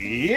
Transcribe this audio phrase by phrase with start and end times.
[0.00, 0.30] Hoy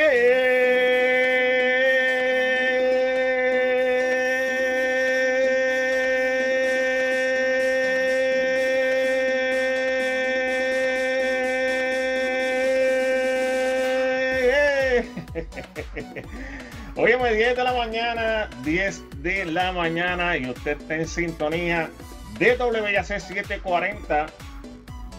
[17.12, 21.92] es 10 de la mañana, 10 de la mañana y usted está en sintonía
[22.40, 24.26] de WAC 740.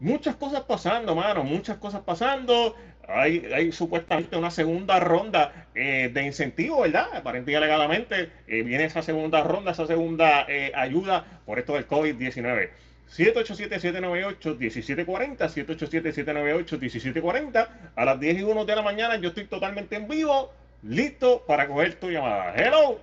[0.00, 2.76] Muchas cosas pasando, mano, muchas cosas pasando
[3.12, 7.08] hay, supuestamente una segunda ronda eh, de incentivo, ¿verdad?
[7.14, 12.70] Aparentemente alegadamente eh, viene esa segunda ronda, esa segunda eh, ayuda por esto del COVID-19.
[13.16, 17.68] 787-798-1740, 787-798-1740.
[17.96, 21.66] A las 10 y 1 de la mañana yo estoy totalmente en vivo, listo para
[21.66, 22.54] coger tu llamada.
[22.54, 23.00] Hello.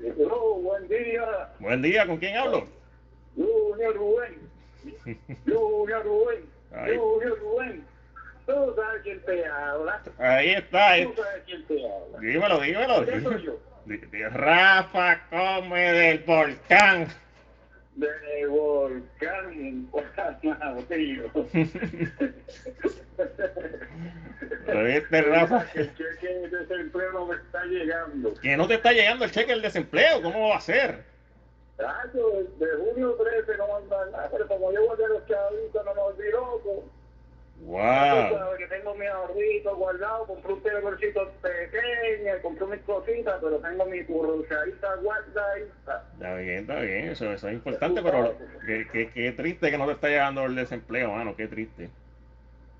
[0.00, 1.48] Hello, buen día.
[1.60, 2.66] Buen día, ¿con quién hablo?
[3.36, 4.38] Junior Rubén.
[5.46, 6.44] Junior Rubén.
[6.70, 7.84] Junior Rubén.
[8.46, 10.02] Tú sabes quién te habla.
[10.18, 10.96] Ahí está.
[11.04, 12.18] Tú sabes quién te habla.
[12.20, 13.06] Dímelo, dímelo.
[13.06, 13.58] ¿Qué soy yo?
[14.30, 17.08] Rafa come del volcán.
[19.90, 20.38] Volcán,
[20.88, 21.30] tío.
[24.66, 25.66] ¿Lo viste, Rafa?
[25.74, 28.34] El cheque de desempleo no me está llegando.
[28.34, 30.22] Que no te está llegando el cheque del desempleo.
[30.22, 31.04] ¿Cómo va a ser?
[31.76, 35.94] Tacho, de junio 13 no mandan nada, pero como yo voy a los chavitos no
[35.94, 36.84] me volví loco.
[37.64, 38.56] Wow.
[38.58, 44.04] que tengo mi ahorrito guardado, compré un televisor pequeño, compré mis cositas, pero tengo mi
[44.04, 46.04] curruchadita guardadita.
[46.14, 48.34] Está bien, está bien, eso, eso es importante, pero
[48.66, 51.90] qué, qué, qué triste que no te está llegando el desempleo, mano, qué triste.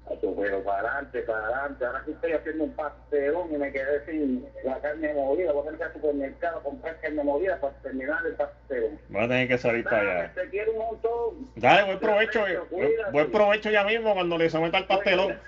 [0.09, 1.85] Pero para adelante, para adelante.
[1.85, 5.53] Ahora que estoy haciendo un pastelón y me quedé sin la carne molida.
[5.53, 8.99] Voy a tener que ir al supermercado a comprar carne molida para terminar el pastelón.
[9.09, 10.33] Voy a tener que salir para allá.
[10.35, 11.51] Te quiero un montón.
[11.57, 12.45] Dale, buen provecho.
[12.71, 15.39] Buen, buen provecho ya mismo cuando le someta el pastelón.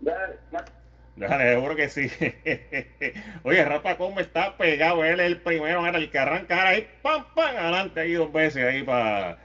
[0.00, 0.36] Dale,
[1.16, 2.10] Dale, seguro que sí.
[3.42, 5.02] Oye, Rafa ¿cómo está pegado.
[5.04, 8.64] Él es el primero, era el que arranca ahí, pam, pam, adelante ahí dos veces
[8.64, 9.38] ahí para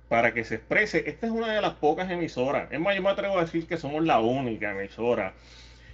[0.09, 1.05] para que se exprese.
[1.07, 2.71] Esta es una de las pocas emisoras.
[2.71, 5.33] Es más, yo me atrevo a decir que somos la única emisora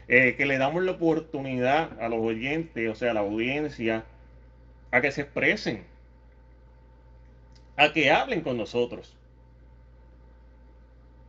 [0.09, 4.05] eh, que le damos la oportunidad a los oyentes, o sea, a la audiencia,
[4.91, 5.85] a que se expresen,
[7.77, 9.15] a que hablen con nosotros.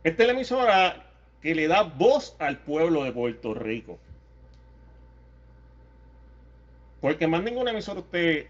[0.02, 1.06] Esta es la emisora
[1.42, 3.98] que le da voz al pueblo de Puerto Rico.
[7.02, 8.46] Porque más ninguna emisora usted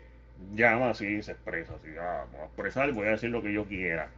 [0.54, 3.64] llama así, se expresa así, ah, voy a expresar, voy a decir lo que yo
[3.64, 4.10] quiera.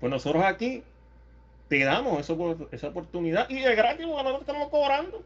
[0.00, 0.82] Pues nosotros aquí
[1.68, 5.22] te damos eso, esa oportunidad y de gratis porque nosotros estamos cobrando.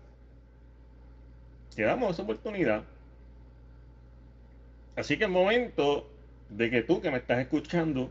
[1.74, 2.82] Te damos esa oportunidad.
[4.96, 6.08] Así que el momento
[6.48, 8.10] de que tú que me estás escuchando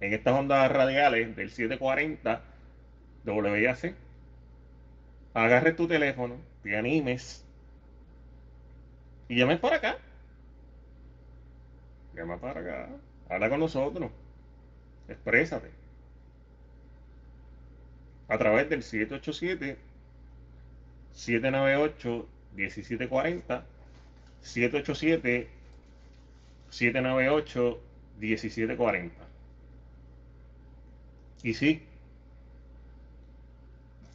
[0.00, 2.42] en estas ondas radiales del 740
[3.24, 3.94] WAC,
[5.34, 7.44] agarres tu teléfono, te animes
[9.28, 9.98] y llames para acá.
[12.14, 12.88] Llama para acá.
[13.28, 14.10] Habla con nosotros.
[15.08, 15.79] Exprésate
[18.30, 19.76] a través del 787
[21.12, 23.64] 798 1740
[24.40, 25.48] 787
[26.70, 27.80] 798
[28.20, 29.14] 1740
[31.42, 31.82] y sí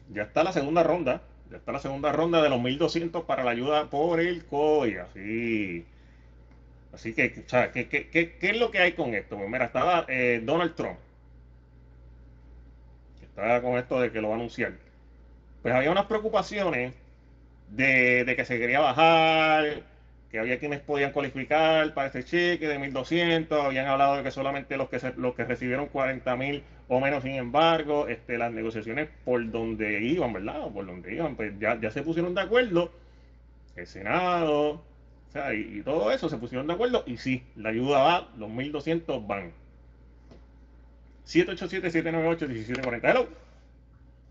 [0.08, 3.50] ya está la segunda ronda ya está la segunda ronda de los 1200 para la
[3.50, 5.84] ayuda por el COVID así
[6.90, 9.36] así que ¿qué, qué, qué, qué es lo que hay con esto?
[9.36, 10.98] Pues mira, estaba eh, Donald Trump
[13.36, 14.72] estaba con esto de que lo va a anunciar.
[15.60, 16.94] Pues había unas preocupaciones
[17.70, 19.82] de, que se quería bajar
[20.30, 24.76] que había quienes podían cualificar para este cheque de 1.200, habían hablado de que solamente
[24.76, 30.00] los que los que recibieron 40.000 o menos, sin embargo, este, las negociaciones por donde
[30.02, 30.68] iban, ¿verdad?
[30.72, 32.90] Por donde iban, pues ya, ya se pusieron de acuerdo,
[33.76, 37.98] el Senado, o sea, y, todo eso se pusieron de acuerdo, y sí, la ayuda
[38.02, 39.52] va, los 1.200 van.
[41.26, 43.00] 787-798-1740.
[43.02, 43.26] Hello.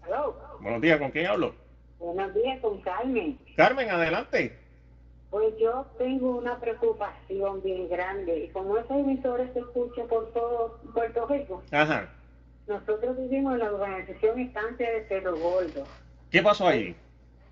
[0.06, 0.36] Hello.
[0.62, 1.53] Buenos días, ¿con quién hablo?
[2.00, 3.38] Buenos días, con Carmen.
[3.56, 4.57] Carmen, adelante.
[5.30, 8.45] Pues yo tengo una preocupación bien grande.
[8.45, 12.09] Y como ese emisor se escucha por todo Puerto Rico, Ajá.
[12.68, 15.83] nosotros vivimos en la organización Estancia de Cerro Gordo.
[16.31, 16.95] ¿Qué pasó ahí?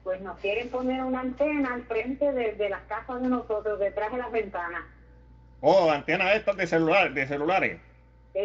[0.04, 4.12] Pues nos quieren poner una antena al frente de, de las casas de nosotros, detrás
[4.12, 4.84] de las ventanas.
[5.62, 7.80] Oh, antena estas de celular, de celulares.
[8.34, 8.40] Sí,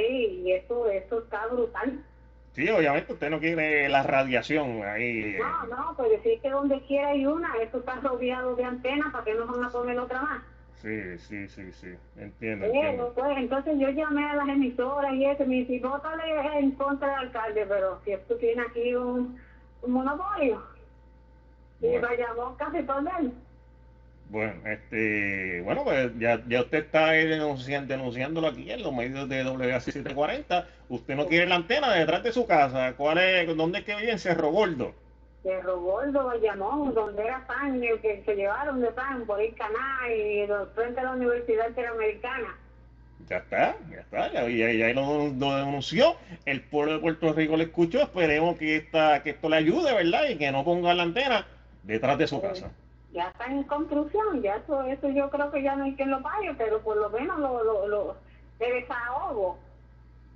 [0.44, 2.04] y eso, eso está brutal.
[2.52, 5.36] Sí, obviamente usted no quiere la radiación ahí.
[5.38, 9.24] No, no, pues decir que donde quiera hay una, eso está rodeado de antenas, ¿para
[9.24, 10.42] qué nos van a poner otra más?
[10.82, 13.12] Sí, sí, sí, sí, entiendo, Pero, entiendo.
[13.14, 17.18] pues, entonces yo llamé a las emisoras y eso, me dice, vótale en contra del
[17.28, 19.40] alcalde, pero si esto tiene aquí un,
[19.82, 20.62] un monopolio.
[21.80, 22.08] Y Bueno.
[22.08, 23.32] vayamos casi por él.
[24.30, 29.26] Bueno, este, bueno, pues ya, ya usted está ahí denunciando, denunciándolo aquí en los medios
[29.28, 30.66] de WAC 740.
[30.90, 32.92] Usted no quiere la antena detrás de su casa.
[32.96, 34.12] ¿Cuál es, dónde es que vive?
[34.12, 34.92] En Cerro Gordo.
[35.42, 40.12] Cerro Gordo, Bayamón, donde era pan, el que se llevaron de pan por el canal
[40.14, 42.54] y los- frente a la Universidad Interamericana.
[43.28, 46.16] Ya está, ya está, ya, ya, ya lo, lo denunció.
[46.44, 48.02] El pueblo de Puerto Rico le escuchó.
[48.02, 50.28] Esperemos que, esta, que esto le ayude, ¿verdad?
[50.28, 51.46] Y que no ponga la antena
[51.82, 52.70] detrás de su casa.
[53.12, 56.22] Ya está en construcción, ya eso, eso yo creo que ya no hay quien lo
[56.22, 58.16] pague, pero por lo menos lo, lo, lo
[58.58, 59.58] de desahogo.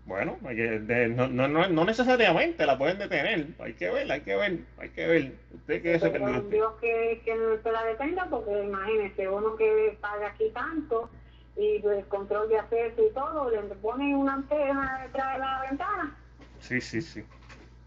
[0.04, 3.46] Bueno, que- de- no, no, no, no necesariamente la pueden detener.
[3.60, 5.32] Hay que ver, hay que ver, hay que ver.
[5.54, 6.40] Usted que se Pero perdió.
[6.48, 11.08] Dios que, que no se la detenga, porque imagínese, uno que paga aquí tanto
[11.56, 16.16] y el control de acceso y todo, le ponen una antena detrás de la ventana.
[16.58, 17.22] Sí, sí, sí.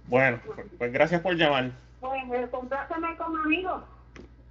[0.07, 1.71] Bueno, pues, pues gracias por llamar.
[1.99, 3.83] Pues compláceme como amigo.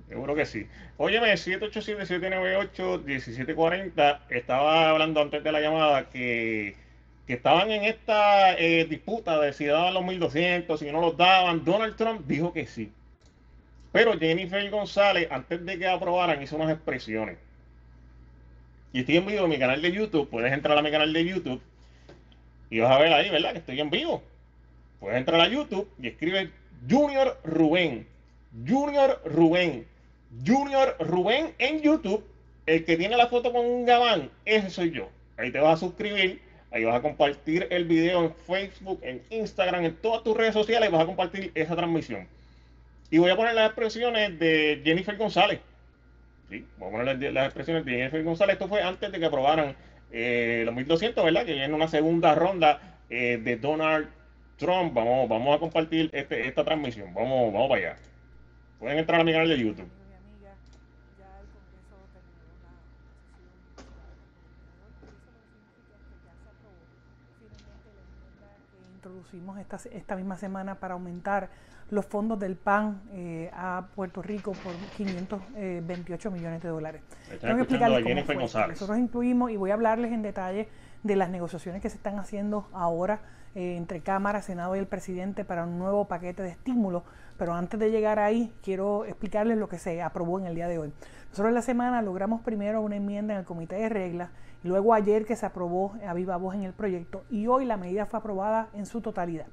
[0.09, 0.67] Seguro que sí.
[0.97, 4.21] Óyeme, 787-798-1740.
[4.31, 6.77] Estaba hablando antes de la llamada que,
[7.27, 11.65] que estaban en esta eh, disputa de si daban los 1200, si no los daban.
[11.65, 12.93] Donald Trump dijo que sí.
[13.93, 17.39] Pero Jennifer González, antes de que aprobaran, hizo unas expresiones.
[18.93, 20.29] Y estoy en vivo en mi canal de YouTube.
[20.29, 21.62] Puedes entrar a mi canal de YouTube
[22.71, 23.53] y vas a ver ahí, ¿verdad?
[23.53, 24.23] Que estoy en vivo.
[24.99, 26.50] Puedes entrar a YouTube y escribe
[26.91, 28.07] Junior Rubén.
[28.67, 29.87] Junior Rubén.
[30.47, 32.25] Junior Rubén en YouTube.
[32.67, 35.11] El que tiene la foto con un gabán, ese soy yo.
[35.37, 36.41] Ahí te vas a suscribir.
[36.71, 40.89] Ahí vas a compartir el video en Facebook, en Instagram, en todas tus redes sociales
[40.89, 42.27] y vas a compartir esa transmisión.
[43.11, 45.61] Y voy a poner las expresiones de Jennifer González.
[46.51, 48.55] Sí, voy a poner las, expresiones de Jennifer González.
[48.55, 49.77] Esto fue antes de que aprobaran
[50.11, 51.47] eh, los 1200, ¿verdad?
[51.47, 54.09] Que viene una segunda ronda eh, de Donald
[54.57, 54.95] Trump.
[54.95, 57.13] Vamos, vamos a compartir este, esta transmisión.
[57.15, 57.97] Vamos, vamos para allá.
[58.79, 59.89] Pueden entrar a mi canal de YouTube.
[60.09, 60.55] Mi amiga,
[61.19, 63.15] ya el Congreso terminó la sesión.
[64.59, 64.89] Eso
[65.47, 66.83] significa que ya se aprobó
[67.39, 69.09] finalmente la enmienda que
[69.59, 71.51] esta, esta misma semana para aumentar
[71.91, 77.03] los fondos del PAN eh, a Puerto Rico por 528 millones de dólares.
[77.41, 78.69] Tengo que explicarles cómo fue.
[78.69, 80.69] Nosotros incluimos y voy a hablarles en detalle
[81.03, 83.21] de las negociaciones que se están haciendo ahora
[83.55, 87.03] eh, entre Cámara, Senado y el presidente para un nuevo paquete de estímulos.
[87.38, 90.79] Pero antes de llegar ahí, quiero explicarles lo que se aprobó en el día de
[90.79, 90.93] hoy.
[91.29, 94.31] Nosotros en la semana logramos primero una enmienda en el Comité de Reglas,
[94.64, 98.06] luego ayer que se aprobó a viva voz en el proyecto y hoy la medida
[98.06, 99.47] fue aprobada en su totalidad.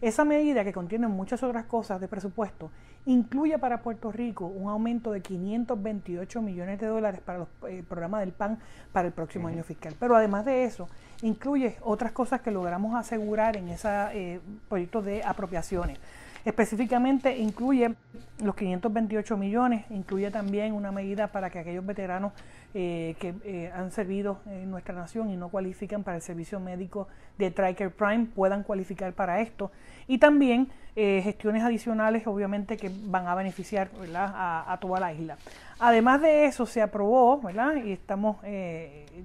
[0.00, 2.70] Esa medida, que contiene muchas otras cosas de presupuesto,
[3.06, 8.20] incluye para Puerto Rico un aumento de 528 millones de dólares para los eh, programas
[8.20, 8.58] del PAN
[8.92, 9.94] para el próximo año fiscal.
[9.98, 10.88] Pero además de eso,
[11.22, 15.98] incluye otras cosas que logramos asegurar en ese eh, proyecto de apropiaciones.
[16.44, 17.94] Específicamente incluye
[18.42, 22.32] los 528 millones, incluye también una medida para que aquellos veteranos
[22.76, 27.06] eh, que eh, han servido en nuestra nación y no cualifican para el servicio médico
[27.38, 29.70] de Triker Prime puedan cualificar para esto.
[30.08, 33.90] Y también eh, gestiones adicionales, obviamente, que van a beneficiar.
[34.16, 35.38] A, a, toda la isla.
[35.78, 37.76] Además de eso, se aprobó, ¿verdad?
[37.76, 38.38] Y estamos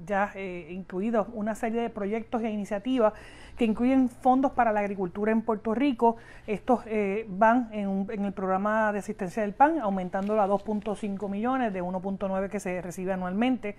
[0.05, 0.31] ya
[0.69, 3.13] incluidos una serie de proyectos e iniciativas
[3.59, 6.15] que incluyen fondos para la agricultura en Puerto Rico.
[6.47, 11.29] Estos eh, van en, un, en, el programa de asistencia del PAN, aumentándolo a 2.5
[11.29, 13.75] millones de 1.9 que se recibe anualmente.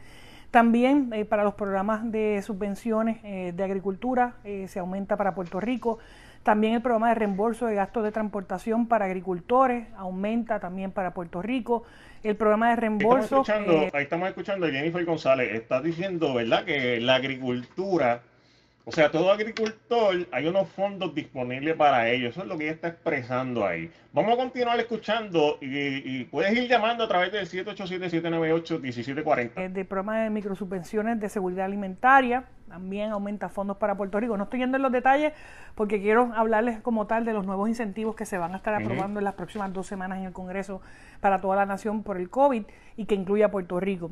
[0.50, 5.60] También eh, para los programas de subvenciones eh, de agricultura eh, se aumenta para Puerto
[5.60, 5.98] Rico.
[6.42, 11.40] También el programa de reembolso de gastos de transportación para agricultores aumenta también para Puerto
[11.40, 11.84] Rico.
[12.22, 13.44] El programa de reembolso...
[13.92, 15.54] ahí estamos escuchando a Jennifer González.
[15.54, 18.22] Está diciendo, ¿verdad?, que la agricultura
[18.84, 22.30] o sea, todo agricultor, hay unos fondos disponibles para ellos.
[22.30, 23.90] Eso es lo que ella está expresando ahí.
[24.12, 29.52] Vamos a continuar escuchando y, puedes ir llamando a través del 787-798-1740.
[29.56, 34.36] El de programa de microsubvenciones de seguridad alimentaria también aumenta fondos para Puerto Rico.
[34.36, 35.32] No estoy yendo en los detalles
[35.74, 39.20] porque quiero hablarles como tal de los nuevos incentivos que se van a estar aprobando
[39.20, 40.80] en las próximas dos semanas en el Congreso
[41.20, 42.62] para toda la nación por el COVID
[42.96, 44.10] y que incluye a Puerto Rico.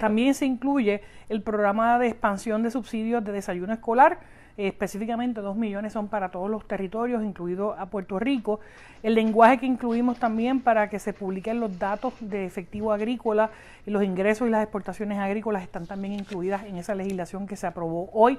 [0.00, 4.18] También se incluye el programa de expansión de subsidios de desayuno escolar.
[4.56, 8.60] específicamente 2 millones son para todos los territorios, incluido a Puerto Rico.
[9.02, 13.50] El lenguaje que incluimos también para que se publiquen los datos de efectivo agrícola,
[13.86, 18.10] los ingresos y las exportaciones agrícolas están también incluidas en esa legislación que se aprobó
[18.12, 18.38] hoy.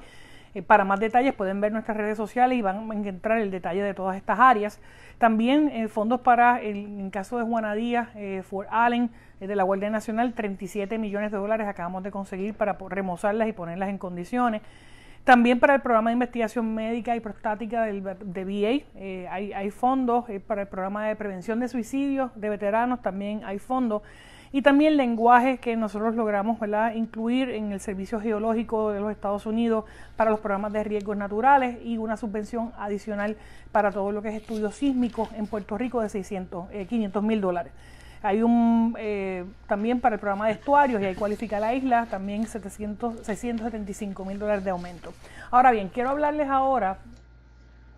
[0.53, 3.81] Eh, para más detalles pueden ver nuestras redes sociales y van a encontrar el detalle
[3.81, 4.79] de todas estas áreas.
[5.17, 9.63] También eh, fondos para, el, en caso de Juana Díaz, eh, Fort Allen, de la
[9.63, 14.61] Guardia Nacional, 37 millones de dólares acabamos de conseguir para remozarlas y ponerlas en condiciones.
[15.23, 20.25] También para el programa de investigación médica y prostática del, de VA hay, hay, fondos,
[20.45, 24.03] para el programa de prevención de suicidios de veteranos también hay fondos
[24.53, 26.59] y también lenguaje que nosotros logramos
[26.95, 29.85] incluir en el Servicio Geológico de los Estados Unidos
[30.17, 33.37] para los programas de riesgos naturales y una subvención adicional
[33.71, 37.39] para todo lo que es estudios sísmicos en Puerto Rico de 600, 500 eh, mil
[37.39, 37.71] dólares.
[38.23, 42.45] Hay un eh, también para el programa de estuarios y ahí cualifica la isla también
[42.45, 45.13] 700, 675 mil dólares de aumento.
[45.49, 46.99] Ahora bien, quiero hablarles ahora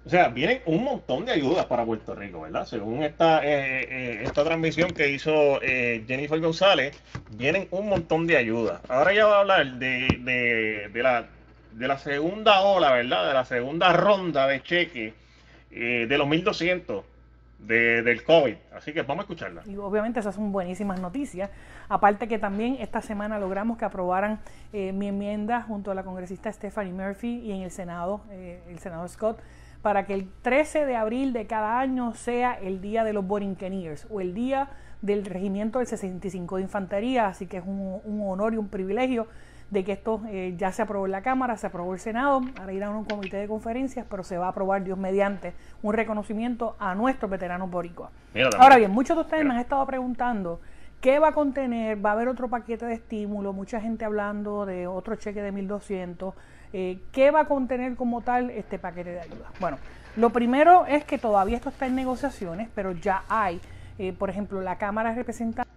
[0.05, 2.65] o sea, vienen un montón de ayudas para Puerto Rico, ¿verdad?
[2.65, 8.35] Según esta, eh, eh, esta transmisión que hizo eh, Jennifer González, vienen un montón de
[8.35, 8.81] ayudas.
[8.89, 11.27] Ahora ya va a hablar de, de, la,
[11.71, 13.27] de la segunda ola, ¿verdad?
[13.29, 15.13] De la segunda ronda de cheque
[15.71, 17.01] de los 1.200
[17.59, 18.55] de, del COVID.
[18.75, 19.63] Así que vamos a escucharla.
[19.65, 21.49] Y obviamente esas son buenísimas noticias.
[21.87, 24.39] Aparte que también esta semana logramos que aprobaran
[24.71, 29.39] mi enmienda junto a la congresista Stephanie Murphy y en el Senado, el senador Scott
[29.83, 34.07] para que el 13 de abril de cada año sea el día de los Borinqueniers
[34.09, 34.69] o el día
[35.01, 39.27] del Regimiento del 65 de Infantería, así que es un, honor y un privilegio
[39.71, 42.71] de que esto eh, ya se aprobó en la Cámara, se aprobó el Senado, ahora
[42.71, 46.77] irá a un comité de conferencias, pero se va a aprobar, Dios mediante, un reconocimiento
[46.79, 48.09] a nuestros veteranos boricuas.
[48.57, 50.61] Ahora bien, muchos de ustedes me han estado preguntando
[51.01, 54.87] qué va a contener, va a haber otro paquete de estímulo, mucha gente hablando de
[54.87, 56.33] otro cheque de 1.200,
[56.73, 59.51] eh, ¿Qué va a contener como tal este paquete de ayuda?
[59.59, 59.77] Bueno,
[60.15, 63.61] lo primero es que todavía esto está en negociaciones, pero ya hay,
[63.99, 65.73] eh, por ejemplo, la Cámara de Representantes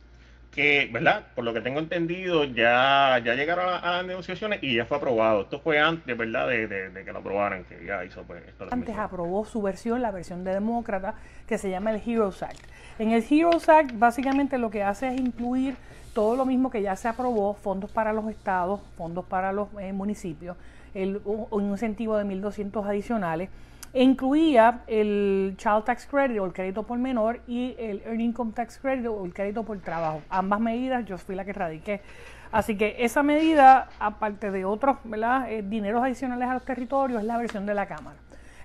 [0.56, 1.26] que, ¿verdad?
[1.34, 5.42] Por lo que tengo entendido, ya, ya llegaron a, las negociaciones y ya fue aprobado.
[5.42, 6.48] Esto fue antes, ¿verdad?
[6.48, 8.66] De, que lo aprobaran, que ya hizo pues esto.
[8.70, 11.14] Antes aprobó su versión, la versión de demócrata,
[11.46, 12.64] que se llama el HEROES Act.
[12.98, 15.76] En el HEROES Act, básicamente lo que hace es incluir
[16.14, 19.92] todo lo mismo que ya se aprobó, fondos para los estados, fondos para los eh,
[19.92, 20.56] municipios,
[21.24, 23.50] un, incentivo de 1.200 adicionales,
[23.92, 28.52] e incluía el Child Tax Credit o el crédito por menor y el Earned Income
[28.54, 30.20] Tax Credit o el crédito por trabajo.
[30.28, 32.02] Ambas medidas yo fui la que radiqué.
[32.52, 34.98] Así que esa medida, aparte de otros
[35.48, 38.16] eh, dineros adicionales a los territorios, es la versión de la Cámara.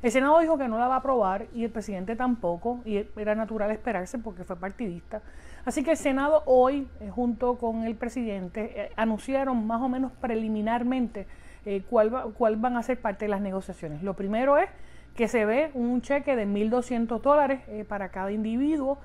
[0.02, 3.36] El Senado dijo que no la va a aprobar y el presidente tampoco, y era
[3.36, 5.22] natural esperarse porque fue partidista.
[5.64, 10.12] Así que el Senado hoy, eh, junto con el presidente, eh, anunciaron más o menos
[10.14, 11.28] preliminarmente
[11.66, 14.04] eh, cuál, cuál van a ser parte de las negociaciones.
[14.04, 14.70] Lo primero es
[15.16, 19.00] que se ve un cheque de 1.200 dólares eh, para cada individuo,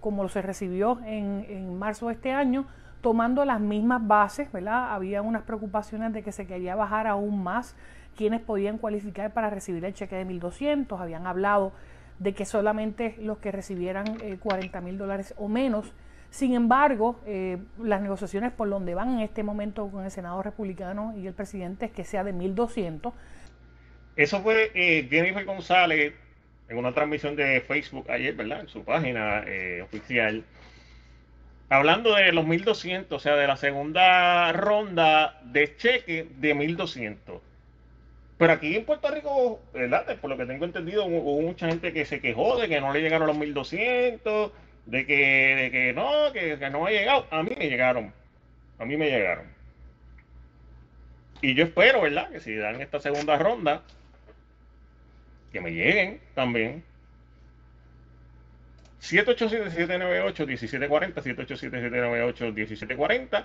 [0.00, 2.66] como se recibió en, en, marzo de este año,
[3.02, 4.92] tomando las mismas bases, ¿verdad?
[4.92, 7.76] Había unas preocupaciones de que se quería bajar aún más
[8.16, 11.72] quienes podían cualificar para recibir el cheque de 1.200, habían hablado
[12.18, 15.92] de que solamente los que recibieran eh, 40 mil dólares o menos
[16.30, 21.14] sin embargo, eh, las negociaciones por donde van en este momento con el Senado republicano
[21.16, 23.12] y el presidente es que sea de 1.200.
[24.16, 26.12] Eso fue eh, Jennifer González
[26.68, 28.60] en una transmisión de Facebook ayer, ¿verdad?
[28.60, 30.44] En su página eh, oficial.
[31.70, 37.40] Hablando de los 1.200, o sea, de la segunda ronda de cheque de 1.200.
[38.36, 40.04] Pero aquí en Puerto Rico, ¿verdad?
[40.20, 43.00] Por lo que tengo entendido, hubo mucha gente que se quejó de que no le
[43.00, 44.50] llegaron los 1.200
[44.88, 47.26] de que, de que no, que, que no ha llegado.
[47.30, 48.10] A mí me llegaron.
[48.78, 49.44] A mí me llegaron.
[51.42, 52.30] Y yo espero, ¿verdad?
[52.30, 53.82] Que si dan esta segunda ronda,
[55.52, 56.82] que me lleguen también.
[59.02, 63.44] 787-798-1740, 787-798-1740.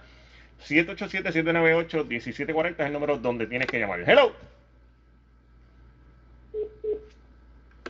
[0.66, 4.10] 787-798-1740 es el número donde tienes que llamar.
[4.10, 4.34] Hello.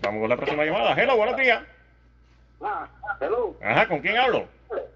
[0.01, 0.99] Vamos con la próxima llamada.
[0.99, 1.61] Hello, buenos días.
[2.63, 2.87] Ah,
[3.19, 3.55] hello.
[3.61, 4.47] Ajá, ¿con quién hablo?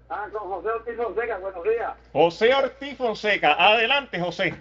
[0.08, 1.92] Ah, con José Ortiz Fonseca, buenos días.
[2.12, 3.52] José Ortiz Fonseca.
[3.52, 4.54] Adelante, José.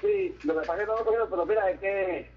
[0.00, 2.30] Sí, lo que pasa es que cogieron, pero mira, es que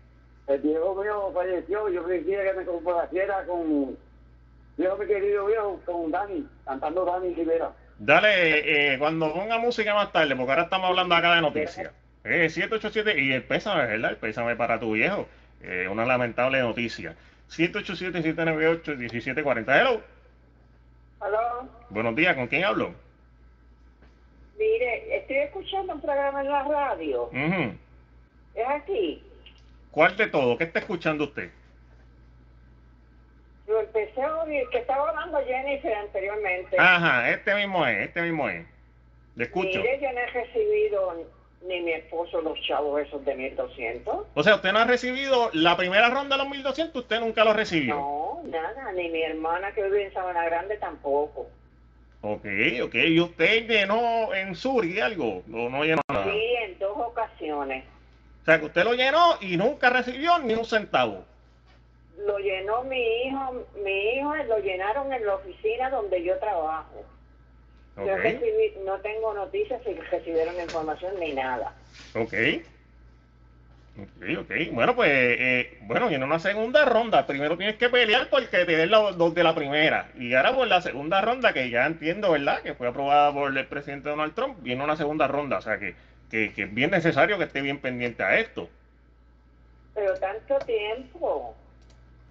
[0.47, 3.97] el viejo mío falleció, yo quería que me complaciera con,
[4.77, 7.71] viejo mi querido viejo, con Dani, cantando Dani Rivera.
[7.97, 11.91] Dale, eh, cuando ponga música más tarde, porque ahora estamos hablando acá de noticias.
[12.23, 14.11] Eh, 787, y el pésame, ¿verdad?
[14.11, 15.27] El pésame para tu viejo.
[15.61, 17.15] Eh, una lamentable noticia.
[17.49, 19.65] 787-798-1740.
[19.67, 20.01] Hello.
[21.19, 21.67] Aló.
[21.89, 22.93] Buenos días, ¿con quién hablo?
[24.57, 27.23] Mire, estoy escuchando un programa en la radio.
[27.23, 27.75] Ujú.
[28.55, 29.23] ¿Es aquí?
[29.91, 30.57] ¿Cuál de todo?
[30.57, 31.51] ¿Qué está escuchando usted?
[33.67, 36.75] Yo empecé a oír que estaba hablando Jennifer anteriormente.
[36.77, 38.65] Ajá, este mismo es, este mismo es.
[39.35, 39.79] Le escucho.
[39.79, 41.25] Mire, yo no he recibido
[41.67, 44.27] ni mi esposo los chavos esos de 1200.
[44.33, 47.53] O sea, usted no ha recibido la primera ronda de los 1200, usted nunca lo
[47.53, 47.95] recibió.
[47.95, 51.47] No, nada, ni mi hermana que vive en Sabana Grande tampoco.
[52.21, 52.45] Ok,
[52.83, 52.95] ok.
[52.95, 55.43] ¿Y usted llenó en Suri algo?
[55.51, 56.31] ¿O no llenó nada?
[56.31, 57.83] Sí, en dos ocasiones.
[58.41, 61.25] O sea, que usted lo llenó y nunca recibió ni un centavo.
[62.17, 67.03] Lo llenó mi hijo, mi hijo lo llenaron en la oficina donde yo trabajo.
[67.95, 71.73] Yo recibí, no tengo noticias si recibieron información ni nada.
[72.15, 72.33] ok.
[73.95, 74.51] Ok, ok.
[74.71, 78.75] Bueno, pues, eh, bueno, y en una segunda ronda, primero tienes que pelear porque te
[78.75, 80.09] den los dos de la primera.
[80.17, 82.61] Y ahora por la segunda ronda, que ya entiendo, ¿verdad?
[82.63, 85.59] Que fue aprobada por el presidente Donald Trump, viene una segunda ronda.
[85.59, 85.93] O sea, que,
[86.31, 88.67] que, que es bien necesario que esté bien pendiente a esto.
[89.93, 91.55] Pero tanto tiempo.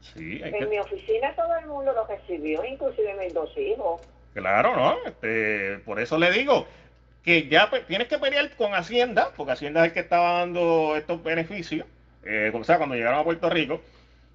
[0.01, 0.67] Sí, hay En que...
[0.67, 4.01] mi oficina todo el mundo lo recibió, inclusive mis dos hijos.
[4.35, 4.97] Claro, ¿no?
[5.07, 6.67] Este, por eso le digo
[7.23, 10.95] que ya pe- tienes que pelear con Hacienda, porque Hacienda es el que estaba dando
[10.97, 11.87] estos beneficios,
[12.25, 13.81] eh, o sea, cuando llegaron a Puerto Rico,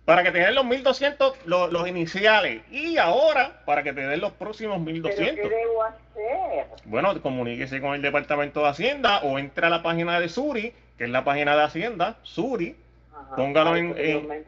[0.06, 4.22] para que te den los 1.200, los, los iniciales, y ahora para que te den
[4.22, 5.36] los próximos ¿Pero 1.200.
[5.36, 6.66] qué debo hacer?
[6.86, 11.04] Bueno, comuníquese con el Departamento de Hacienda o entra a la página de Suri, que
[11.04, 12.76] es la página de Hacienda, Suri,
[13.14, 13.36] Ajá.
[13.36, 14.44] Póngalo en- ¿pero en-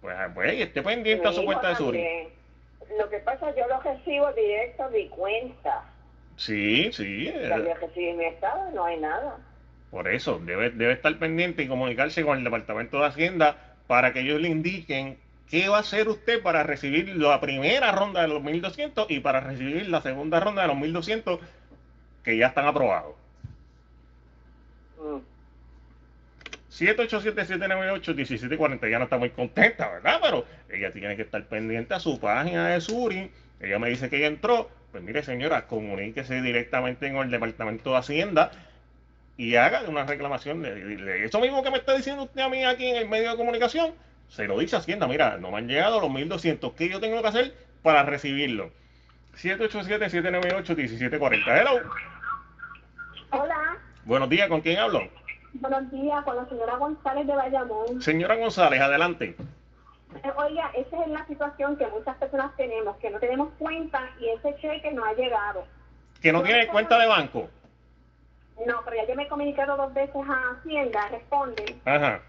[0.00, 1.98] pues, pues esté pendiente a su cuenta de Suri.
[1.98, 2.28] también.
[2.98, 5.84] Lo que pasa, yo lo recibo directo mi cuenta.
[6.36, 7.28] Sí, sí.
[7.28, 9.36] eh, yo recibí mi estado no hay nada.
[9.90, 14.20] Por eso, debe, debe estar pendiente y comunicarse con el Departamento de Hacienda para que
[14.20, 15.18] ellos le indiquen
[15.50, 19.40] qué va a hacer usted para recibir la primera ronda de los 1.200 y para
[19.40, 21.40] recibir la segunda ronda de los 1.200
[22.22, 23.14] que ya están aprobados.
[24.98, 25.18] Mm.
[26.70, 30.18] 787-798-1740, ya no está muy contenta, ¿verdad?
[30.22, 33.30] Pero ella tiene que estar pendiente a su página de Suri.
[33.60, 34.70] Ella me dice que ella entró.
[34.92, 38.50] Pues mire, señora, comuníquese directamente con el Departamento de Hacienda
[39.36, 42.48] y haga una reclamación de, de- de eso mismo que me está diciendo usted a
[42.48, 43.92] mí aquí en el medio de comunicación.
[44.28, 47.28] Se lo dice Hacienda, mira, no me han llegado los 1200, ¿qué yo tengo que
[47.28, 48.70] hacer para recibirlo?
[49.36, 51.60] 787-798-1740.
[51.60, 51.80] Hello.
[53.30, 55.08] Hola, Buenos días, ¿con quién hablo?
[55.54, 58.00] Buenos días, con la señora González de Bayamón.
[58.02, 59.36] Señora González, adelante.
[60.22, 64.28] Eh, Oiga, esa es la situación que muchas personas tenemos, que no tenemos cuenta y
[64.28, 65.64] ese cheque no ha llegado.
[66.20, 67.48] Que no tiene cuenta de banco.
[68.66, 72.20] No, pero ya yo me he comunicado dos veces a Hacienda, responden, Ajá.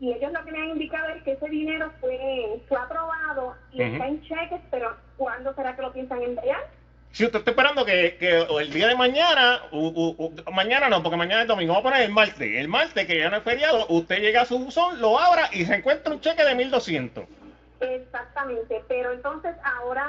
[0.00, 3.82] y ellos lo que me han indicado es que ese dinero fue, fue aprobado y
[3.82, 6.66] está en cheques, pero ¿cuándo será que lo piensan enviar?
[7.12, 11.02] Si usted está esperando que, que el día de mañana, u- u- u- mañana no,
[11.02, 12.40] porque mañana es domingo, vamos a poner el martes.
[12.56, 15.64] El martes, que ya no es feriado, usted llega a su buzón, lo abra y
[15.64, 17.24] se encuentra un cheque de 1200.
[17.80, 20.06] Exactamente, pero entonces ahora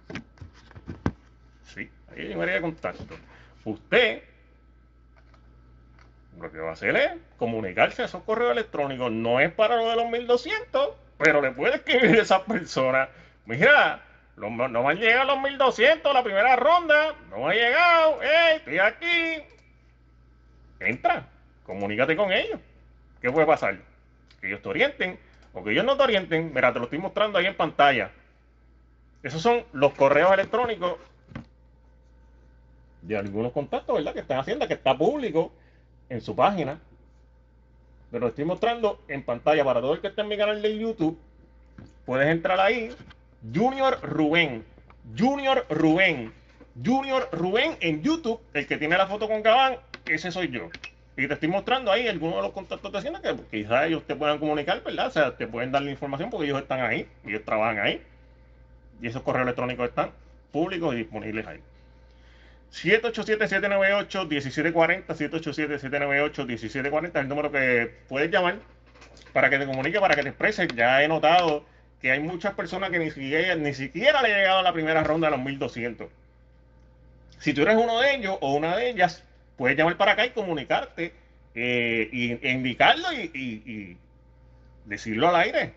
[1.62, 3.14] Sí, ahí hay un área de contacto.
[3.64, 4.22] Usted
[6.40, 9.10] lo que va a hacer es comunicarse a esos correos electrónicos.
[9.10, 13.08] No es para lo de los 1200, pero le puede escribir a esa persona.
[13.46, 14.02] Mira,
[14.36, 17.14] no, me han llegado los 1200 la primera ronda.
[17.30, 18.22] No me ha llegado.
[18.22, 19.42] ¡Ey, estoy aquí!
[20.80, 21.26] Entra,
[21.66, 22.60] comunícate con ellos.
[23.20, 23.78] ¿Qué puede pasar?
[24.40, 25.18] Que ellos te orienten
[25.52, 26.52] o que ellos no te orienten.
[26.54, 28.12] Mira, te lo estoy mostrando ahí en pantalla.
[29.22, 30.96] Esos son los correos electrónicos
[33.02, 34.14] de algunos contactos, ¿verdad?
[34.14, 35.52] Que están haciendo, que está público
[36.08, 36.78] en su página.
[38.10, 40.78] Pero lo estoy mostrando en pantalla para todo el que esté en mi canal de
[40.78, 41.18] YouTube.
[42.04, 42.94] Puedes entrar ahí.
[43.52, 44.64] Junior Rubén.
[45.18, 46.32] Junior Rubén.
[46.84, 48.40] Junior Rubén en YouTube.
[48.54, 50.68] El que tiene la foto con Gabán, ese soy yo.
[51.16, 54.14] Y te estoy mostrando ahí algunos de los contactos de Hacienda que quizás ellos te
[54.14, 55.06] puedan comunicar, ¿verdad?
[55.06, 58.02] O sea, te pueden dar la información porque ellos están ahí, ellos trabajan ahí.
[59.00, 60.10] Y esos correos electrónicos están
[60.52, 61.60] públicos y disponibles ahí.
[62.72, 68.56] 787-798-1740, 787-798-1740 es el número que puedes llamar
[69.32, 70.68] para que te comunique, para que te expreses.
[70.74, 71.64] Ya he notado
[72.02, 75.02] que hay muchas personas que ni siquiera, ni siquiera le ha llegado a la primera
[75.02, 76.08] ronda de los 1200.
[77.38, 79.22] Si tú eres uno de ellos o una de ellas,
[79.56, 81.12] puedes llamar para acá y comunicarte
[81.54, 83.96] eh, y, e indicarlo y, y,
[84.84, 85.72] decirlo al aire,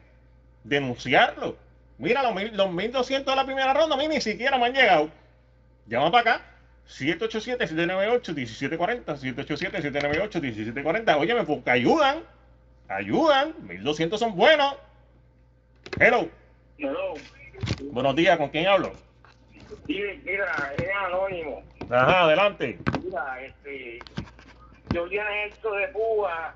[0.64, 1.58] denunciarlo.
[1.98, 5.10] Mira, los, los 1200 de la primera ronda, a mí ni siquiera me han llegado.
[5.88, 6.46] Llama para acá
[6.90, 11.20] 787-798-1740, 787-798-1740.
[11.20, 12.24] Óyeme, porque ayudan,
[12.88, 14.76] ayudan, 1200 son buenos.
[16.00, 16.28] Hello.
[16.78, 17.14] Hello.
[17.92, 18.94] Buenos días, ¿con quién hablo?
[19.86, 21.62] Sí, mira, es anónimo.
[21.90, 22.80] Ajá, adelante.
[23.04, 24.06] Mira, este,
[24.92, 26.56] yo llené esto de púa.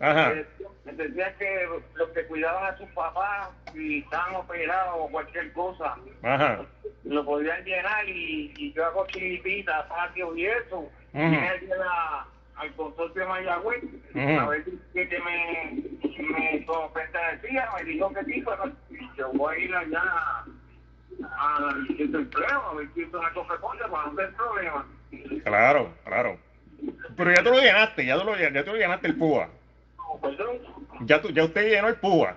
[0.00, 0.32] Ajá.
[0.32, 0.46] Eh,
[0.86, 6.66] Entendía que los que cuidaban a sus papás y estaban operados o cualquier cosa, Ajá.
[7.04, 10.90] lo podían llenar y, y yo hago chilipita, patio y eso.
[11.12, 13.82] Vine allí a la- al consorcio de Mayagüez
[14.14, 15.82] a ver que me,
[16.38, 18.72] me como pertenecía, me dijo que sí, pero
[19.16, 20.44] yo voy a ir allá
[21.22, 24.86] al centro de empleo a ver si eso corresponde para no tener problemas.
[25.44, 26.38] Claro, claro.
[27.16, 29.16] Pero ya tú lo llenaste, ya tú lo, ya tú lo llenaste el.
[29.16, 30.58] Perdón.
[31.00, 32.36] Ya, tú, ya usted llenó el PUA.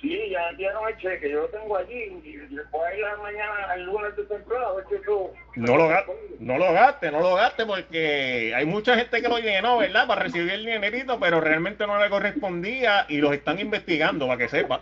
[0.00, 3.16] Sí, ya dieron el cheque, yo lo tengo allí y le voy a ir a
[3.18, 5.32] mañana, el lunes de temprano, a ver si eso...
[5.54, 9.38] No lo, gaste, no lo gaste, no lo gaste porque hay mucha gente que lo
[9.38, 10.08] llenó, ¿verdad?
[10.08, 14.48] Para recibir el dinerito, pero realmente no le correspondía y los están investigando, para que
[14.48, 14.80] sepa.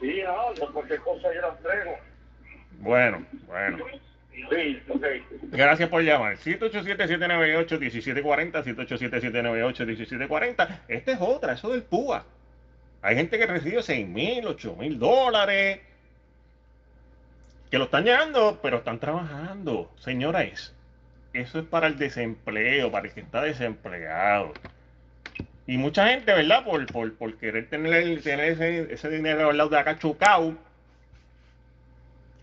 [0.00, 1.96] Sí, no, cualquier cosa yo las traigo.
[2.80, 3.84] Bueno, bueno.
[4.50, 5.04] Sí, ok.
[5.50, 6.36] Gracias por llamar.
[6.36, 10.80] 787-798-1740, 787-798-1740.
[10.88, 12.24] Esta es otra, eso del PUA.
[13.02, 15.80] Hay gente que recibe 6 mil, 8 mil dólares,
[17.70, 19.92] que lo están llegando, pero están trabajando.
[19.98, 20.74] Señores,
[21.32, 24.52] eso es para el desempleo, para el que está desempleado.
[25.66, 26.64] Y mucha gente, ¿verdad?
[26.64, 30.54] Por, por, por querer tener, tener ese, ese dinero al lado de acá chocado,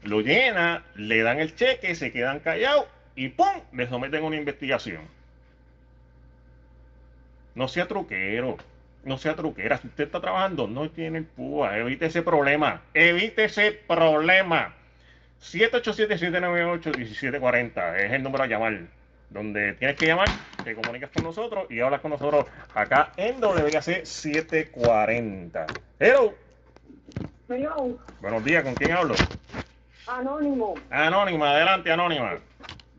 [0.03, 2.85] lo llena, le dan el cheque, se quedan callados
[3.15, 3.61] y ¡pum!
[3.71, 5.01] le someten a una investigación.
[7.55, 8.57] No sea truquero,
[9.03, 9.77] no sea truquera.
[9.77, 11.77] Si usted está trabajando, no tiene el PUA.
[11.79, 12.81] Evite ese problema.
[12.93, 14.75] Evite ese problema.
[15.41, 18.81] 787-798-1740 es el número a llamar.
[19.29, 20.27] Donde tienes que llamar,
[20.63, 25.65] te comunicas con nosotros y hablas con nosotros acá en WC 740.
[25.99, 26.33] Hello.
[27.49, 29.15] Hello, Buenos días, ¿con quién hablo?
[30.19, 30.76] Anónimo.
[30.89, 32.39] Anónima, adelante, Anónima.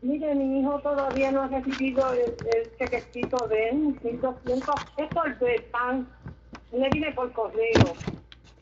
[0.01, 4.75] Mire, mi hijo todavía no ha recibido el, el chequecito de él, 1200.
[4.97, 6.07] Esto es de pan.
[6.71, 7.95] Le viene por correo.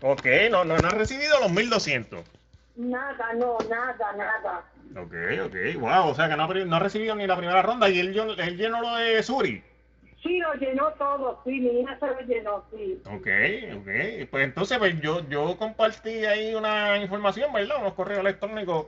[0.02, 2.26] Ok, no, no, no ha recibido los 1200.
[2.76, 4.64] Nada, no, nada, nada.
[4.96, 5.14] Ok,
[5.46, 7.90] ok, wow, o sea que no, ha pri- no ha recibido ni la primera ronda
[7.90, 9.64] y él, él llenó lo de Suri.
[10.24, 13.02] Sí, lo llenó todo, sí, mi hija se lo llenó, sí.
[13.06, 13.28] Ok,
[13.76, 17.80] ok, pues entonces pues yo, yo compartí ahí una información, ¿verdad?
[17.82, 18.86] Unos correos electrónicos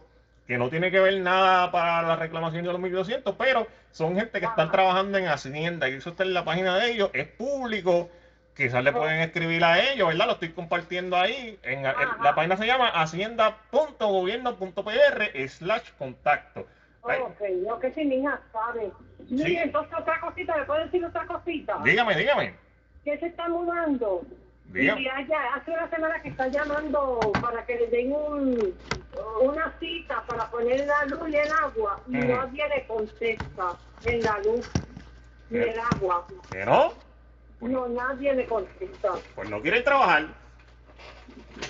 [0.48, 4.40] que no tiene que ver nada para la reclamación de los 1200, pero son gente
[4.40, 8.10] que están trabajando en Hacienda y eso está en la página de ellos, es público,
[8.54, 10.28] quizás le pueden escribir a ellos, ¿verdad?
[10.28, 16.68] Lo estoy compartiendo ahí, en, en- la página se llama hacienda.gobierno.pr slash contacto.
[17.08, 17.22] Ahí.
[17.22, 18.92] Ok, lo que sí, mi hija sabe.
[19.28, 19.36] Sí.
[19.36, 21.80] Mire, entonces otra cosita, ¿le puedo decir otra cosita?
[21.84, 22.56] Dígame, dígame.
[23.04, 24.24] Que se está mudando
[24.72, 25.00] Diga.
[25.00, 28.74] Y allá, hace una semana que está llamando para que le den un,
[29.42, 34.40] una cita para poner la luz y el agua y nadie le contesta en la
[34.40, 34.70] luz
[35.50, 35.70] ni ¿Qué?
[35.70, 36.28] el agua.
[36.52, 36.94] ¿Que no?
[37.62, 39.14] No, nadie le contesta.
[39.36, 40.26] Pues no quieren trabajar.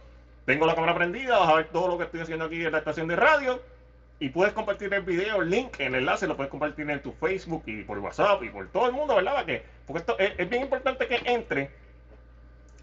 [0.45, 2.79] Tengo la cámara prendida, vas a ver todo lo que estoy haciendo aquí en la
[2.79, 3.61] estación de radio.
[4.19, 7.65] Y puedes compartir el video, el link, el enlace, lo puedes compartir en tu Facebook
[7.67, 9.35] y por WhatsApp y por todo el mundo, ¿verdad?
[9.35, 9.63] ¿Para qué?
[9.87, 11.71] Porque esto es, bien importante que entre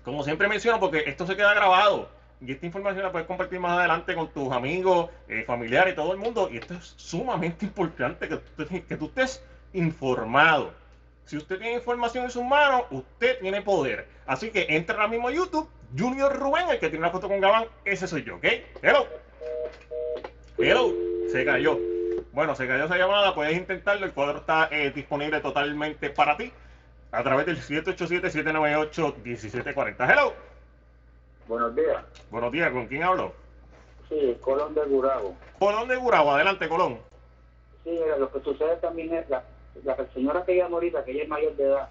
[0.04, 2.10] como siempre menciono, porque esto se queda grabado
[2.42, 6.20] y esta información la puedes compartir más adelante con tus amigos, eh, familiares, todo el
[6.20, 6.50] mundo.
[6.52, 9.42] Y esto es sumamente importante que tú, que tú estés
[9.72, 10.74] informado.
[11.26, 14.08] Si usted tiene información en sus manos, usted tiene poder.
[14.26, 17.40] Así que entra ahora mismo a YouTube, Junior Rubén, el que tiene la foto con
[17.40, 18.46] Gabán, ese soy yo, ¿ok?
[18.82, 19.08] Hello.
[20.58, 21.13] Hello.
[21.32, 21.80] Se cayó.
[22.32, 26.52] Bueno, se cayó esa llamada, puedes intentarlo, el cuadro está eh, disponible totalmente para ti
[27.12, 30.12] a través del 787-798-1740.
[30.12, 30.34] Hello.
[31.48, 32.04] Buenos días.
[32.32, 33.34] Buenos días, ¿con quién hablo?
[34.10, 35.36] Sí, Colón de Gurabo.
[35.60, 36.98] Colón de Gurabo, adelante, Colón.
[37.84, 39.44] Sí, lo que sucede también es la,
[39.84, 41.90] la señora que llama ahorita, que ella es mayor de edad,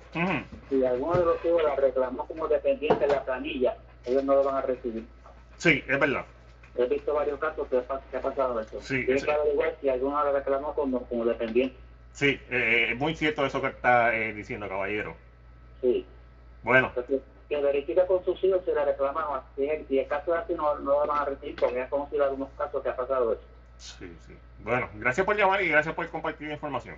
[0.68, 4.42] si alguno de los hijos la reclamó como dependiente de la planilla, ellos no lo
[4.42, 5.04] van a recibir.
[5.58, 6.24] Sí, es verdad.
[6.76, 8.80] He visto varios casos que, ha pas- que ha pasado eso.
[8.80, 9.26] Sí, Tiene sí.
[9.26, 11.76] que averiguar si alguno la reclamó como, como dependiente.
[12.12, 15.14] Sí, eh, es muy cierto eso que está eh, diciendo, caballero.
[15.80, 16.06] Sí.
[16.62, 19.40] Bueno, Entonces, que verifique con sus hijos si la reclamaron.
[19.56, 21.88] Si, es- si el caso es así, no, no lo van a recibir, porque he
[21.88, 23.42] conocido algunos casos que ha pasado eso.
[23.76, 24.34] sí, sí.
[24.60, 26.96] Bueno, gracias por llamar y gracias por compartir la información.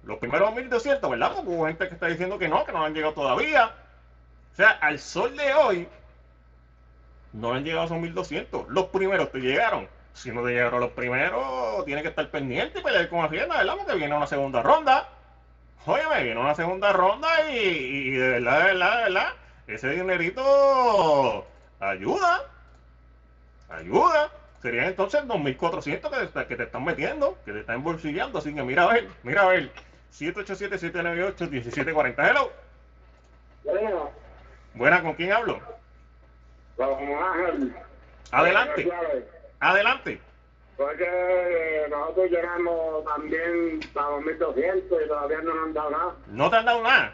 [0.04, 1.34] Los primeros 1200, ¿verdad?
[1.36, 3.74] Porque hubo gente que está diciendo que no, que no han llegado todavía.
[4.54, 5.88] O sea, al sol de hoy,
[7.32, 8.68] no han llegado esos 1200.
[8.70, 9.88] Los primeros te llegaron.
[10.14, 13.76] Si no te llegaron los primeros, tienes que estar pendiente y pelear con Hacienda, ¿verdad?
[13.78, 15.10] Porque viene una segunda ronda.
[15.86, 19.28] Óyeme, viene una segunda ronda y, y de verdad, de verdad, de verdad,
[19.68, 21.46] ese dinerito
[21.80, 22.42] ayuda.
[23.70, 24.30] Ayuda.
[24.62, 28.38] Serían entonces 2.400 que, te está- que te están metiendo, que te están embolsillando.
[28.40, 29.72] Así que mira a ver, mira a ver.
[30.14, 32.30] 787-798-1740.
[32.30, 32.52] Hello.
[33.64, 34.12] Bueno,
[34.76, 35.60] Buena, ¿con quién hablo?
[36.78, 37.76] Don Ángel.
[38.32, 38.90] Adelante,
[39.64, 40.20] adelante.
[40.78, 46.16] Porque nosotros llegamos también a 2.200 y todavía no nos han dado nada.
[46.28, 47.14] No te han dado nada.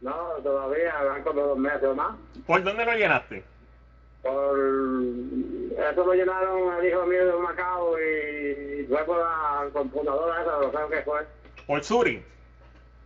[0.00, 2.16] No, todavía van como dos meses o más.
[2.46, 3.42] ¿Por dónde lo llenaste?
[4.22, 4.58] Por
[5.90, 10.70] eso lo llenaron el hijo mío de Macao y fue por la computadora esa, no
[10.70, 11.26] sé qué fue.
[11.66, 12.22] Por Suri.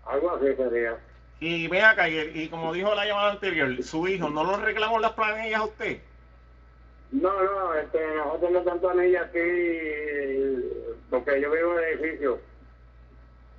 [0.06, 0.98] Algo así sería.
[1.40, 4.98] Y ve acá, y, y como dijo la llamada anterior, su hijo, ¿no lo reclamó
[4.98, 6.00] las planillas a usted?
[7.12, 9.38] No, no, este, nosotros no tanto anillas aquí,
[11.10, 12.38] porque yo vivo en el edificio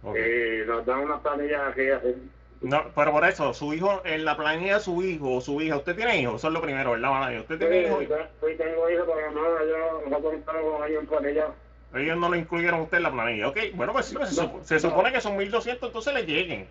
[0.04, 2.16] y nos dan unas planillas aquí así.
[2.62, 5.78] No, pero por eso, su hijo, en la planilla de su hijo o su hija,
[5.78, 6.36] ¿usted tiene hijos?
[6.36, 7.40] Eso es lo primero, ¿verdad?
[7.42, 8.04] ¿Usted tiene hijos?
[8.42, 11.48] Sí, tengo hijos, pero no, yo nosotros estamos con ellos en planilla.
[11.94, 13.48] Ellos no lo incluyeron usted en la planilla.
[13.50, 16.68] Ok, bueno, pues sí, pues se, sup- se supone que son 1.200, entonces le lleguen.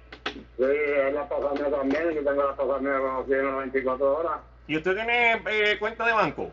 [0.57, 4.41] Sí, es la pasamia también, yo tengo la tiene las 24 horas.
[4.67, 6.51] ¿Y usted tiene eh, cuenta de banco?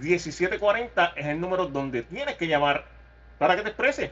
[0.00, 2.86] 1740 es el número donde tienes que llamar
[3.38, 4.10] para que te expreses.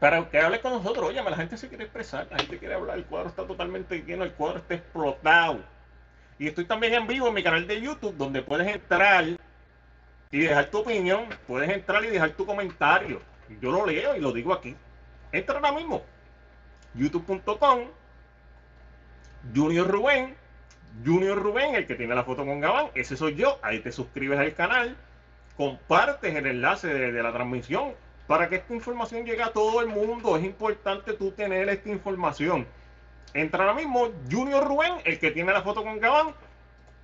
[0.00, 1.06] Para que hables con nosotros.
[1.06, 2.98] Oye, la gente se quiere expresar, la gente quiere hablar.
[2.98, 5.60] El cuadro está totalmente lleno, el cuadro está explotado.
[6.38, 9.24] Y estoy también en vivo en mi canal de YouTube, donde puedes entrar
[10.30, 11.26] y dejar tu opinión.
[11.46, 13.20] Puedes entrar y dejar tu comentario.
[13.60, 14.74] Yo lo leo y lo digo aquí.
[15.32, 16.02] Entra ahora mismo.
[16.94, 17.99] youtube.com
[19.54, 20.36] Junior Rubén
[21.04, 23.58] Junior Rubén, el que tiene la foto con Gabán, ese soy yo.
[23.62, 24.96] Ahí te suscribes al canal,
[25.56, 27.94] compartes el enlace de, la transmisión
[28.26, 30.36] para que esta información llegue a todo el mundo.
[30.36, 32.66] Es importante tú tener esta información.
[33.32, 36.34] Entra ahora mismo Junior Rubén, el que tiene la foto con Gabán,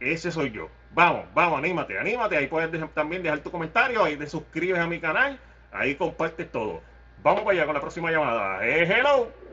[0.00, 0.68] ese soy yo.
[0.92, 2.36] Vamos, vamos, anímate, anímate.
[2.36, 5.38] Ahí puedes también dejar tu comentario, ahí te suscribes a mi canal,
[5.72, 6.82] ahí compartes todo.
[7.22, 8.66] Vamos para allá con la próxima llamada.
[8.66, 9.45] Eh, hello.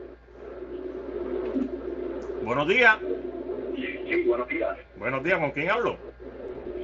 [2.44, 2.98] Buenos días.
[3.74, 4.76] Sí, buenos días.
[4.96, 5.96] Buenos días, ¿con quién hablo?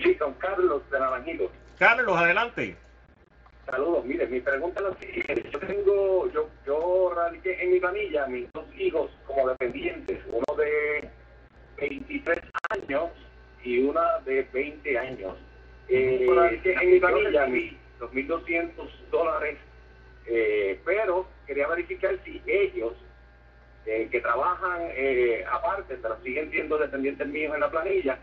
[0.03, 1.53] Sí, con Carlos de Naranjito.
[1.79, 2.77] Carlos, adelante.
[3.67, 5.51] Saludos, mire, mi pregunta es la siguiente.
[5.53, 11.11] Yo tengo, yo, yo radiqué en mi familia mis dos hijos como dependientes, uno de
[11.79, 13.11] 23 años
[13.63, 15.37] y una de 20 años.
[15.89, 16.27] Eh,
[16.65, 18.73] en mi familia mis 2.200
[19.11, 19.59] dólares,
[20.27, 22.95] eh, pero quería verificar si ellos
[23.91, 28.21] eh, que trabajan eh, aparte, pero siguen siendo dependientes míos en la planilla,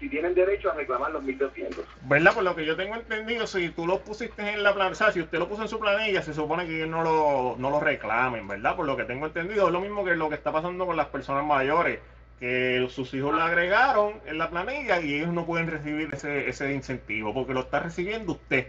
[0.00, 1.84] si tienen derecho a reclamar los 1.200.
[2.04, 2.32] ¿Verdad?
[2.32, 5.12] Por lo que yo tengo entendido, si tú lo pusiste en la planilla, o sea,
[5.12, 7.78] si usted lo puso en su planilla, se supone que ellos no lo, no lo
[7.78, 8.74] reclamen, ¿verdad?
[8.74, 11.08] Por lo que tengo entendido, es lo mismo que lo que está pasando con las
[11.08, 12.00] personas mayores,
[12.40, 16.72] que sus hijos lo agregaron en la planilla y ellos no pueden recibir ese, ese
[16.72, 18.66] incentivo, porque lo está recibiendo usted.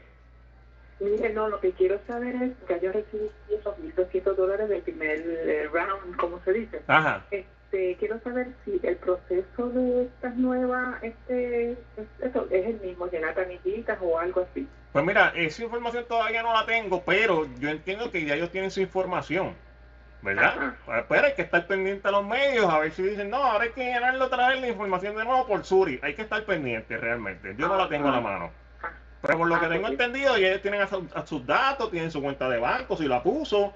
[1.01, 5.19] Mire, no, lo que quiero saber es que yo recibí esos 1.200 dólares del primer
[5.27, 6.83] eh, round, como se dice.
[6.87, 7.25] Ajá.
[7.31, 11.77] Este, quiero saber si el proceso de estas nuevas, este,
[12.21, 14.69] eso es el mismo, llenar planillitas o algo así.
[14.93, 18.71] Pues mira, esa información todavía no la tengo, pero yo entiendo que ya ellos tienen
[18.71, 19.55] su información.
[20.25, 20.75] ¿Verdad?
[20.87, 23.65] Pues, pero hay que estar pendiente a los medios, a ver si dicen, no, ahora
[23.65, 26.01] hay que llenarlo otra vez la información de nuevo por Suri.
[26.03, 27.55] Hay que estar pendiente realmente.
[27.57, 28.51] Yo no la tengo a la mano.
[29.21, 32.59] Pero por lo que tengo entendido, ellos tienen a, sus datos, tienen su cuenta de
[32.59, 33.75] banco, si la puso.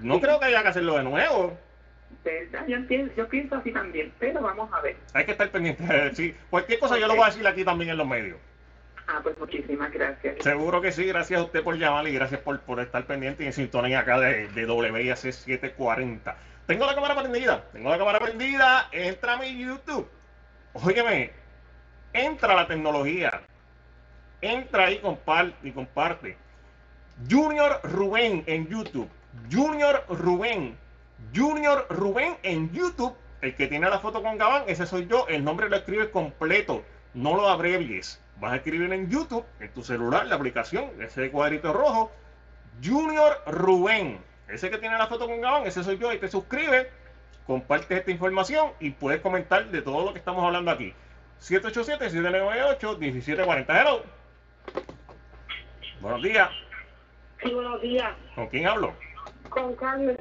[0.00, 1.58] no creo que haya que hacerlo de nuevo.
[2.66, 4.96] Yo pienso, yo pienso así también, pero vamos a ver.
[5.12, 6.14] Hay que estar pendiente.
[6.14, 8.38] Sí, cualquier cosa yo lo voy a decir aquí también en los medios.
[9.06, 10.42] Ah, pues muchísimas gracias.
[10.42, 13.46] Seguro que sí, gracias a usted por llamar y gracias por, por estar pendiente y
[13.46, 16.36] en sintonía acá de, de WIAC 740.
[16.66, 20.08] Tengo la cámara prendida, tengo la cámara prendida, entra a mi YouTube.
[20.72, 21.32] Óyeme,
[22.14, 23.42] entra la tecnología,
[24.40, 26.36] entra ahí comparte, y comparte.
[27.30, 29.08] Junior Rubén en YouTube,
[29.52, 30.76] Junior Rubén,
[31.34, 35.44] Junior Rubén en YouTube, el que tiene la foto con Gabán, ese soy yo, el
[35.44, 40.26] nombre lo escribe completo, no lo abrevies vas a escribir en YouTube, en tu celular,
[40.26, 42.12] la aplicación, ese cuadrito rojo,
[42.82, 44.18] Junior Rubén.
[44.48, 46.88] Ese que tiene la foto con Gabán, ese soy yo, y te suscribes,
[47.46, 50.92] compartes esta información y puedes comentar de todo lo que estamos hablando aquí.
[51.40, 53.66] 787-798-1740.
[53.68, 54.02] Hello.
[56.00, 56.50] Buenos días.
[57.42, 58.12] Sí, buenos días.
[58.34, 58.92] ¿Con quién hablo?
[59.48, 60.16] Con de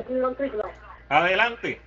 [1.09, 1.81] Adelante.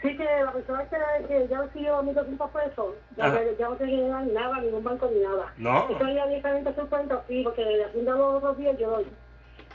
[0.00, 3.98] Sí, que la persona que, que ya recibió 1.200 pesos, ya, ya no tiene que
[3.98, 5.52] llevar nada, ningún banco ni nada.
[5.56, 5.88] No.
[5.90, 9.06] Eso ya directamente su cuenta, sí, porque Hacienda los otros días yo doy.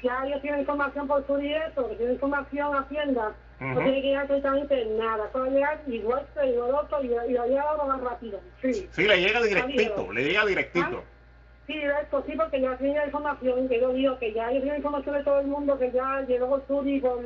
[0.02, 4.08] Ya ellos tienen información por su y eso, que tiene información Hacienda, no tiene que
[4.08, 5.30] llegar absolutamente nada.
[5.34, 8.40] Solo llegar igual que el otro y, y lo más rápido.
[8.62, 8.88] Sí.
[8.92, 11.04] Sí, le llega directito, le llega directito.
[11.68, 15.24] Sí, esto sí, porque ya tiene información, que yo digo que ya hay información de
[15.24, 17.22] todo el mundo, que ya llegó por sur y por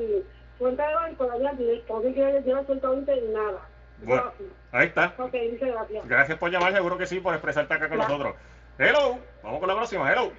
[0.58, 3.60] cuenta de banco, allá directo, no llevar absolutamente nada.
[4.04, 4.32] Bueno,
[4.72, 5.14] ahí está.
[5.18, 6.08] Ok, dice gracias.
[6.08, 8.36] Gracias por llamar, seguro que sí, por expresarte acá con nosotros.
[8.78, 10.12] Hello, vamos con la próxima.
[10.12, 10.32] Hello.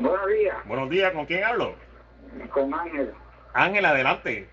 [0.00, 1.74] Buenos días, Buenos días, ¿con quién hablo?
[2.52, 3.14] con Ángel.
[3.54, 4.48] Ángel, adelante.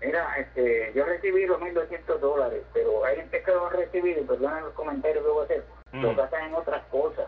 [0.00, 4.24] Mira, este, yo recibí los 1.200 dólares, pero hay gente que lo ha recibido, y
[4.24, 6.02] perdona los comentarios que voy a hacer, Mm.
[6.02, 7.26] lo gastan en otras cosas.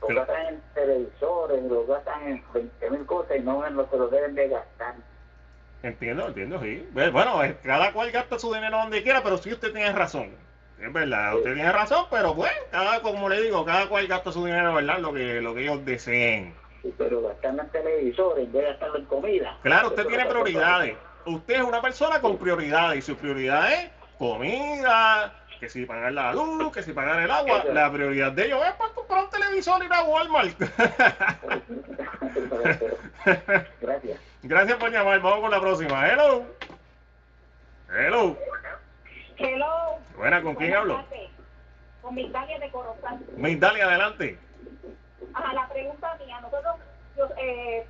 [0.00, 4.08] Lo gastan en televisores, lo gastan en 20.000 cosas y no en lo que lo
[4.08, 4.94] deben de gastar.
[5.84, 6.82] Entiendo, entiendo, sí.
[6.92, 10.30] Ve- Bueno, cada cual gasta su dinero donde quiera, pero sí usted tiene razón.
[10.80, 14.44] Es verdad, usted tiene razón, pero pues, cada, como le digo, cada cual gasta su
[14.46, 14.98] dinero, ¿verdad?
[15.00, 16.54] Lo que, lo que ellos deseen.
[16.82, 19.58] Sí, Pero gastando en televisores, en vez de gastarlo en comida.
[19.62, 20.96] Claro, usted tiene prioridades.
[21.26, 26.32] Usted es una persona con prioridades y su prioridad es comida, que si pagar la
[26.32, 27.58] luz, que si pagar el agua.
[27.58, 27.72] Eso.
[27.74, 30.58] La prioridad de ellos es para comprar un televisor y ir a Walmart.
[33.80, 34.33] Gracias.
[34.46, 35.20] Gracias por llamar.
[35.20, 36.06] Vamos con la próxima.
[36.06, 36.44] Hello.
[37.88, 38.36] Hello.
[39.38, 39.98] Hello.
[40.14, 41.02] Buena, ¿con quién hablo?
[42.02, 43.18] Con Migdalia de Corozal.
[43.58, 44.38] Dale adelante.
[45.32, 46.76] Ajá, la pregunta mía, nosotros
[47.16, 47.86] yo, eh,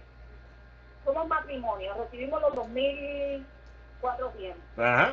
[1.05, 5.13] somos matrimonio, recibimos los 2.400, Ajá.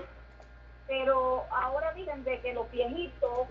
[0.88, 3.48] pero ahora dicen de que los viejitos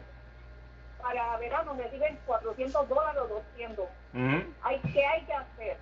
[1.03, 3.85] para verano reciben 400 dólares o 200.
[4.15, 4.53] Ujú.
[4.63, 5.77] Hay, ¿Qué hay que hacer?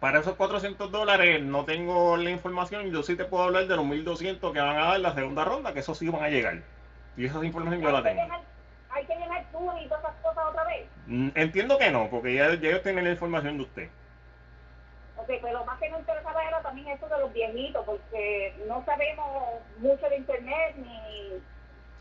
[0.00, 2.90] Para esos 400 dólares no tengo la información.
[2.90, 5.72] Yo sí te puedo hablar de los 1200 que van a dar la segunda ronda,
[5.74, 6.62] que esos sí van a llegar.
[7.16, 8.34] Y esa información yo la ¿Hay que tengo.
[8.92, 10.88] ¿Hay que llenar tour y todas esas cosas otra vez?
[11.06, 13.88] Mm, Entiendo que no, porque ya, ya ellos tienen la información de usted.
[15.16, 18.82] Ok, pero lo más que nos interesaba era también eso de los viejitos, porque no
[18.84, 21.32] sabemos mucho de internet ni...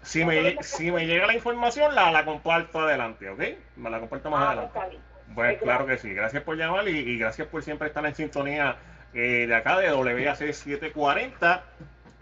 [0.02, 3.42] Si me, lle- si me llega la información, la, la comparto adelante, ¿ok?
[3.76, 4.78] Me la comparto más Ah, adelante.
[4.78, 5.02] está bien.
[5.30, 6.14] Bueno, Pues claro que sí.
[6.14, 8.78] Gracias por llamar y, y gracias por siempre estar en sintonía
[9.14, 11.64] eh, de acá de WAC 740,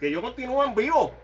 [0.00, 1.14] que yo continúo en vivo.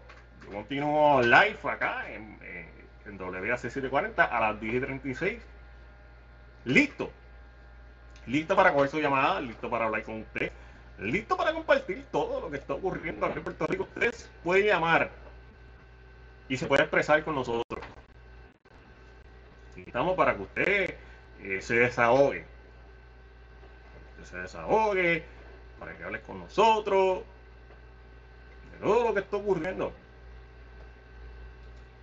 [0.45, 2.69] Yo continúo live acá en, eh,
[3.07, 5.43] en WAC 740 a las 10 y 36.
[6.65, 7.11] Listo.
[8.27, 10.51] Listo para coger su llamada, listo para hablar con usted,
[10.99, 13.85] listo para compartir todo lo que está ocurriendo aquí en Puerto Rico.
[13.85, 15.11] Usted puede llamar
[16.49, 17.85] y se puede expresar con nosotros.
[19.77, 20.95] Estamos para que usted
[21.45, 22.45] eh, se desahogue.
[24.19, 25.23] Que se desahogue,
[25.79, 27.23] para que hable con nosotros,
[28.73, 29.93] de todo lo que está ocurriendo.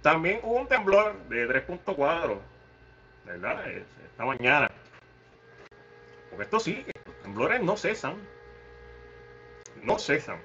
[0.02, 2.40] También hubo un temblor de 3.4,
[3.26, 3.68] ¿verdad?
[3.70, 4.70] Es- Esta mañana.
[6.30, 8.16] Porque esto sigue, los temblores no cesan.
[9.84, 10.40] No cesan.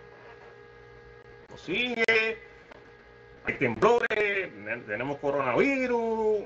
[1.51, 2.38] No sigue,
[3.44, 4.51] hay temblores,
[4.86, 6.42] tenemos coronavirus,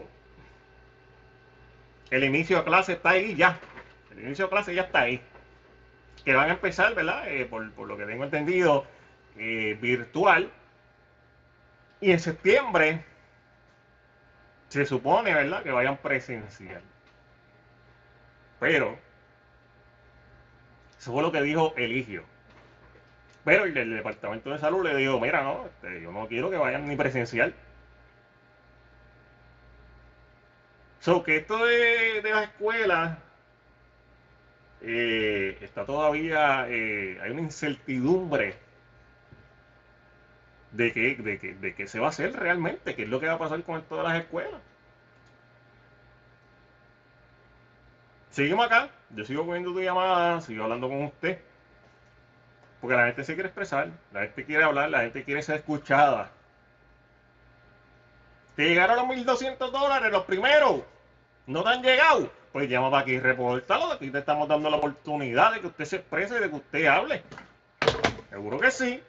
[2.11, 3.59] el inicio de clase está ahí ya.
[4.11, 5.21] El inicio de clase ya está ahí.
[6.25, 7.29] Que van a empezar, ¿verdad?
[7.29, 8.87] Eh, por, por lo que tengo entendido,
[9.37, 10.51] eh, virtual.
[12.01, 13.05] Y en septiembre
[14.69, 15.63] se supone, ¿verdad?
[15.63, 16.83] Que vayan presencial.
[18.59, 18.99] Pero,
[20.99, 22.25] eso fue lo que dijo Eligio.
[23.45, 26.87] Pero el Departamento de Salud le dijo, mira, no, este, yo no quiero que vayan
[26.87, 27.55] ni presencial.
[31.01, 33.19] So que esto de, de las escuelas
[34.83, 38.55] eh, está todavía, eh, hay una incertidumbre
[40.73, 43.27] de qué de, que, de qué se va a hacer realmente, qué es lo que
[43.27, 44.61] va a pasar con esto de las escuelas.
[48.31, 51.39] Seguimos acá, yo sigo cogiendo tu llamada, sigo hablando con usted,
[52.81, 56.31] porque la gente se quiere expresar, la gente quiere hablar, la gente quiere ser escuchada.
[58.57, 60.83] ¿Te llegaron los 1.200 dólares, los primeros?
[61.47, 62.31] ¿No te han llegado?
[62.53, 63.93] Pues llama para aquí repórtalo.
[63.93, 66.87] Aquí te estamos dando la oportunidad de que usted se exprese y de que usted
[66.87, 67.23] hable.
[68.29, 69.03] Seguro que sí.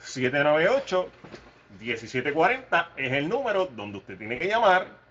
[0.00, 5.03] 787-798-1740 es el número donde usted tiene que llamar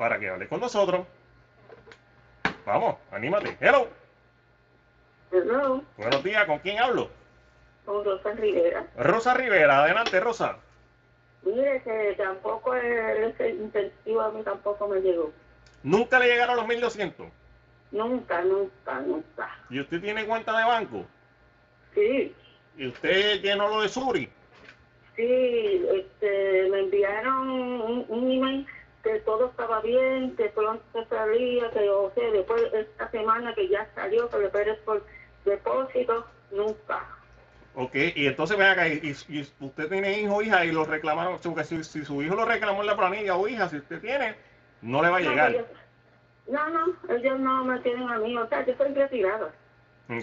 [0.00, 1.06] para que hable con nosotros.
[2.64, 3.58] Vamos, anímate.
[3.60, 3.86] Hello.
[5.30, 7.10] Hello, Buenos días, ¿con quién hablo?
[7.84, 8.86] con Rosa Rivera.
[8.96, 10.56] Rosa Rivera, adelante, Rosa.
[11.42, 15.32] Mire que tampoco el, incentivo a mí tampoco me llegó.
[15.82, 17.26] Nunca le llegaron los 1200.
[17.90, 19.58] Nunca, nunca, nunca.
[19.68, 21.04] Y usted tiene cuenta de banco.
[21.94, 22.34] Sí,
[22.78, 24.30] Y usted llenó lo de Suri.
[25.14, 28.66] sí, este, me enviaron un, un email
[29.02, 33.88] que todo estaba bien, que pronto salía, que o sea, después esta semana que ya
[33.94, 35.04] salió, que después es por
[35.44, 37.06] depósito, nunca.
[37.74, 41.38] Ok, y entonces ven acá, y, y usted tiene hijo o hija y lo reclamaron,
[41.64, 44.34] si, si, su hijo lo reclamó en la planilla o hija, si usted tiene,
[44.82, 45.64] no le va a llegar.
[46.48, 49.52] No, no, ellos no me tienen a mí, o sea, yo estoy retirada.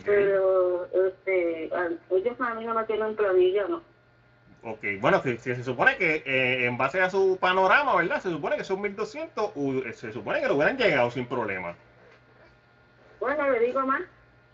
[0.03, 1.69] Pero este,
[2.11, 3.81] ellos a mí no me tienen planilla, no.
[4.63, 8.21] Ok, bueno, si, se supone que eh, en base a su panorama, ¿verdad?
[8.21, 9.51] Se supone que son 1200,
[9.93, 11.75] se supone que lo hubieran llegado sin problema.
[13.19, 14.01] Bueno, le digo más,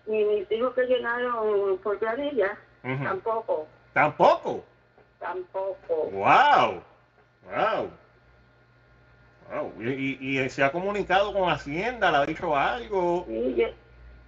[0.05, 3.67] ni mis hijos que llenaron por planilla, tampoco.
[3.93, 4.65] ¿Tampoco?
[5.19, 6.09] Tampoco.
[6.11, 6.83] ¡Wow!
[7.45, 7.89] ¡Wow!
[9.49, 9.73] wow.
[9.81, 12.11] ¿Y, y, se ha comunicado con Hacienda?
[12.11, 13.25] ¿Le ha dicho algo?
[13.27, 13.67] Sí, yo,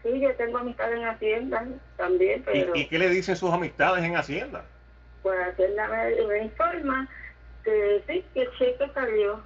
[0.03, 1.65] sí, yo tengo amistades en Hacienda
[1.97, 2.75] también, pero...
[2.75, 4.65] ¿Y qué le dicen sus amistades en Hacienda?
[5.25, 7.07] Pues Hacienda me, me informa
[7.63, 9.41] que sí, que el cheque salió.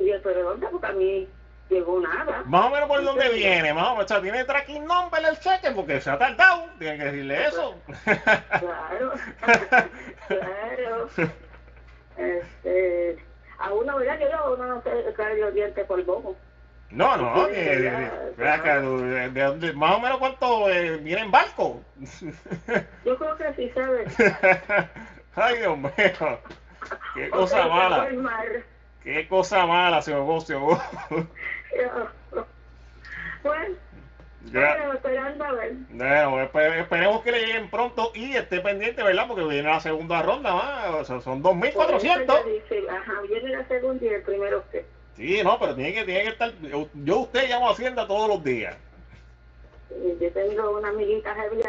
[0.00, 0.66] Y yo, pero ¿dónde?
[0.66, 1.28] Porque a mí
[1.70, 2.42] llegó nada.
[2.44, 4.04] Más o menos por dónde viene, más o menos.
[4.06, 6.64] O sea, tiene tracking number el cheque porque se ha tardado.
[6.80, 7.74] Tiene que decirle eso.
[8.04, 9.12] Claro,
[10.26, 11.08] claro.
[12.16, 13.18] Este,
[13.60, 14.18] a uno, ¿verdad?
[14.18, 16.36] Yo no, uno no se cae los dientes por bobo.
[16.90, 21.82] No, no, que, de, de, más o menos cuánto eh, viene en barco.
[23.04, 24.06] Yo creo que sí sabe.
[25.34, 25.90] Ay, Dios mío.
[27.14, 28.08] Qué cosa mala.
[29.02, 30.60] Qué cosa mala, señor negocio.
[33.42, 33.76] bueno.
[34.52, 35.72] Bueno, esperando a ver.
[35.90, 39.26] Bueno, esperemos que le lleguen pronto y esté pendiente, ¿verdad?
[39.26, 42.88] Porque viene la segunda ronda más, o sea, son 2.400.
[42.88, 44.84] Ajá, viene la segunda y el primero usted.
[45.16, 46.52] Sí, no, pero tiene que, tiene que estar.
[46.60, 48.76] Yo, usted llamo a Hacienda todos los días.
[50.20, 51.60] Yo tengo una amiguita heavy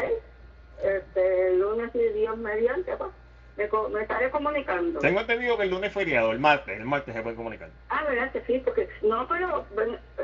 [0.82, 3.10] Este, el lunes, y Dios mediante, pues.
[3.56, 5.00] Me, me, estaré comunicando.
[5.00, 7.70] Tengo entendido que el lunes es feriado, el martes, el martes se puede comunicar.
[7.88, 9.66] Ah, verdad que sí, porque no, pero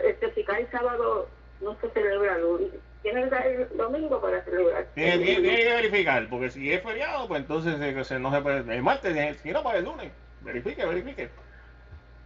[0.04, 1.28] este, si cae sábado
[1.60, 2.68] no se celebra el lunes.
[3.02, 4.86] Tiene que caer el domingo para celebrar.
[4.94, 8.72] Tiene, que verificar, porque si es feriado, pues entonces eh, no se puede.
[8.72, 10.12] El martes, si no, para el lunes.
[10.42, 11.28] Verifique, verifique.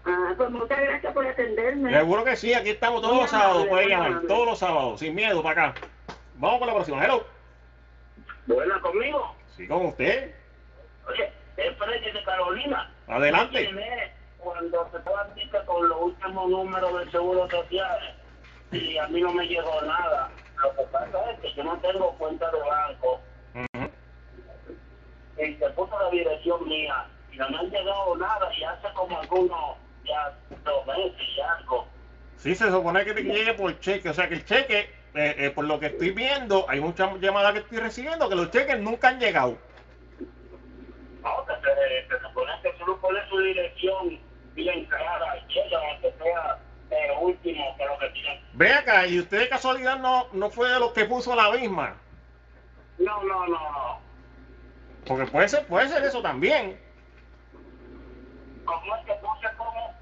[0.05, 1.93] Ah, pues muchas gracias por atenderme.
[1.93, 5.43] Seguro que sí, aquí estamos todos los sábados, puede llamar, todos los sábados, sin miedo,
[5.43, 5.81] para acá.
[6.37, 7.27] Vamos con la próxima, hello.
[8.47, 9.35] Buena conmigo.
[9.57, 10.35] Sí, con usted.
[11.09, 12.91] Oye, es Freddy de Carolina.
[13.09, 13.71] Adelante.
[14.39, 18.17] Cuando se puede con los últimos números del seguro social
[18.73, 20.31] y a mí no me llegó nada.
[20.63, 23.21] Lo que pasa es que yo no tengo cuenta de banco.
[25.39, 29.19] Y se puso la dirección mía y no me han llegado nada y hace como
[29.21, 29.77] algunos
[32.39, 35.51] Sí, se supone que te llegue por cheque, o sea que el cheque, eh, eh,
[35.51, 39.09] por lo que estoy viendo, hay muchas llamadas que estoy recibiendo que los cheques nunca
[39.09, 39.59] han llegado.
[41.23, 44.21] No, que se, se supone que solo pone su dirección
[44.55, 46.59] bien clara y llega aunque sea
[46.91, 48.43] el último que lo que tiene.
[48.55, 51.97] Ve acá, y usted de casualidad no, no fue de los que puso la misma.
[52.99, 54.01] No, no, no, no.
[55.07, 56.81] Porque puede ser, puede ser eso también.
[58.65, 59.98] ¿Cómo es que puse como?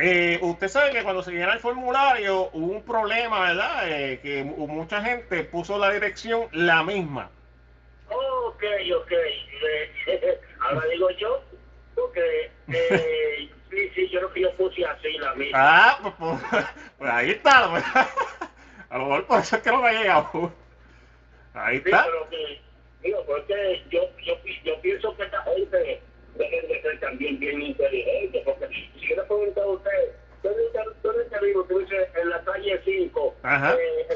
[0.00, 3.88] Eh, usted sabe que cuando se llena el formulario hubo un problema, ¿verdad?
[3.88, 7.28] Eh, que mucha gente puso la dirección la misma.
[8.08, 8.62] Ok,
[8.96, 9.12] ok.
[10.60, 11.42] ahora digo yo,
[11.96, 15.58] porque eh, sí, sí, yo creo que yo puse así la misma.
[15.60, 16.64] Ah, pues, pues,
[16.98, 17.68] pues ahí está.
[17.68, 17.84] Pues.
[18.90, 20.52] A lo mejor por eso es que no me ha llegado.
[21.54, 22.04] Ahí está.
[22.04, 22.60] Pero que,
[23.02, 24.34] digo, porque yo, yo,
[24.64, 26.02] yo pienso que esta gente
[26.38, 30.12] deben de ser también bien inteligentes, porque si yo le pregunto a usted,
[30.42, 31.64] ¿dónde está, dónde está vivo?
[31.64, 33.34] Tú dices, en la calle 5.
[33.44, 34.06] Eh,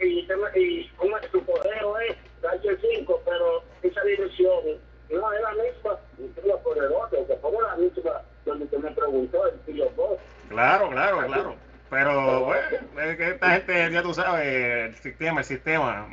[0.00, 4.78] y, y como su correo es calle 5, pero esa dirección
[5.10, 8.90] no es la misma, y por el otro, que como la misma donde usted me
[8.92, 10.18] preguntó, el tío vos.
[10.48, 11.54] Claro, claro, claro.
[11.90, 16.08] Pero, bueno, es que esta gente, ya tú sabes, el sistema, el sistema.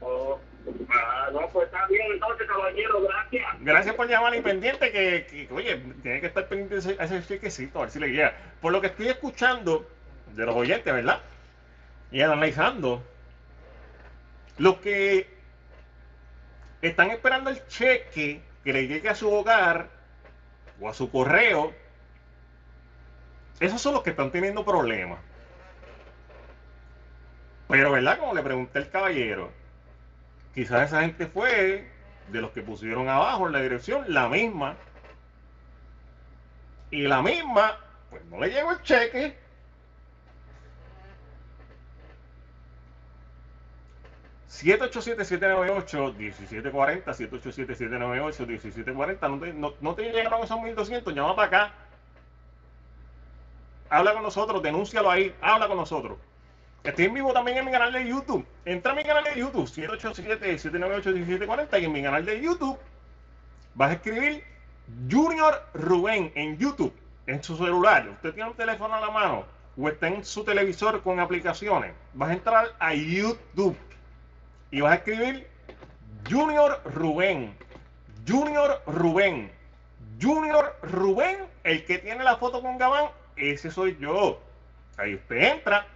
[0.00, 0.38] Oh.
[0.90, 3.46] Ah, no, pues está bien, entonces, caballero, gracias.
[3.60, 7.82] Gracias por llamar independiente, que, que, oye, tiene que estar pendiente a ese chequecito, a
[7.82, 8.36] ver si le guía.
[8.60, 9.88] Por lo que estoy escuchando
[10.34, 11.20] de los oyentes, ¿verdad?
[12.10, 13.02] Y analizando,
[14.58, 15.28] los que
[16.82, 19.88] están esperando el cheque que le llegue a su hogar
[20.80, 21.72] o a su correo,
[23.60, 25.18] esos son los que están teniendo problemas.
[27.68, 28.18] Pero, ¿verdad?
[28.18, 29.50] Como le pregunté al caballero,
[30.54, 31.86] Quizás esa gente fue
[32.28, 34.76] de los que pusieron abajo en la dirección la misma.
[36.90, 37.78] Y la misma,
[38.10, 39.40] pues no le llegó el cheque.
[44.52, 47.04] ...787-798-1740...
[47.04, 49.30] ...787-798-1740...
[49.30, 51.14] ...no te, no, no te llegaron esos 1200...
[51.14, 51.72] ...llama para acá...
[53.88, 56.18] habla con nosotros, denúncialo ahí, habla con nosotros.
[56.84, 58.44] Estoy en vivo también en mi canal de YouTube.
[58.64, 62.78] Entra a mi canal de YouTube, 787-798-1740 y en mi canal de YouTube
[63.74, 64.44] vas a escribir
[65.10, 66.92] Junior Rubén en YouTube,
[67.26, 68.08] en su celular.
[68.08, 69.44] Usted tiene un teléfono a la mano
[69.76, 71.92] o está en su televisor con aplicaciones.
[72.14, 73.76] Vas a entrar a YouTube
[74.70, 75.46] y vas a escribir
[76.28, 77.56] Junior Rubén.
[78.28, 79.50] Junior Rubén.
[80.20, 83.06] Junior Rubén, el que tiene la foto con Gabán,
[83.36, 84.40] ese soy yo.
[84.96, 85.86] Ahí usted entra.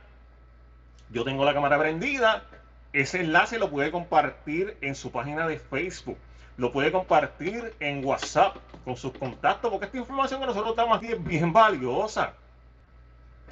[1.10, 2.44] Yo tengo la cámara prendida.
[2.92, 6.18] Ese enlace lo puede compartir en su página de Facebook.
[6.56, 11.12] Lo puede compartir en WhatsApp con sus contactos, porque esta información que nosotros damos aquí
[11.12, 12.32] es bien valiosa.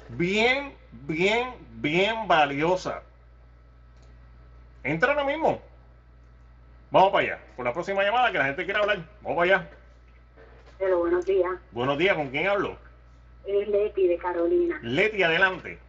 [0.09, 3.03] Bien, bien, bien valiosa.
[4.83, 5.61] Entra ahora mismo.
[6.91, 7.39] Vamos para allá.
[7.55, 8.99] Por la próxima llamada que la gente quiere hablar.
[9.21, 9.69] Vamos para allá.
[10.79, 11.51] Pero buenos días.
[11.71, 12.77] Buenos días, ¿con quién hablo?
[13.45, 14.79] Es Leti de Carolina.
[14.81, 15.79] Leti, adelante.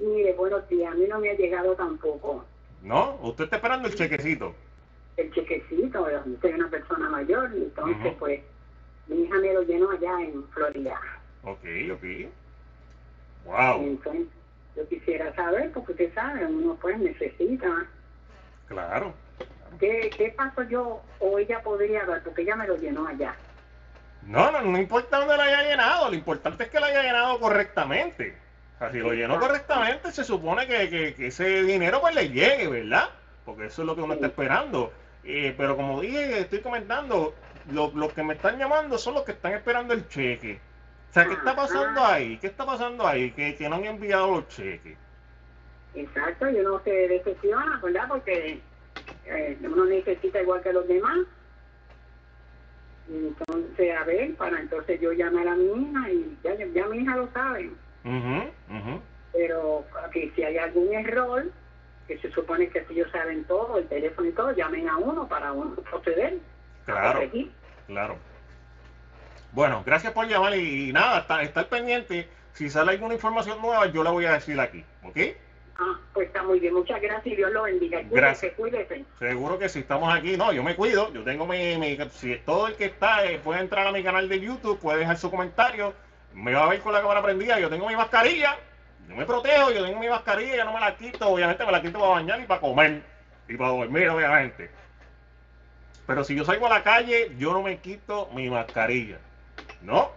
[0.00, 0.92] Mire, buenos días.
[0.92, 2.44] A mí no me ha llegado tampoco
[2.82, 3.16] ¿No?
[3.22, 4.54] Usted está esperando el chequecito.
[5.16, 6.06] el chequecito.
[6.40, 8.40] Soy una persona mayor, entonces, pues,
[9.08, 11.00] mi hija me lo llenó allá en Florida.
[11.42, 12.04] Ok, ok.
[13.44, 14.26] Wow, Entonces,
[14.76, 17.86] yo quisiera saber, porque usted sabe, uno pues necesita.
[18.66, 19.12] claro.
[19.80, 22.22] ¿Qué, qué paso yo o ella podría dar?
[22.22, 23.34] Porque ella me lo llenó allá.
[24.26, 27.38] No, no, no importa dónde la haya llenado, lo importante es que la haya llenado
[27.38, 28.36] correctamente.
[28.92, 33.08] Si lo llenó correctamente, se supone que, que- que ese dinero pues le llegue, ¿verdad?
[33.44, 34.92] Porque eso es lo que uno está esperando.
[35.24, 37.34] Eh, pero como dije, estoy comentando,
[37.72, 40.60] lo- los que me están llamando son los que están esperando el cheque.
[41.10, 42.38] O sea, ¿qué está pasando ahí?
[42.38, 43.30] ¿Qué está pasando ahí?
[43.32, 44.96] Que, que no han enviado los cheques.
[45.94, 48.04] Exacto, yo no se decepciona, ¿verdad?
[48.08, 48.60] Porque
[49.26, 51.18] eh, uno necesita igual que los demás.
[53.10, 57.16] Entonces, a ver, para entonces yo llamar a mi hija y ya, ya mi hija
[57.16, 57.70] lo sabe.
[58.04, 59.00] Ujú, ujú.
[59.32, 61.44] Pero que si hay algún error,
[62.06, 65.28] que se supone que si ellos saben todo, el teléfono y todo, llamen a uno
[65.28, 66.38] para uno proceder.
[66.86, 67.20] Claro.
[67.86, 68.16] Claro.
[69.52, 72.28] Bueno, gracias por llamar y, y nada, está, está al pendiente.
[72.52, 75.16] Si sale alguna información nueva, yo la voy a decir aquí, ¿ok?
[75.80, 76.74] Ah, pues está muy bien.
[76.74, 78.00] Muchas gracias y Dios lo bendiga.
[78.10, 78.52] Gracias.
[78.54, 79.04] Cuídese.
[79.18, 82.66] Seguro que si estamos aquí, no, yo me cuido, yo tengo mi, mi- si todo
[82.66, 85.94] el que está eh, puede entrar a mi canal de YouTube, puede dejar su comentario,
[86.38, 88.56] me va a ver con la cámara prendida, yo tengo mi mascarilla,
[89.08, 91.82] yo me protejo, yo tengo mi mascarilla, yo no me la quito, obviamente me la
[91.82, 93.02] quito para bañar y para comer
[93.48, 94.70] y para dormir, obviamente.
[96.06, 99.18] Pero si yo salgo a la calle, yo no me quito mi mascarilla.
[99.82, 100.10] No,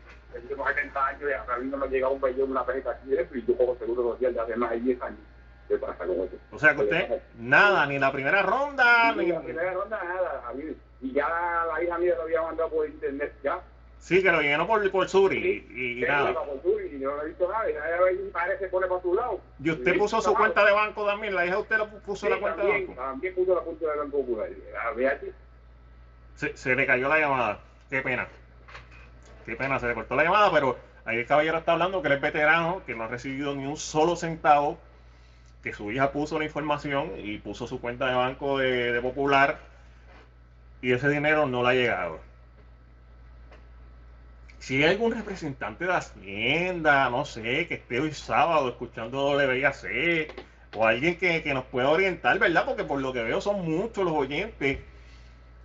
[0.49, 3.47] tengo 70 años y a mí no me llega un vellón, una pejita aquí y
[3.47, 5.20] yo cojo seguro los días de hace más de 10 años.
[5.68, 6.37] ¿Qué pasa con eso?
[6.53, 9.32] O sea que usted, nada, ni la primera ronda, Ni ni...
[9.32, 10.76] la primera ronda, nada, a mí.
[11.01, 11.28] Y ya
[11.72, 13.61] la hija mía lo había mandado por internet, ya.
[14.07, 16.33] Sí, que lo llenó por, por Suri y, y nada.
[16.33, 17.69] por y yo no he visto nada.
[17.69, 19.41] Y a ver, parece que pone para tu lado.
[19.61, 22.39] Y usted puso su cuenta de banco también, la hija de usted puso Sí, la
[22.39, 22.93] cuenta de banco.
[22.93, 24.49] También puso la cuenta de Banco Popular.
[26.37, 27.59] Se, se le cayó la llamada.
[27.91, 28.29] Qué pena.
[29.45, 32.15] Qué pena, se le cortó la llamada, pero ahí el caballero está hablando que él
[32.15, 34.79] es veterano, que no ha recibido ni un solo centavo,
[35.65, 39.59] que su hija puso la información y puso su cuenta de banco de, de Popular
[40.81, 42.26] y ese dinero no le ha llegado.
[44.67, 50.35] Si hay algún representante de Hacienda, no sé, que esté hoy sábado escuchando WIAC,
[50.75, 52.64] o alguien que, que nos pueda orientar, ¿verdad?
[52.64, 54.81] Porque por lo que veo son muchos los oyentes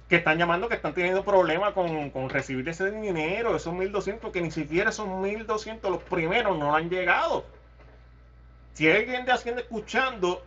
[0.08, 4.40] que están llamando que están teniendo problemas con, con recibir ese dinero, esos 1200, que
[4.40, 7.44] ni siquiera esos 1200, los primeros no han llegado.
[8.74, 10.46] Si hay alguien de Hacienda escuchando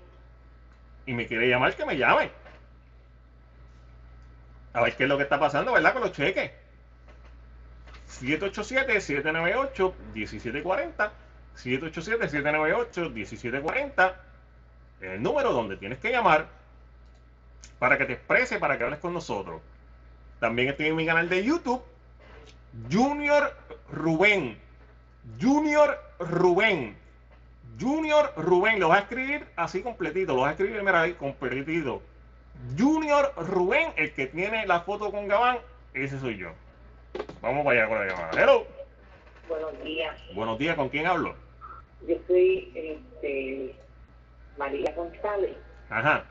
[1.06, 2.30] y me quiere llamar, que me llame.
[4.74, 5.92] A ver qué es lo que está pasando, ¿verdad?
[5.92, 6.63] Con los cheques.
[8.22, 11.10] 787-798-1740.
[11.56, 14.14] 787-798-1740
[15.00, 16.48] es el número donde tienes que llamar
[17.78, 19.60] para que te exprese, para que hables con nosotros.
[20.40, 21.82] También estoy en mi canal de YouTube,
[22.90, 23.56] Junior
[23.90, 24.58] Rubén.
[25.40, 26.96] Junior Rubén.
[27.80, 32.02] Junior Rubén, lo vas a escribir así completito, lo vas a escribir mira ahí completito.
[32.78, 35.58] Junior Rubén, el que tiene la foto con Gabán,
[35.92, 36.52] ese soy yo.
[37.40, 38.42] Vamos para allá con la llamada.
[38.42, 38.66] Hello.
[39.48, 40.16] Buenos días.
[40.34, 41.34] Buenos días, ¿con quién hablo?
[42.06, 43.74] Yo soy este,
[44.56, 45.56] María González.
[45.90, 46.24] Ajá.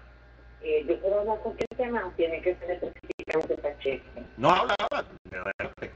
[0.61, 4.03] Eh, yo puedo hablar con qué tema, tiene que ser específicamente Pacheco.
[4.37, 5.05] No, habla, habla.
[5.31, 5.91] Adelante.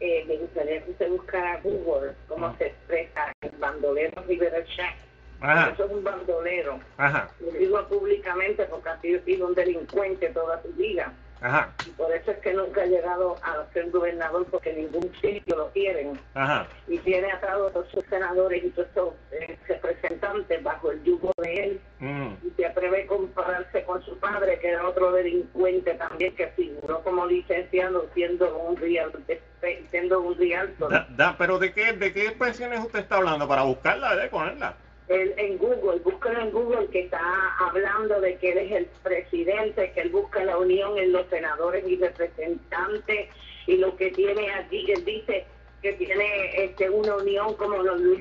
[0.00, 2.54] Eh, me gustaría que usted buscara Google cómo Ah.
[2.58, 4.94] se expresa el bandolero Rivera Shack.
[5.40, 5.70] Ajá.
[5.70, 6.80] Eso es un bandolero.
[6.96, 7.28] Ajá.
[7.40, 11.12] Lo digo públicamente porque ha sido un delincuente toda su vida.
[11.44, 11.72] Ajá.
[11.86, 15.70] Y por eso es que nunca ha llegado a ser gobernador porque ningún sitio lo
[15.72, 16.18] quieren.
[16.34, 16.66] Ajá.
[16.88, 21.30] y tiene atado a todos sus senadores y todos esos eh, representantes bajo el yugo
[21.42, 22.34] de él Mm.
[22.46, 27.00] y se atreve a compararse con su padre que era otro delincuente también que figuró
[27.02, 29.10] como licenciado siendo un real
[29.90, 33.48] siendo un realtor Da- da- pero ¿de qué, ¿de qué expresiones usted está hablando?
[33.48, 34.74] Para buscarla, de ponerla.
[35.08, 37.20] Él en Google, búsquelo en Google que está
[37.58, 41.86] hablando de que él es el presidente, que él busca la unión en los senadores
[41.86, 43.28] y representantes
[43.66, 45.44] y lo que tiene allí, él dice
[45.82, 48.20] que tiene este, una unión como los Luis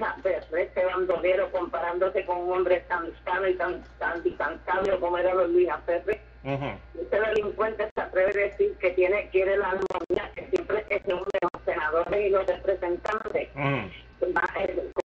[0.58, 5.18] este bandolero comparándose con un hombre tan sano y tan, tan, y tan sabio como
[5.18, 6.20] era los Luis Ferrer.
[6.44, 7.02] Ujú.
[7.02, 11.26] Este delincuente se atreve a decir que tiene quiere la armonía, que siempre es uno
[11.32, 13.50] de los senadores y los representantes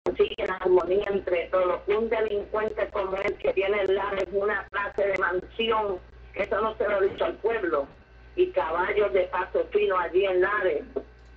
[0.03, 1.81] consigue la armonía entre todos.
[1.87, 5.99] Un delincuente como él que tiene en Lares una clase de mansión,
[6.35, 7.87] eso no se lo ha dicho al pueblo,
[8.35, 10.83] y caballos de paso fino allí en Lares.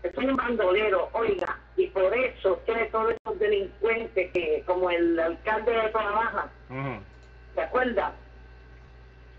[0.03, 5.72] Es un bandolero, oiga, y por eso tiene todos esos delincuentes que, como el alcalde
[5.72, 7.03] de Trabaja, Ujú.
[7.55, 8.12] ¿se acuerda?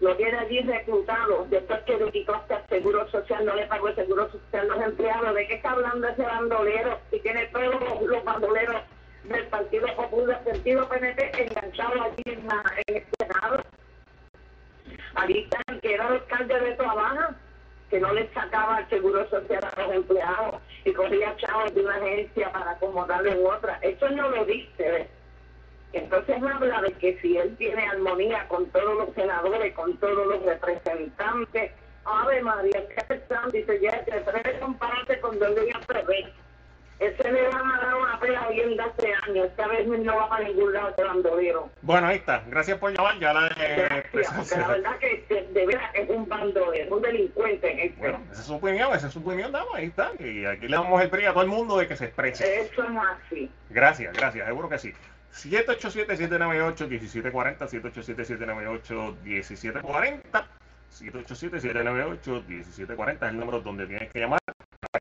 [0.03, 1.93] Lo tiene allí reclutado, después que
[2.27, 5.33] hasta el seguro social, no le pagó el seguro social a los empleados.
[5.33, 6.99] ¿De qué está hablando ese bandolero?
[7.09, 8.81] Si tiene todos los, los bandoleros
[9.23, 13.63] del Partido Popular, del Partido PNP, enganchados allí en, la- en el Senado.
[15.15, 17.35] Allí está el que era alcalde de Trabaja,
[17.89, 21.95] que no le sacaba el seguro social a los empleados y cogía chavos de una
[21.95, 23.79] agencia para acomodarlo en otra.
[23.81, 25.07] Eso no lo dice, ¿ves?
[25.93, 30.43] Entonces habla de que si él tiene armonía con todos los senadores, con todos los
[30.43, 31.71] representantes,
[32.05, 33.49] Ave María, ¿qué están?
[33.51, 36.33] Dice, ya te atreves a compararte con Don Luis Ferrer.
[36.99, 39.47] Ese le van a dar una pela bien de hace años.
[39.47, 41.69] Esta vez no va para ningún lado ese bandolero.
[41.81, 42.43] Bueno, ahí está.
[42.47, 43.19] Gracias por llamar.
[43.19, 47.85] Ya la Gracias, porque la verdad que de, de veras es un bandolero, un delincuente.
[47.85, 47.99] este.
[47.99, 50.11] Bueno, esa es su opinión, esa es su opinión, dama, ahí está.
[50.19, 52.61] Y aquí le damos el PRI a todo el mundo de que se exprese.
[52.61, 52.89] Eso es
[53.25, 53.51] así.
[53.69, 54.93] Gracias, gracias, seguro que sí.
[55.34, 60.45] 787-798-1740, 787-798-1740,
[60.91, 64.38] 787-798-1740 es el número donde tienes que llamar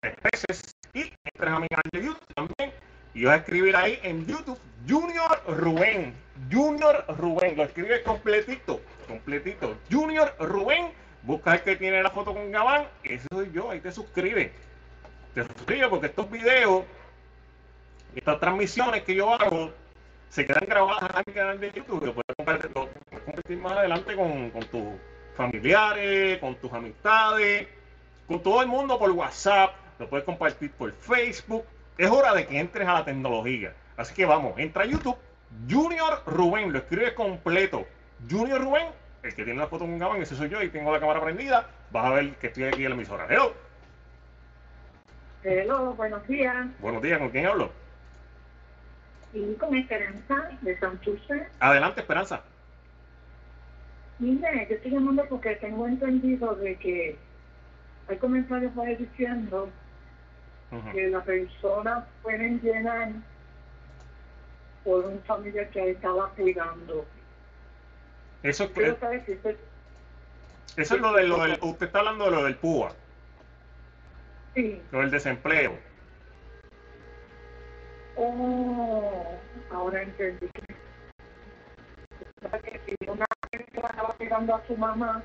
[0.00, 2.72] que expreses y entres a mi canal de YouTube también.
[3.14, 4.58] Y vas a escribir ahí en YouTube
[4.88, 6.14] Junior Rubén,
[6.50, 9.76] Junior Rubén, lo escribes completito, completito.
[9.90, 10.92] Junior Rubén,
[11.24, 14.50] busca el que tiene la foto con Gabán, ese soy yo, ahí te suscribes.
[15.34, 16.84] Te suscribes porque estos videos
[18.14, 19.72] estas transmisiones que yo hago
[20.32, 22.06] se quedan grabadas en mi canal de YouTube.
[22.06, 24.88] Lo puedes compartir, lo puedes compartir más adelante con, con tus
[25.34, 27.68] familiares, con tus amistades,
[28.26, 29.74] con todo el mundo por WhatsApp.
[29.98, 31.64] Lo puedes compartir por Facebook.
[31.98, 33.74] Es hora de que entres a la tecnología.
[33.98, 35.18] Así que vamos, entra a YouTube.
[35.68, 37.86] Junior Rubén, lo escribes completo.
[38.30, 38.86] Junior Rubén,
[39.22, 41.68] el que tiene la foto con Gabán, ese soy yo y tengo la cámara prendida.
[41.90, 43.26] Vas a ver que estoy aquí en la emisora.
[43.28, 43.52] Hello.
[45.44, 46.68] Hello, buenos días.
[46.78, 47.81] Buenos días, ¿con quién hablo?
[49.34, 51.48] Y con Esperanza de Santurce.
[51.60, 52.42] Adelante, Esperanza.
[54.18, 57.16] Mire, yo estoy llamando porque tengo entendido de que
[58.08, 59.70] hay comentarios por ahí diciendo
[60.92, 63.10] que las personas pueden llenar
[64.84, 67.04] por un familiar que estaba cuidando.
[68.42, 69.56] Eso, es- Quiero saber si usted...
[70.76, 71.58] eso es lo, de, lo del.
[71.60, 72.92] Usted está hablando de lo del PUA,
[74.54, 74.80] Sí.
[74.92, 75.78] lo del desempleo.
[78.16, 79.38] Oh,
[79.70, 80.48] ahora entendí.
[82.62, 85.22] Que si una persona estaba cuidando a su mamá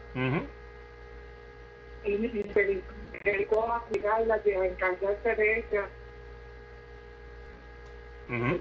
[2.05, 2.81] y, y se
[3.23, 5.89] dedicó a cuidarla y a encargarse de ella,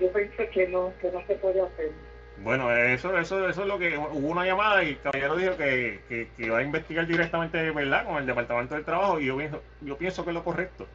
[0.00, 1.92] yo pensé que no, que no se puede hacer.
[2.38, 6.00] Bueno, eso, eso, eso es lo que hubo una llamada y el caballero dijo que,
[6.08, 9.62] que, que iba a investigar directamente, ¿verdad?, con el Departamento del Trabajo y yo pienso,
[9.80, 10.86] yo pienso que es lo correcto.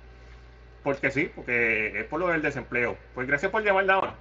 [0.83, 2.97] Porque sí, porque es por lo del desempleo.
[3.13, 4.15] Pues gracias por llamar, dama.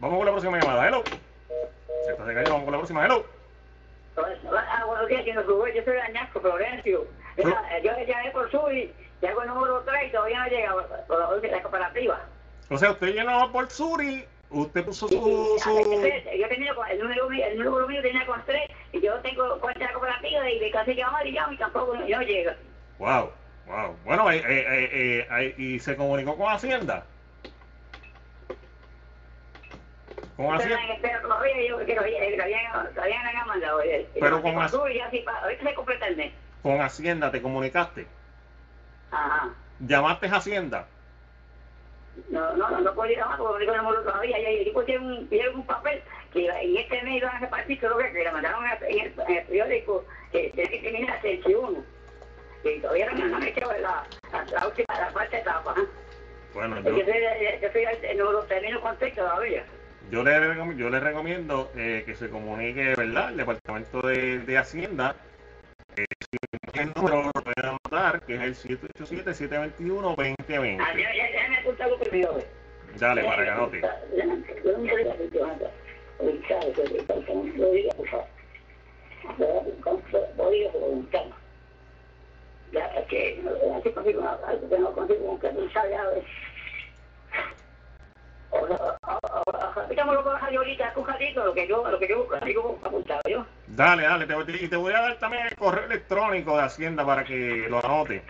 [0.00, 0.88] Vamos con la próxima llamada.
[0.88, 1.04] Hello.
[2.04, 2.50] Se está cayendo.
[2.50, 3.04] Vamos con la próxima.
[3.04, 3.24] Hello.
[4.18, 5.74] Ah, buenos días, señor Rubén.
[5.74, 7.06] Yo soy Añasco, Florencio.
[7.36, 8.92] Mira, yo le llamé por sur y
[9.26, 12.20] hago el número 3 y todavía no llega la, cooperativa.
[12.70, 15.58] O sea, usted llenó por Suri, usted puso su...
[15.62, 15.70] su...
[16.38, 19.86] Yo tenía el número el número mío tenía con 3 y yo tengo cuenta de
[19.86, 22.56] la cooperativa y de casi llamar y llamo y tampoco no llega.
[22.98, 23.30] Wow,
[23.66, 23.96] wow.
[24.04, 27.04] Bueno, eh, eh, eh, ¿y se comunicó con Hacienda?
[30.36, 30.80] Con Pero Hacienda.
[30.82, 31.94] en yo que
[33.46, 33.80] mandado.
[34.14, 36.32] Pero y con y se completa el mes.
[36.62, 38.06] Con Hacienda te comunicaste.
[39.10, 39.50] Ajá.
[39.80, 40.86] Llamaste a Hacienda.
[42.30, 44.38] No, no, no, no puedo ir a más porque no el número todavía.
[44.38, 46.02] Ya, yo puse un, pidieron un papel
[46.32, 49.06] que y este mes iban a repartir, creo que, que le mandaron en el, en
[49.06, 51.95] el, en el periódico que tiene que terminar el 31.
[52.66, 54.04] Y todavía no, no me he hecho la,
[54.52, 55.74] la, última, la parte etapa.
[55.78, 55.84] ¿eh?
[56.54, 58.80] Bueno, Yo yo, soy, yo el número termino
[59.14, 59.64] todavía.
[60.10, 63.30] yo, le, yo le recomiendo eh, que se comunique, ¿verdad?
[63.30, 65.14] El Departamento de, de Hacienda.
[65.96, 70.78] Eh, si el número lo pueden anotar, que es el 787-721-2020.
[70.80, 72.32] Ah, ya, ya, ya me apunta lo primero.
[72.32, 72.46] pues.
[72.98, 73.80] Dale, para que anote.
[82.72, 83.42] Ya, que
[83.78, 85.24] así consigo algo que no consigo
[85.90, 86.24] ya ves.
[88.52, 91.04] Ahora, ahora, repítamelo con ahorita, con
[91.44, 93.44] lo que yo, lo que yo digo apuntado yo.
[93.68, 94.26] Dale, dale.
[94.26, 97.84] Te, y te voy a dar también el correo electrónico de Hacienda para que lo
[97.84, 98.22] anote.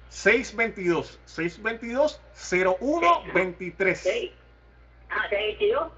[0.08, 1.20] 622.
[1.24, 3.98] 622 0123.
[3.98, 5.92] 622.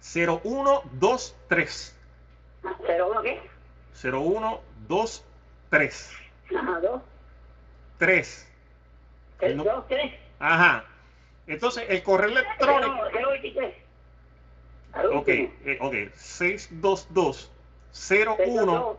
[0.00, 1.96] 0123.
[2.62, 3.40] ¿01 qué?
[3.94, 6.10] 0123.
[6.56, 7.02] Ajá, 2.
[7.98, 8.48] 3.
[9.56, 9.84] no...
[10.38, 10.84] Ajá.
[11.46, 12.96] Entonces, el correo electrónico.
[13.12, 13.74] 023.
[15.12, 15.94] Ok, eh, ok.
[16.14, 17.50] 622
[17.92, 18.98] 01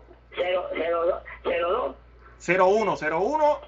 [1.44, 1.96] 02
[2.46, 3.62] 01 01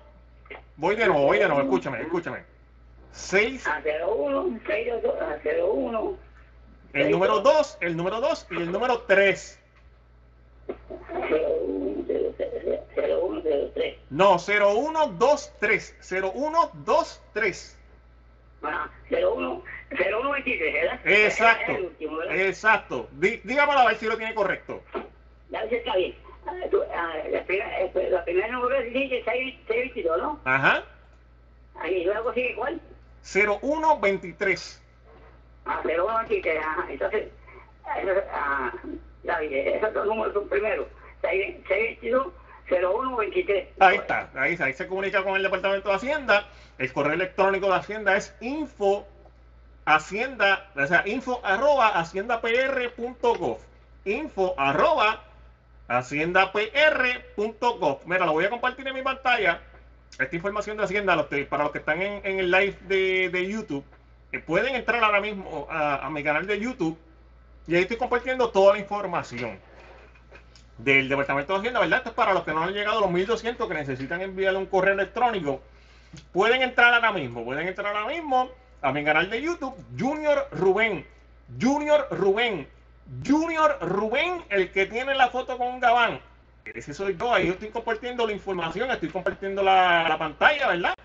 [0.78, 2.44] Voy de nuevo, voy de nuevo, escúchame, escúchame.
[3.14, 6.18] 6, A cero uno, seis, dos, dos, a cero uno.
[6.92, 9.60] el número 2, el número 2 y el número 3.
[11.30, 13.98] Cero uno, cero, cero, cero uno, cero tres.
[14.10, 15.96] No, 0123.
[16.02, 17.78] 0123.
[18.64, 19.64] Ah, cero uno,
[19.96, 21.00] cero uno veintitrés, ¿verdad?
[21.06, 21.72] Exacto.
[21.74, 22.36] Último, ¿verdad?
[22.36, 23.08] Exacto.
[23.14, 24.82] Dí- dígamelo a ver si lo tiene correcto.
[25.52, 26.16] Ya está bien.
[26.46, 28.76] La, primera, la primera número
[29.26, 30.40] seis veintidós, ¿no?
[30.46, 30.84] Ajá.
[31.80, 32.80] Ahí luego sigue cuál?
[33.24, 34.82] 0123.
[35.66, 36.86] Ah, cero uno veintitrés, ajá.
[36.90, 37.28] Entonces,
[37.98, 38.72] eso, ah,
[39.24, 40.88] ya vi, esos dos números son primero.
[41.22, 42.28] Seis, seis veintidós,
[42.70, 43.68] cero uno veintitrés.
[43.80, 46.48] Ahí está, ahí, ahí se comunica con el Departamento de Hacienda.
[46.78, 49.08] El correo electrónico de Hacienda es info
[49.86, 53.60] hacienda, o sea, info arroba haciendapr.gov.
[54.06, 55.24] Info arroba
[55.88, 58.00] haciendapr.gov.
[58.06, 59.62] Mira, lo voy a compartir en mi pantalla.
[60.18, 63.84] Esta información de Hacienda, para los que están en, el live de, de YouTube,
[64.32, 66.98] eh, pueden entrar ahora mismo a, a mi canal de YouTube
[67.68, 69.60] y ahí estoy compartiendo toda la información
[70.78, 72.00] del Departamento de Hacienda, ¿verdad?
[72.00, 74.68] Esto es para los que no han llegado a los 1200 que necesitan enviarle un
[74.68, 75.62] correo electrónico.
[76.32, 78.50] Pueden entrar ahora mismo, pueden entrar ahora mismo
[78.82, 81.06] a mi canal de YouTube, Junior Rubén.
[81.60, 82.68] Junior Rubén.
[83.26, 86.20] Junior Rubén, el que tiene la foto con un gabán.
[86.66, 90.96] Ese soy yo, ahí estoy compartiendo la información, estoy compartiendo la, la pantalla, ¿verdad?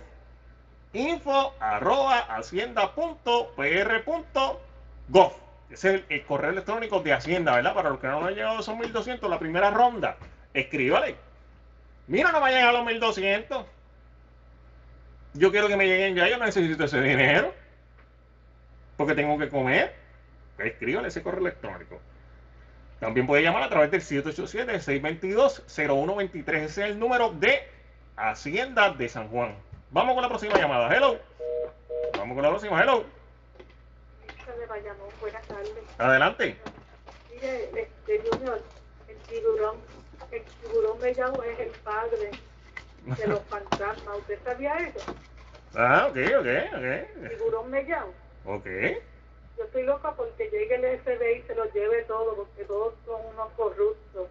[0.94, 4.73] info arroba hacienda.pr.gov
[5.70, 7.74] ese es el, correo electrónico de Hacienda, ¿verdad?
[7.74, 10.18] Para los que no han llegado a esos 1200, la primera ronda,
[10.54, 11.16] escríbale.
[12.08, 13.66] Mira, no llegan a los 1200.
[15.34, 17.56] Yo quiero que me lleguen ya, yo no necesito ese dinero.
[18.98, 19.96] Porque tengo que comer.
[20.60, 22.00] Escríbale ese correo electrónico.
[23.00, 26.56] También puede llamar a través del 787-622-0123.
[26.56, 27.68] Ese es el número de
[28.16, 29.56] Hacienda de San Juan.
[29.90, 30.96] Vamos con la próxima llamada.
[30.96, 31.18] Hello.
[32.18, 32.80] Vamos con la próxima.
[32.82, 33.04] Hello.
[34.64, 35.84] De Bayamón, buenas tardes.
[35.98, 36.58] Adelante.
[37.30, 38.62] Mire, este Junior,
[39.10, 39.76] el tiburón,
[40.32, 42.32] el tiburón mellado es el padre
[43.18, 44.18] de los fantasmas.
[44.20, 45.00] ¿Usted sabía eso?
[45.76, 47.30] Ah, ok, ok, El ok.
[47.30, 48.08] tiburón mellado.
[48.46, 48.66] Ok.
[49.58, 53.20] Yo estoy loca porque llegue el FBI y se lo lleve todo, porque todos son
[53.34, 54.30] unos corruptos.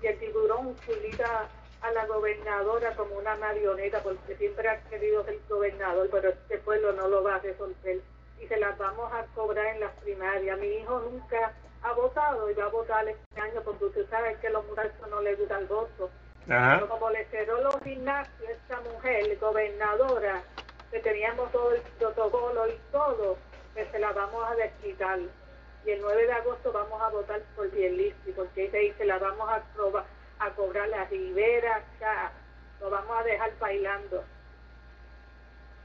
[0.00, 1.48] Y el tiburón utiliza
[1.82, 6.92] a la gobernadora como una marioneta, porque siempre ha querido ser gobernador, pero este pueblo
[6.92, 7.98] no lo va a resolver.
[8.40, 10.58] Y se las vamos a cobrar en las primarias.
[10.58, 14.48] Mi hijo nunca ha votado y va a votar este año, porque usted sabe que
[14.48, 16.10] a los muchachos no les gusta el voto.
[16.48, 16.76] Ajá.
[16.76, 20.42] Pero como le cerró los gimnasios esta mujer, gobernadora,
[20.90, 23.36] que teníamos todo el protocolo y todo,
[23.74, 25.18] que se la vamos a desquitar.
[25.84, 29.48] Y el 9 de agosto vamos a votar por Bielisti, porque ahí se la vamos
[29.48, 29.62] a,
[30.40, 32.32] a cobrar la ribera, ya,
[32.80, 34.24] lo vamos a dejar bailando.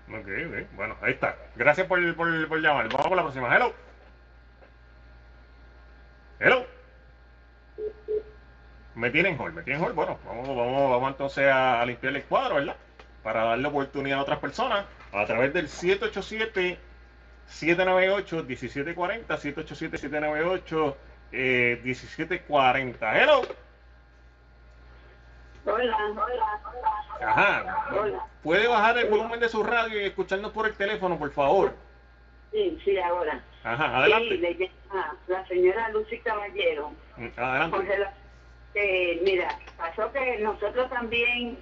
[0.09, 0.75] Ok, ok.
[0.75, 1.35] Bueno, ahí está.
[1.55, 2.87] Gracias por, por, por llamar.
[2.89, 3.55] Vamos con la próxima.
[3.55, 3.73] Hello.
[6.39, 6.65] Hello.
[8.95, 9.95] Me tienen hold, me tienen hold.
[9.95, 12.75] Bueno, vamos, vamos, vamos entonces a, limpiar el cuadro, ¿verdad?
[13.23, 16.77] Para darle oportunidad a otras personas a través del 787
[17.47, 20.97] 798 1740 787 798
[21.31, 23.21] eh, 1740.
[23.21, 23.64] Hello.
[25.65, 27.29] Hola, hola, hola.
[27.31, 27.85] Ajá.
[27.99, 28.25] Hola.
[28.43, 31.73] ¿Puede bajar el volumen de su radio y escucharnos por el teléfono, por favor?
[32.51, 33.43] Sí, sí, ahora.
[33.63, 34.37] Ajá, Sí, adelante.
[34.37, 36.91] le llama la señora Lucy Caballero.
[37.17, 37.97] Mm, Adelante.
[37.97, 38.13] La-
[38.75, 39.47] eh, mira,
[39.77, 41.57] pasó que nosotros también,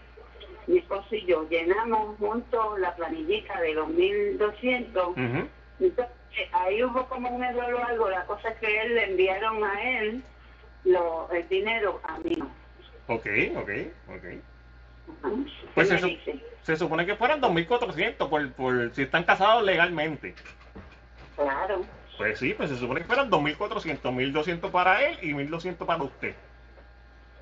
[0.68, 5.08] mi esposo y yo, llenamos juntos la planillita de los 1200.
[5.10, 5.48] Ujú.
[5.80, 6.16] Entonces,
[6.52, 8.10] ahí hubo como un error o algo.
[8.10, 10.24] La cosa es que él le enviaron a él
[10.84, 12.38] lo, el dinero a mí.
[13.08, 13.26] Ok,
[13.56, 13.70] ok,
[14.10, 14.24] ok.
[15.76, 16.20] Pues dice,
[16.64, 20.34] se supone que fueran 2.400 por, por si están casados legalmente.
[21.36, 21.82] claro.
[22.18, 26.34] Pues sí, pues se supone que fueran 2.400, 1.200 para él y 1.200 para usted.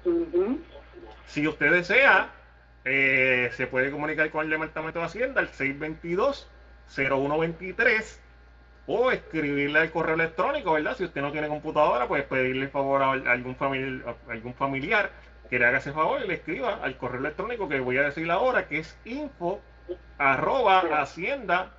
[0.06, 0.60] Ujú.
[1.28, 2.30] Si usted desea,
[2.86, 8.18] eh, se puede comunicar con el Departamento de Hacienda al 622-0123
[8.88, 10.98] o escribirle al correo electrónico, ¿verdad?
[10.98, 15.12] Si usted no tiene computadora, pues pedirle favor a algún, familiar, a algún familiar
[15.52, 18.32] que le haga ese favor y le escriba al correo electrónico que voy a decir
[18.32, 19.60] ahora, que es info
[20.18, 21.74] arroba hacienda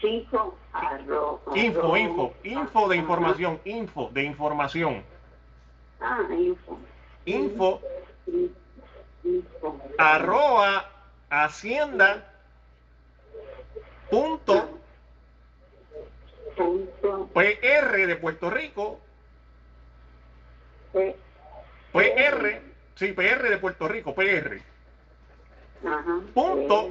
[0.00, 1.40] Cinco arroz.
[1.54, 5.04] info info info de información info de información
[6.00, 6.78] Ah, info.
[7.24, 7.80] info
[9.22, 9.80] Info.
[9.98, 10.90] arroba
[11.30, 12.32] hacienda
[14.10, 14.68] punto.
[17.34, 18.98] PR de Puerto Rico
[20.92, 21.16] P.
[21.96, 22.60] PR
[22.94, 24.58] sí PR de Puerto Rico PR
[25.84, 26.20] Ajá.
[26.34, 26.90] Punto.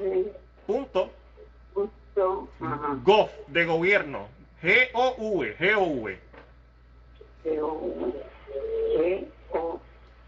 [0.67, 1.11] Punto
[1.73, 2.49] Punto.
[2.61, 2.97] Ajá.
[3.03, 4.27] gov de gobierno
[4.61, 6.19] G O V G O V
[7.43, 8.09] G, O,
[8.97, 9.79] G, O,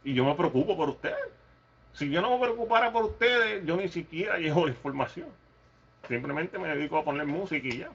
[0.03, 1.31] y yo me preocupo por ustedes.
[1.93, 5.29] Si yo no me preocupara por ustedes, yo ni siquiera llevo información.
[6.09, 7.91] Simplemente me dedico a poner música y ya.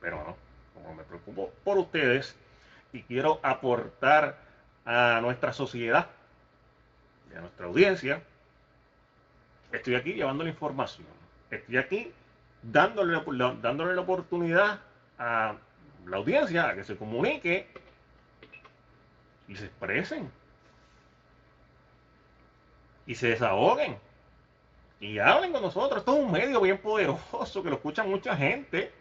[0.00, 0.36] Pero no,
[0.74, 2.34] como me preocupo por ustedes
[2.92, 4.38] y quiero aportar
[4.84, 6.08] a nuestra sociedad
[7.32, 8.22] y a nuestra audiencia,
[9.72, 11.06] estoy aquí llevando la información.
[11.50, 12.12] Estoy aquí
[12.62, 13.20] dándole,
[13.60, 14.80] dándole la oportunidad
[15.18, 15.54] a
[16.06, 17.66] la audiencia a que se comunique
[19.48, 20.30] y se expresen
[23.06, 23.98] y se desahoguen
[25.00, 26.00] y hablen con nosotros.
[26.00, 28.92] Esto es un medio bien poderoso que lo escucha mucha gente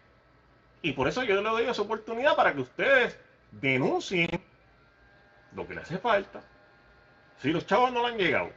[0.82, 3.20] Y por eso yo le doy esa oportunidad para que ustedes
[3.52, 4.30] denuncien
[5.54, 6.42] lo que le hace falta.
[7.38, 8.52] Si los chavos no le han llegado,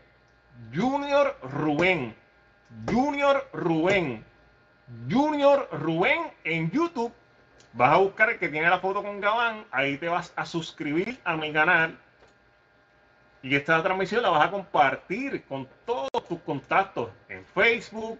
[0.74, 2.16] Junior Rubén,
[2.89, 4.26] Junior Rubén,
[5.09, 7.13] Junior Rubén en YouTube
[7.74, 11.19] vas a buscar el que tiene la foto con Gabán, ahí te vas a suscribir
[11.24, 11.97] a mi canal
[13.43, 18.19] y esta transmisión la vas a compartir con todos tus contactos en Facebook,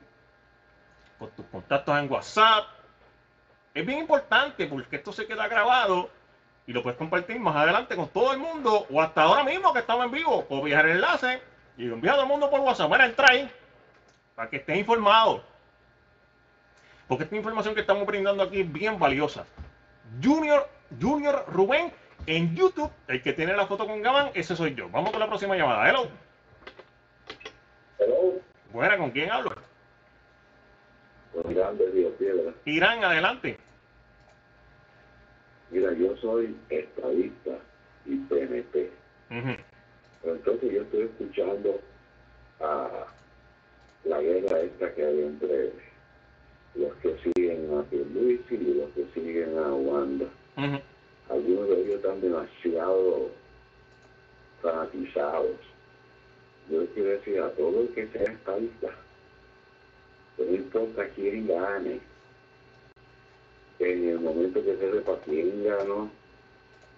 [1.20, 2.66] con tus contactos en WhatsApp.
[3.74, 6.10] Es bien importante porque esto se queda grabado
[6.66, 9.80] y lo puedes compartir más adelante con todo el mundo o hasta ahora mismo que
[9.80, 10.46] estamos en vivo.
[10.64, 11.42] viajar el enlace
[11.78, 12.90] y lo envías a todo el mundo por WhatsApp.
[12.90, 13.52] Bueno, entra ahí
[14.42, 15.44] para que estés informado
[17.08, 19.46] porque esta información que estamos brindando aquí es bien valiosa.
[20.24, 20.68] Junior,
[21.00, 21.92] Junior Rubén
[22.26, 24.90] en YouTube, el que tiene la foto con Gabán, ese soy yo.
[24.90, 25.88] Vamos con la próxima llamada.
[25.88, 26.08] Hello.
[28.00, 28.42] Hello.
[28.72, 29.54] Buena, ¿con quién hablo?
[31.34, 32.52] Con Irán de Río Piedra.
[32.66, 33.60] Irán, adelante.
[35.70, 37.60] Mira, yo soy estadista
[38.08, 38.90] y PNP.
[39.30, 41.80] Pero entonces yo estoy escuchando
[42.60, 43.06] a
[44.06, 45.72] la guerra esta que hay entre
[46.76, 50.28] los que siguen a Pierluisi y los que siguen a Wanda.
[51.30, 53.30] Algunos de ellos están demasiado
[54.62, 55.58] fanatizados.
[56.70, 58.90] Yo quiero decir a todo el que sea estadista,
[60.38, 62.00] no importa quién gane,
[63.80, 66.10] en el momento que se sepa quién ganó,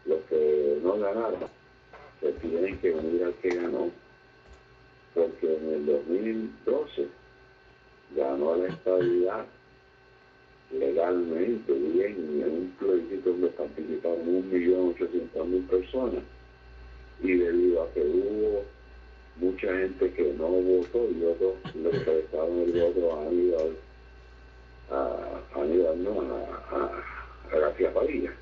[0.06, 1.50] los que no ganaron,
[2.20, 3.90] se tienen que unir al que ganó.
[5.14, 7.08] Porque en el 2012
[8.16, 9.46] ganó la estabilidad
[10.72, 16.24] legalmente bien en un plebiscito donde participaron un millón ochocientos mil personas
[17.22, 18.64] y debido a que hubo
[19.38, 21.56] mucha gente que no votó y otros
[22.06, 23.60] que estaban el voto han ido
[25.92, 28.34] a, no, a, a, a, García Padilla.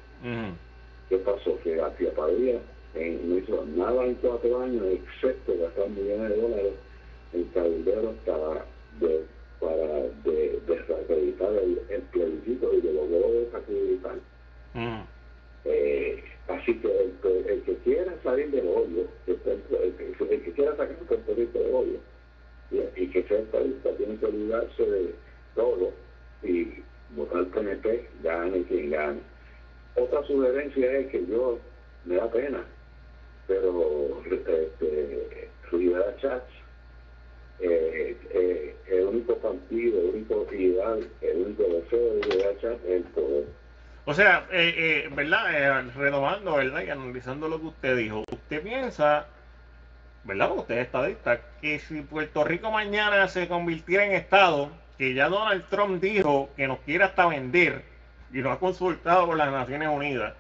[1.10, 1.60] ¿Qué pasó?
[1.64, 2.60] Que García Padilla
[2.94, 6.74] no hizo nada en cuatro años excepto gastar millones de dólares
[7.34, 8.66] en cabilderos para
[9.00, 9.26] de
[9.60, 14.16] para de, desacreditar el, el, plebiscito y de logró desacreditar.
[14.74, 15.02] Mm.
[15.66, 17.14] Eh, así que el,
[17.48, 21.72] el, que quiera salir del odio, el, el, que quiera sacar un Puerto Rico de
[21.72, 22.00] odio
[22.72, 25.16] y, y que sea estadista tiene que olvidarse de
[25.54, 25.92] todo
[26.42, 26.82] y
[27.16, 29.20] votar PNP, gane quien gane.
[29.96, 31.60] Otra sugerencia es que yo,
[32.06, 32.66] me da pena,
[33.52, 36.46] pero este, Rivera Chats
[37.60, 43.04] eh, eh, el único partido, el único ideal, el único deseo de Derecha es el
[43.04, 43.46] poder.
[44.06, 45.54] O sea, eh, eh ¿verdad?
[45.54, 46.84] Eh, renovando, ¿verdad?
[46.84, 49.28] Y analizando lo que usted dijo, usted piensa,
[50.24, 50.48] ¿verdad?
[50.48, 55.30] Porque usted es estadista, que si Puerto Rico mañana se convirtiera en Estado, que ya
[55.30, 57.84] Donald Trump dijo que nos quiere hasta vender
[58.34, 60.34] y no ha consultado con las Naciones Unidas,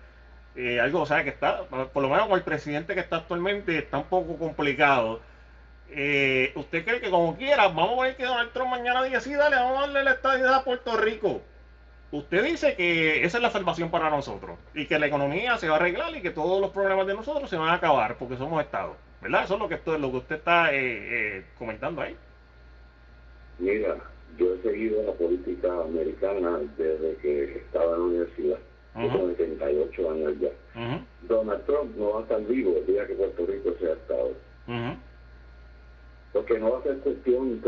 [0.82, 3.98] algo, o sea, que está, por lo menos con el presidente que está actualmente, está
[3.98, 5.22] un poco complicado
[5.94, 9.34] eh, ¿usted cree que como quiera, vamos a ver que Donald Trump mañana diga, sí,
[9.34, 11.42] dale, vamos a darle la estadidad a Puerto Rico?
[12.12, 15.76] Usted dice que esa es la salvación para nosotros y que la economía se va
[15.76, 18.64] a arreglar y que todos los problemas de nosotros se van a acabar porque somos
[18.64, 18.96] Estado.
[19.22, 19.44] ¿Verdad?
[19.44, 22.16] Eso es lo que, esto, lo que usted está eh, eh, comentando ahí.
[23.60, 23.98] Mira,
[24.38, 28.58] yo he seguido la política americana desde que estaba en la universidad.
[28.94, 30.50] Tengo 38 años ya.
[31.28, 34.32] Donald Trump no va a estar vivo el día que Puerto Rico sea Estado
[36.34, 37.62] porque no va a ser cuestión,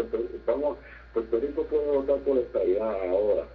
[0.45, 0.77] vamos,
[1.13, 3.45] Puerto Rico puede votar por estadidad ahora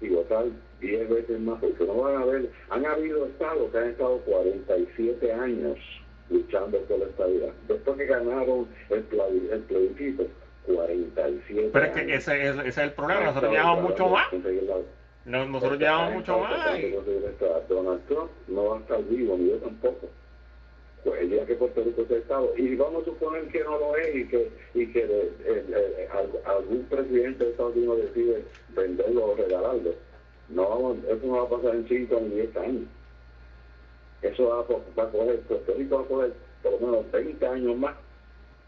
[0.00, 0.46] y votar
[0.80, 5.32] 10 veces más, porque no van a haber, han habido estados que han estado 47
[5.32, 5.78] años
[6.30, 7.52] luchando por la estabilidad.
[7.68, 9.06] Después que ganaron el,
[9.52, 10.26] el plebiscito,
[10.66, 14.26] 47 Pero es que ese, ese, es el problema, nosotros llevamos mucho más.
[15.26, 16.80] Nosotros llevamos mucho más.
[17.68, 20.08] Donald Trump no va a estar vivo, ni yo tampoco
[21.06, 23.96] pues el día que Puerto Rico sea Estado, y vamos a suponer que no lo
[23.96, 25.06] es y que, y que
[26.44, 29.94] algún presidente de Estados Unidos decide venderlo o regalarlo,
[30.48, 32.82] no, eso no va a pasar en 5 ni 10 años.
[34.22, 36.32] Eso va a, va a coger, Puerto Rico va a coger
[36.62, 37.94] por lo menos 20 años más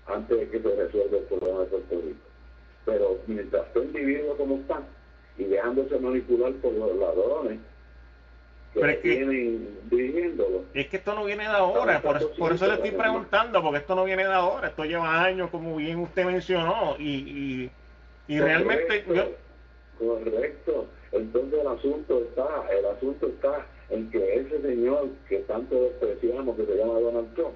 [0.06, 2.20] antes de que se resuelva el problema de Puerto Rico.
[2.85, 4.85] Pero mientras estén viviendo como están
[5.39, 7.59] y dejándose manipular por los ladrones,
[8.74, 9.59] pero es que,
[10.74, 13.94] Es que esto no viene de ahora, por, por eso le estoy preguntando, porque esto
[13.94, 17.70] no viene de ahora, esto lleva años, como bien usted mencionó, y,
[18.28, 19.36] Y realmente Correcto,
[19.98, 20.86] correcto.
[21.12, 26.66] Entonces el asunto está, el asunto está en que ese señor que tanto despreciamos, que
[26.66, 27.55] se llama Donald Trump,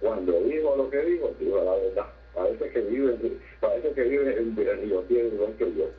[0.00, 2.06] cuando dijo lo que dijo, dijo la verdad.
[2.34, 3.16] Parece que vive,
[3.60, 5.90] parece que vive en Río Tierra igual que yo.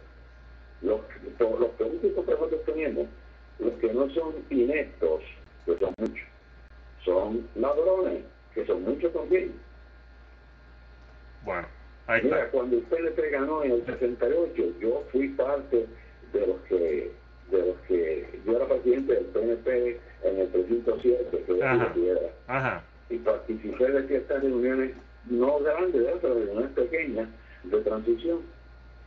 [0.83, 0.99] Los,
[1.39, 3.07] los únicos que nosotros tenemos,
[3.59, 5.21] los que no son ineptos,
[5.65, 6.27] que son muchos,
[7.05, 8.23] son ladrones,
[8.53, 9.53] que son muchos también.
[11.45, 11.67] Bueno,
[12.07, 12.51] ahí Mira, está.
[12.51, 15.85] cuando usted le ganó en el 68, yo fui parte
[16.33, 17.11] de los que,
[17.51, 21.93] de los que, yo era presidente del PNP en el precinto 7, que era Ajá.
[22.47, 22.83] Ajá.
[23.09, 24.95] y participé de ciertas reuniones,
[25.29, 27.29] no grandes, pero reuniones pequeñas
[27.63, 28.41] de transición.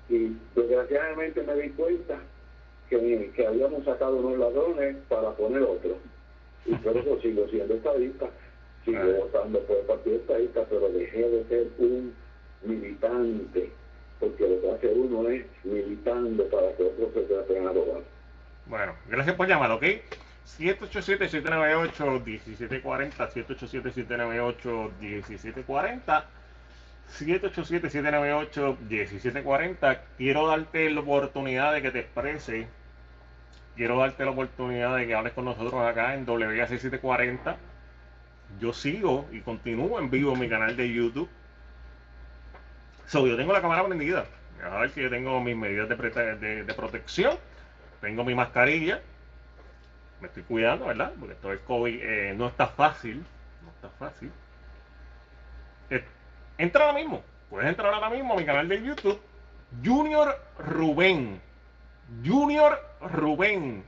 [0.09, 2.19] Y desgraciadamente me di cuenta
[2.89, 5.97] que, que habíamos sacado unos ladrones para poner otros.
[6.65, 8.27] Y por eso sigo siendo estadista,
[8.85, 9.17] sigo Ah.
[9.21, 12.13] votando por el Partido Estadista, pero dejé de ser un
[12.63, 13.71] militante,
[14.21, 18.03] porque lo que hace uno es militando para que otros se traten a robar.
[18.67, 19.85] Bueno, gracias por llamar, ¿ok?
[20.59, 23.29] 787-798-1740,
[24.77, 26.25] 787-798-1740,
[27.09, 29.99] 787-798-1740.
[30.19, 32.67] Quiero darte la oportunidad de que te expreses.
[33.77, 37.57] Quiero darte la oportunidad de que hables con nosotros acá en WAC 740.
[38.61, 41.29] Yo sigo y continúo en vivo en mi canal de YouTube.
[43.07, 44.25] So, yo tengo la cámara prendida.
[44.65, 45.97] A ver que yo tengo mis medidas de,
[46.37, 47.37] de- de protección.
[48.01, 49.01] Tengo mi mascarilla.
[50.21, 51.13] Me estoy cuidando, ¿verdad?
[51.19, 53.23] Porque esto del COVID eh, no está fácil.
[53.63, 54.31] No está fácil.
[56.59, 57.23] Entra ahora mismo.
[57.51, 59.21] Puedes entrar ahora mismo a mi canal de YouTube.
[59.85, 61.41] Junior Rubén.
[62.25, 63.85] Junior Rubén.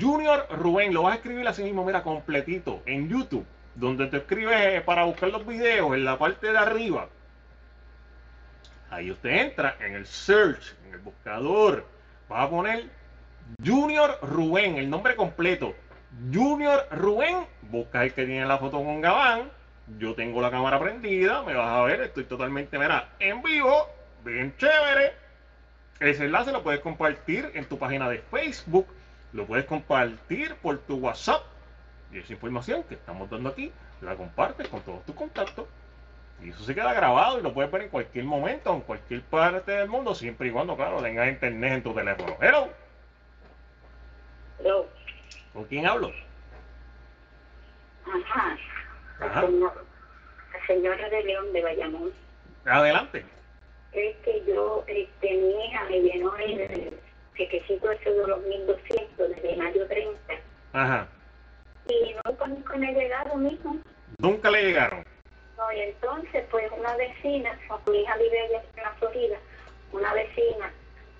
[0.00, 0.94] Junior Rubén.
[0.94, 2.82] Lo vas a escribir así mismo, mira, completito.
[2.86, 3.44] En YouTube.
[3.74, 7.08] Donde te escribes eh, para buscar los videos en la parte de arriba.
[8.90, 11.86] Ahí usted entra en el search, en el buscador.
[12.30, 12.88] Va a poner
[13.64, 15.74] Junior Rubén, el nombre completo.
[16.32, 19.50] Junior Rubén, busca el que tiene la foto con Gabán.
[19.98, 23.88] Yo tengo la cámara prendida, me vas a ver, estoy totalmente, mira, en vivo,
[24.24, 25.14] bien chévere.
[25.98, 28.86] Ese enlace lo puedes compartir en tu página de Facebook,
[29.32, 31.42] lo puedes compartir por tu WhatsApp.
[32.12, 35.66] Y esa información que estamos dando aquí, la compartes con todos tus contactos.
[36.42, 39.72] Y eso se queda grabado y lo puedes ver en cualquier momento, en cualquier parte
[39.72, 42.36] del mundo, siempre y cuando, claro, tengas internet en tu teléfono.
[42.40, 42.70] Hello,
[44.58, 44.88] Pero,
[45.52, 46.12] ¿con quién hablo?
[48.06, 48.56] Ajá.
[49.20, 49.84] La, señor-
[50.52, 52.12] la señora de León de Bayamón.
[52.64, 53.24] Adelante.
[53.92, 56.92] Es que yo, este, mi hija me llenó el
[57.36, 60.34] chequecito ese de los 1200 desde mayo 30
[60.72, 61.08] Ajá.
[61.88, 63.76] y nunca, nunca me ha llegado mismo.
[64.18, 65.04] Nunca le llegaron.
[65.56, 69.36] No, y entonces, pues una vecina, mi hija vive allá en la Florida,
[69.92, 70.72] una vecina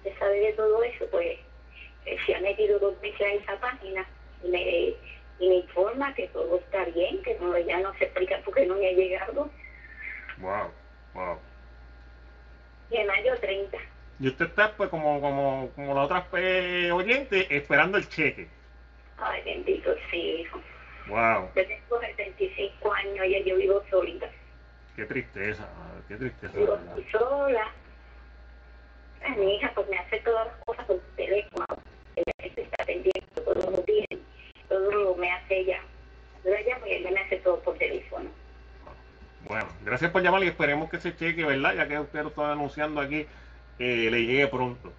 [0.03, 1.39] que sabe de todo eso, pues
[2.07, 4.07] eh, se ha metido dos veces a esa página
[4.45, 4.95] y me,
[5.41, 8.67] y me informa que todo está bien, que no, ya no se explica por qué
[8.67, 9.51] no me ha llegado.
[10.39, 10.71] Wow,
[11.15, 11.39] wow.
[12.91, 13.77] Y en mayo 30.
[14.21, 18.49] Y usted está, pues, como, como, como las otras eh, oyentes, esperando el cheque.
[19.19, 20.61] Ay, bendito sí, hijo.
[21.09, 24.29] Wow, Yo tengo 75 años y yo vivo solita.
[24.95, 25.67] qué tristeza,
[26.07, 26.57] qué tristeza.
[26.57, 26.79] Vivo
[27.11, 27.71] sola.
[29.23, 31.67] Ay, mi hija pues me hace todas las cosas por teléfono.
[32.17, 34.07] Ella está pendiente todos los días.
[34.71, 35.81] Todo lo me hace ella.
[36.43, 38.31] Yo la llamo y ella me hace todo por teléfono.
[39.47, 41.75] Bueno, gracias por llamar y esperemos que ese cheque, ¿verdad?
[41.75, 43.27] Ya que usted lo está anunciando aquí,
[43.79, 44.93] eh, le llegue pronto.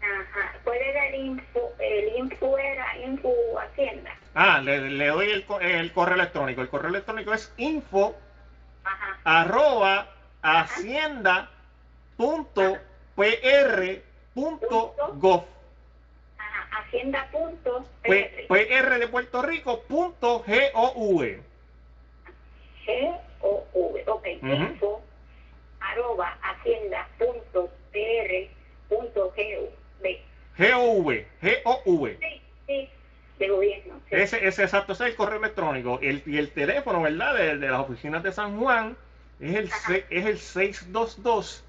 [0.00, 0.58] Ajá.
[0.64, 1.72] ¿Cuál era el info?
[1.78, 4.10] El info era info Hacienda.
[4.34, 6.62] Ah, le, le doy el, el correo electrónico.
[6.62, 8.16] El correo electrónico es info
[8.84, 9.18] Ajá.
[9.24, 10.08] arroba
[10.42, 11.50] hacienda
[12.16, 12.78] punto
[13.16, 14.02] pr
[14.34, 15.44] punto gov.
[18.02, 21.22] P- PR de Puerto Rico punto gov.
[22.86, 24.04] G O V.
[24.06, 24.26] Ok.
[24.42, 24.52] Ujú.
[24.52, 25.02] Info
[25.80, 28.48] arroba hacienda punto PR
[28.88, 29.68] punto G
[30.00, 30.20] V.
[30.58, 31.82] gov.
[31.84, 32.08] gov.
[32.20, 32.88] Sí, sí.
[33.38, 34.00] De gobierno.
[34.08, 34.16] sí.
[34.16, 35.98] Ese, ese exacto, ese es el correo electrónico.
[36.02, 37.34] El, y el teléfono, ¿verdad?
[37.34, 38.96] De, de las oficinas de San Juan
[39.40, 41.64] es el, se- es el 622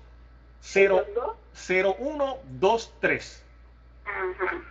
[0.61, 1.35] 0 Los dos.
[1.53, 3.45] 0123.
[4.05, 4.63] Ajá.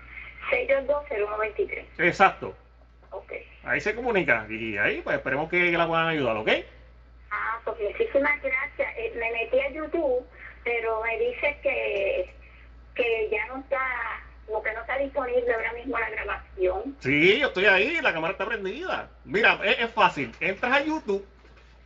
[0.50, 1.84] 622-0123.
[1.98, 2.54] Exacto.
[3.10, 3.32] Ok.
[3.64, 4.46] Ahí se comunica.
[4.48, 6.48] Y ahí, pues esperemos que la puedan ayudar, ¿ok?
[7.30, 8.96] Ah, pues muchísimas gracias.
[8.96, 10.24] Eh, me metí a YouTube,
[10.64, 12.34] pero me dice que,
[12.94, 13.78] que ya no está,
[14.46, 16.96] como que no está disponible ahora mismo la grabación.
[17.00, 19.10] Sí, yo estoy ahí, la cámara está prendida.
[19.24, 20.32] Mira, es, es fácil.
[20.40, 21.26] Entras a YouTube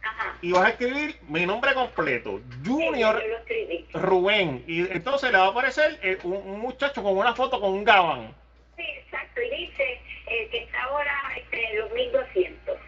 [0.02, 0.36] Ajá.
[0.40, 3.88] y vas a escribir mi nombre completo, Junior Sí.
[3.94, 4.64] Rubén.
[4.66, 7.84] Y entonces le va a aparecer eh, un, un muchacho con una foto con un
[7.84, 8.34] gabán.
[8.76, 9.40] Sí, exacto.
[9.42, 12.78] Y dice eh, que está ahora este, los 1200.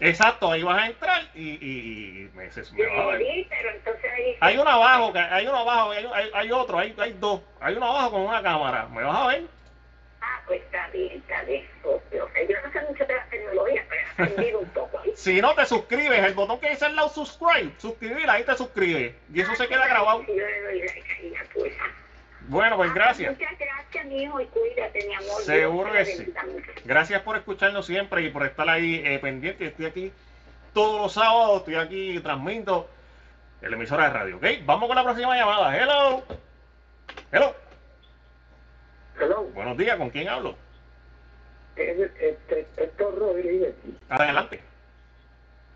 [0.00, 3.20] Exacto, ahí vas a entrar y, y, y me, se- me va a ver.
[3.20, 6.94] Sí, pero entonces dice, Hay uno abajo, hay uno abajo, hay, hay, hay otro, hay,
[6.98, 7.40] hay dos.
[7.60, 8.86] Hay uno abajo con una cámara.
[8.88, 9.44] ¿Me vas a ver?
[10.20, 11.64] ah, pues está bien, está bien.
[12.12, 12.28] Yo
[12.64, 15.00] no sé mucho de la tecnología, pero he aprendido un poco.
[15.14, 19.14] Si no te suscribes, el botón que dice al lado subscribe, suscribir, ahí te suscribes.
[19.32, 20.22] Y eso se queda grabado.
[20.26, 21.72] Yo le doy like ahí, pues.
[22.48, 23.32] Bueno, pues gracias.
[23.32, 25.42] Muchas gracias, mi hijo, y cuídate, mi amor.
[25.42, 26.34] Seguro que sí.
[26.84, 29.66] Gracias por escucharnos siempre y por estar ahí eh, pendiente.
[29.66, 30.12] Estoy aquí
[30.72, 32.88] todos los sábados, estoy aquí transmito
[33.62, 34.44] en la emisora de radio, ¿ok?
[34.64, 35.76] Vamos con la próxima llamada.
[35.76, 36.22] Hello.
[37.32, 37.54] Hello.
[39.18, 40.56] Hello, Buenos días, ¿con quién hablo?
[41.76, 43.74] es este, Héctor Rodríguez.
[44.08, 44.60] Adelante.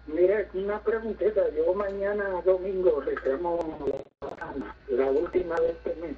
[0.06, 1.42] Mire, una preguntita.
[1.56, 4.04] Yo mañana domingo reclamo
[4.88, 6.16] la última de este mes.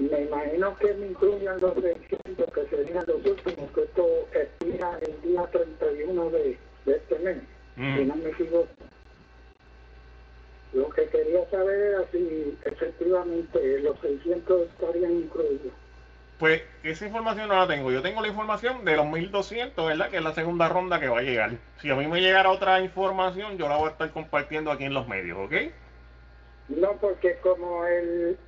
[0.00, 5.20] Me imagino que me incluyan los 600 que serían los últimos, que esto expira el
[5.22, 7.36] día 31 de, de este mes,
[7.76, 8.08] si Mm.
[8.08, 8.68] no me equivoco.
[10.72, 15.72] Lo que quería saber era si efectivamente los 600 estarían incluidos.
[16.38, 17.90] Pues esa información no la tengo.
[17.92, 20.08] Yo tengo la información de los 1200, ¿verdad?
[20.08, 21.50] Que es la segunda ronda que va a llegar.
[21.82, 24.94] Si a mí me llegara otra información, yo la voy a estar compartiendo aquí en
[24.94, 25.52] los medios, ¿ok?
[26.68, 28.38] No, porque como el,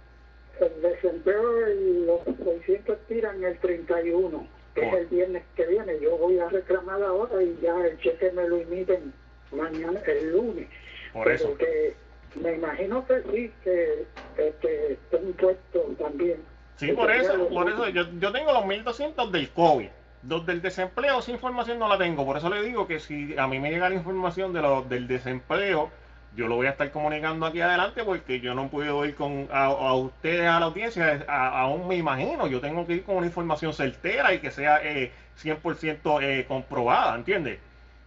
[0.60, 6.16] el desempleo y los 600 tiran el 31, que es el viernes que viene, yo
[6.16, 9.12] voy a reclamar ahora y ya el cheque me lo imiten
[9.52, 10.68] mañana, el lunes.
[11.12, 11.58] Por Pero eso.
[11.58, 11.94] que
[12.36, 14.06] me imagino que sí, que,
[14.36, 16.42] que, que está impuesto también.
[16.76, 19.88] Sí, por eso, lo por eso yo, yo tengo los 1200 del COVID.
[20.28, 22.24] Los del desempleo, esa información no la tengo.
[22.24, 25.08] Por eso le digo que si a mí me llega la información de los del
[25.08, 25.90] desempleo,
[26.34, 29.66] yo lo voy a estar comunicando aquí adelante porque yo no puedo ir con a,
[29.66, 32.46] a ustedes, a la audiencia, a- aún me imagino.
[32.46, 37.14] Yo tengo que ir con una información certera y que sea eh, 100% eh, comprobada,
[37.14, 37.58] ¿entiendes?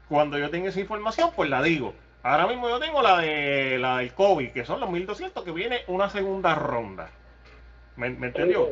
[0.10, 1.94] Cuando yo tenga esa información, pues la digo.
[2.24, 5.82] Ahora mismo yo tengo la de la del COVID, que son los 1200, que viene
[5.88, 7.10] una segunda ronda.
[7.96, 8.68] ¿Me, me entendió?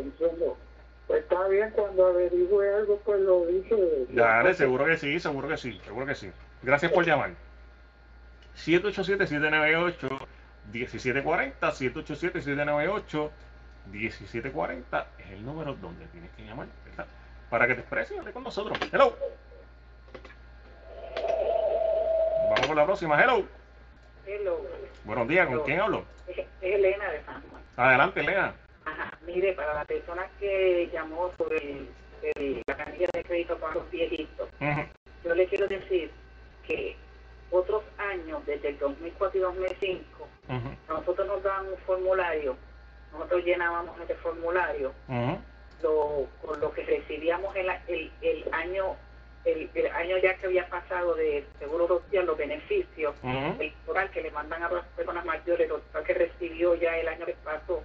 [1.08, 4.06] Pues está bien, cuando averigüe algo, pues lo dice.
[4.10, 6.32] Dale, seguro que sí, seguro que sí, seguro que sí.
[6.64, 7.32] Gracias por llamar.
[8.56, 10.24] 787-798-1740,
[13.92, 17.06] 787-798-1740 es el número donde tienes que llamar, ¿verdad?
[17.50, 18.78] Para que te expreses y hable con nosotros.
[18.92, 19.16] Hello.
[22.50, 23.22] Vamos con la próxima.
[23.22, 23.46] Hello.
[24.26, 24.62] Hello.
[25.04, 26.06] Buenos días, ¿con quién hablo?
[26.28, 27.62] Es Elena de San Juan.
[27.76, 28.54] Adelante, Elena.
[28.86, 29.12] Ajá.
[29.26, 31.88] Mire, para la persona que llamó sobre
[32.36, 34.82] el- la cantidad de crédito para los viejitos, Ujú,
[35.26, 36.12] yo le quiero decir
[36.68, 36.96] que
[37.54, 42.58] otros años, desde el 2004 y 2005, ujú, a nosotros nos daban un formulario,
[43.12, 44.92] nosotros llenábamos ese formulario,
[45.82, 48.96] lo, con lo que recibíamos el, el, el año
[49.46, 54.10] el, el año ya que había pasado de seguro social, los beneficios, ujú, el total
[54.12, 57.36] que le mandan a las personas mayores, lo total que recibió ya el año que
[57.44, 57.84] pasó,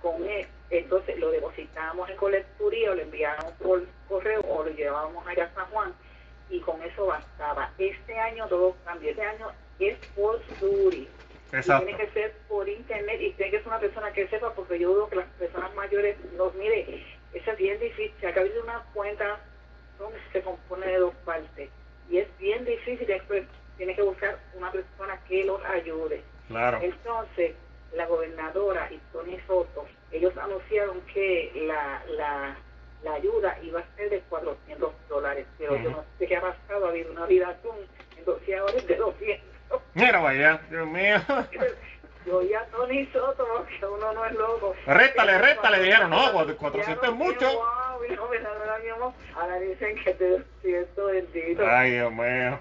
[0.00, 5.26] con él, entonces lo depositábamos en colecturía o lo enviábamos por correo o lo llevábamos
[5.26, 5.94] allá a San Juan
[6.50, 7.70] y con eso bastaba.
[7.78, 9.48] Este año todo cambió, este año
[9.78, 11.08] es por Suri.
[11.52, 11.86] Y Exacto.
[11.86, 14.92] tiene que ser por internet y tiene que ser una persona que sepa porque yo
[14.92, 19.40] dudo que las personas mayores nos mire, eso es bien difícil, acá abrir una cuenta
[19.98, 21.70] donde se compone de dos partes
[22.10, 23.44] y es bien difícil después
[23.76, 26.22] tiene que buscar una persona que los ayude.
[26.48, 26.78] Claro.
[26.82, 27.54] Entonces,
[27.94, 32.56] la gobernadora y Tony Soto, ellos anunciaron que la, la,
[33.06, 35.98] la ayuda iba a ser de 400 dólares, pero yo Ujú.
[35.98, 37.76] no sé qué ha pasado, ha habido una vida con
[38.16, 39.80] negociadores de 200.
[39.94, 41.16] Mira, vaya, Dios mío.
[42.26, 44.74] Yo oí a Tony Soto, porque uno no es loco.
[44.86, 47.46] Réstale, réstale, dijeron, no, cuatro- 400 es Ya no, mucho.
[47.52, 51.64] Wow, mi gobernadora, mi amor, ahora dicen que te siento bendito.
[51.66, 52.58] Ay, Dios mío.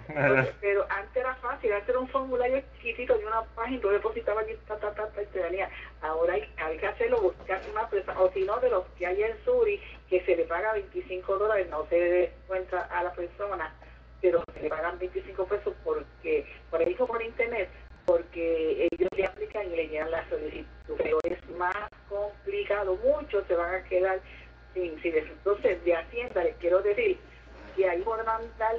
[0.62, 4.56] Pero antes era fácil, antes era un formulario chiquitito de una página, tú depositabas allí,
[4.68, 5.70] ta, ta, ta, ta, y te venía.
[6.02, 9.24] Ahora hay, hay que hacerlo, buscar una persona, o si no, de los que hay
[9.24, 13.74] en Suri, que se le paga 25 dólares, no se le cuenta a la persona,
[14.22, 17.70] pero se le pagan 25 pesos porque, por ahí por internet,
[18.06, 21.76] porque ellos le aplican y le llenan la solicitud, pero es más
[22.10, 24.20] complicado, muchos se van a quedar
[24.74, 25.32] sin, sin eso.
[25.32, 27.18] Entonces, de Hacienda les quiero decir
[27.76, 28.76] que ahí podrán dar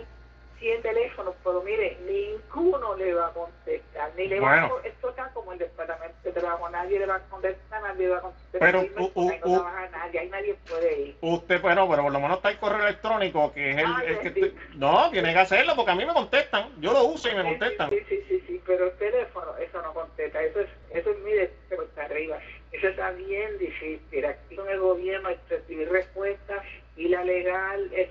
[0.59, 5.29] 100 teléfonos, pero mire, ninguno le va a contestar, ni le va a esto está
[5.35, 8.61] como el departamento de trabajo, nadie le va a contestar, nadie le va a contestar,
[8.61, 8.81] pero
[9.15, 11.17] u, no trabaja nadie, ahí nadie puede ir.
[11.21, 14.55] Usted, bueno, pero por lo menos está el correo electrónico, que es el, que...
[14.77, 17.91] no, tiene que hacerlo, porque a mí me contestan, yo lo uso y me contestan.
[17.91, 21.51] Sí, sí, sí, sí, pero el teléfono, eso no contesta, eso es, eso es, mire,
[21.69, 22.39] pero está arriba,
[22.73, 26.65] eso está bien difícil, aquí con el gobierno recibir respuestas
[26.97, 28.09] y la legal, el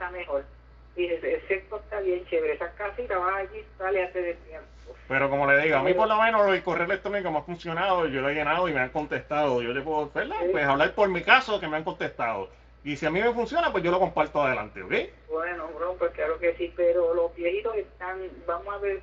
[0.00, 0.44] está mejor
[0.96, 2.54] y el sexo está bien chévere.
[2.54, 4.66] Esa casita va allí, sale hace de tiempo.
[5.08, 8.06] Pero como le digo, a mí por lo menos el correo electrónico me ha funcionado,
[8.06, 9.62] yo lo he llenado y me han contestado.
[9.62, 10.36] Yo le puedo ¿verdad?
[10.50, 12.48] Pues hablar por mi caso que me han contestado.
[12.84, 14.94] Y si a mí me funciona, pues yo lo comparto adelante, ¿ok?
[15.28, 19.00] Bueno, bro, pues claro que sí, pero los viejitos están, vamos a ver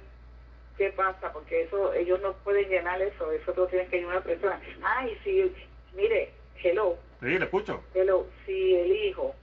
[0.77, 4.23] qué pasa, porque eso ellos no pueden llenar eso, eso lo tienen que llenar una
[4.23, 4.59] persona.
[4.83, 5.51] Ay, si,
[5.93, 6.31] mire,
[6.63, 6.97] hello.
[7.19, 7.83] Sí, le escucho.
[7.93, 9.35] Hello, si el hijo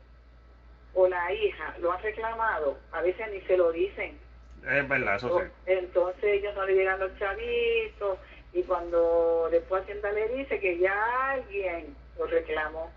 [0.94, 4.18] o la hija lo han reclamado, a veces ni se lo dicen.
[4.64, 5.46] Es verdad, eso sí.
[5.66, 8.18] Entonces ellos no le llegan los chavitos
[8.52, 12.90] y cuando después Hacienda le dice que ya alguien lo reclamó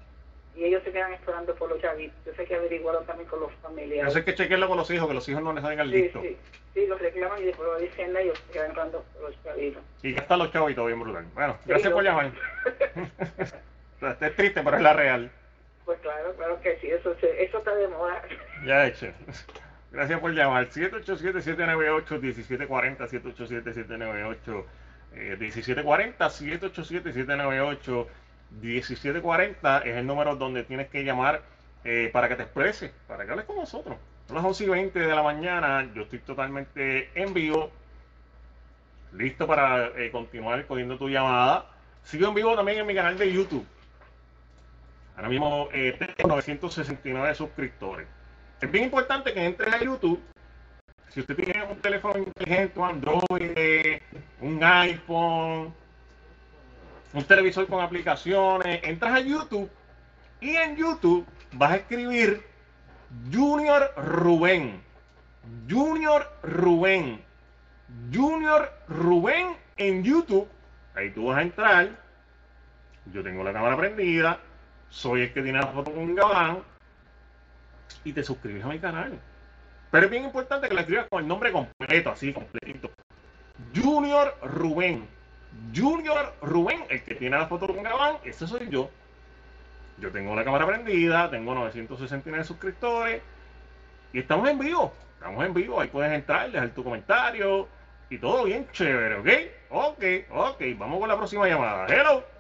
[0.56, 2.16] y ellos se quedan esperando por los chavitos.
[2.20, 4.10] Entonces hay que averiguarlo también con los familiares.
[4.10, 6.22] Eso hay que chequearlo con los hijos, que los hijos no les den al listo.
[6.22, 6.38] Sí,
[6.74, 9.84] sí, los reclaman y después lo dicen y ellos se quedan esperando por los chavitos.
[10.04, 11.26] Y están los chavitos bien brutal.
[11.34, 12.32] Bueno, gracias por llamar.
[14.22, 15.32] es triste, pero es la real.
[15.88, 18.22] Pues claro, claro que sí, eso, eso está de moda.
[18.66, 19.08] Ya hecho.
[19.92, 20.68] Gracias por llamar.
[20.68, 23.08] 787-798-1740,
[25.14, 28.06] 787-798-1740,
[28.52, 31.42] 787-798-1740 es el número donde tienes que llamar
[31.86, 33.96] eh, para que te expreses, para que hables con nosotros.
[34.28, 37.72] Son las 11 y 20 de la mañana, yo estoy totalmente en vivo,
[39.14, 41.72] listo para eh, continuar cogiendo tu llamada.
[42.04, 43.66] Sigo en vivo también en mi canal de YouTube.
[45.18, 48.08] Ahora mismo eh, tengo 969 suscriptores.
[48.62, 50.22] Es bien importante que entres a YouTube.
[51.10, 54.00] Si usted tiene un teléfono inteligente, un Android,
[54.42, 55.74] un iPhone,
[57.14, 59.68] un televisor con aplicaciones, entras a YouTube
[60.40, 62.44] y en YouTube vas a escribir
[63.34, 64.84] Junior Rubén.
[65.68, 67.22] Junior Rubén.
[68.14, 70.48] Junior Rubén en YouTube.
[70.94, 71.90] Ahí tú vas a entrar.
[73.12, 74.42] Yo tengo la cámara prendida
[74.90, 76.60] soy el que tiene la foto con Gabán
[78.04, 79.20] y te suscribes a mi canal.
[79.92, 82.92] Pero es bien importante que la escribas con el nombre completo, así, completito.
[83.76, 85.08] Junior Rubén.
[85.76, 88.90] Junior Rubén, el que tiene la foto con Gabán, ese soy yo.
[90.00, 93.22] Yo tengo la cámara prendida, tengo 969 suscriptores
[94.14, 94.94] y estamos en vivo.
[95.16, 97.68] Estamos en vivo, ahí puedes entrar, dejar tu comentario
[98.10, 99.28] y todo bien chévere, ¿ok?
[99.70, 101.88] Ok, ok, vamos con la próxima llamada.
[101.88, 102.37] Hello.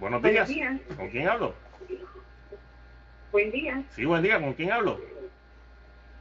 [0.00, 0.50] Buenos días.
[0.96, 1.54] ¿Con quién hablo?
[3.32, 3.82] Buen día.
[3.90, 4.40] Sí, buen día.
[4.40, 4.98] ¿Con quién hablo?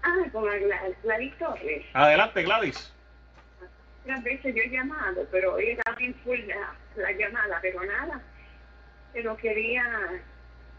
[0.04, 0.44] Ah, con
[1.04, 1.86] Gladys Torres.
[1.94, 2.94] Adelante, Gladys.
[4.04, 6.40] Otras veces yo he llamado, pero hoy está bien full
[6.98, 8.22] la, llamada, pero nada.
[9.14, 9.86] Pero quería,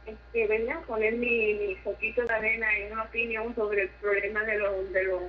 [0.05, 0.83] este, ¿verdad?
[0.83, 5.05] Poner mi, mi poquito de arena en una opinión sobre el problema de los de
[5.05, 5.23] los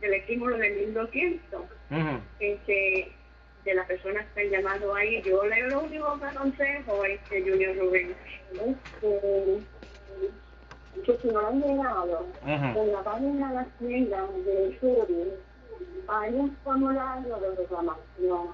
[0.00, 1.60] del estímulo de 1200.
[1.90, 3.12] Uh este,
[3.64, 5.22] de las personas que han llamado ahí.
[5.22, 8.14] Yo le lo único que aconsejo es que Junior Rubén,
[11.04, 15.32] que si no han llegado, en la página de la tienda de Suri
[16.08, 18.48] hay un formulario de reclamación.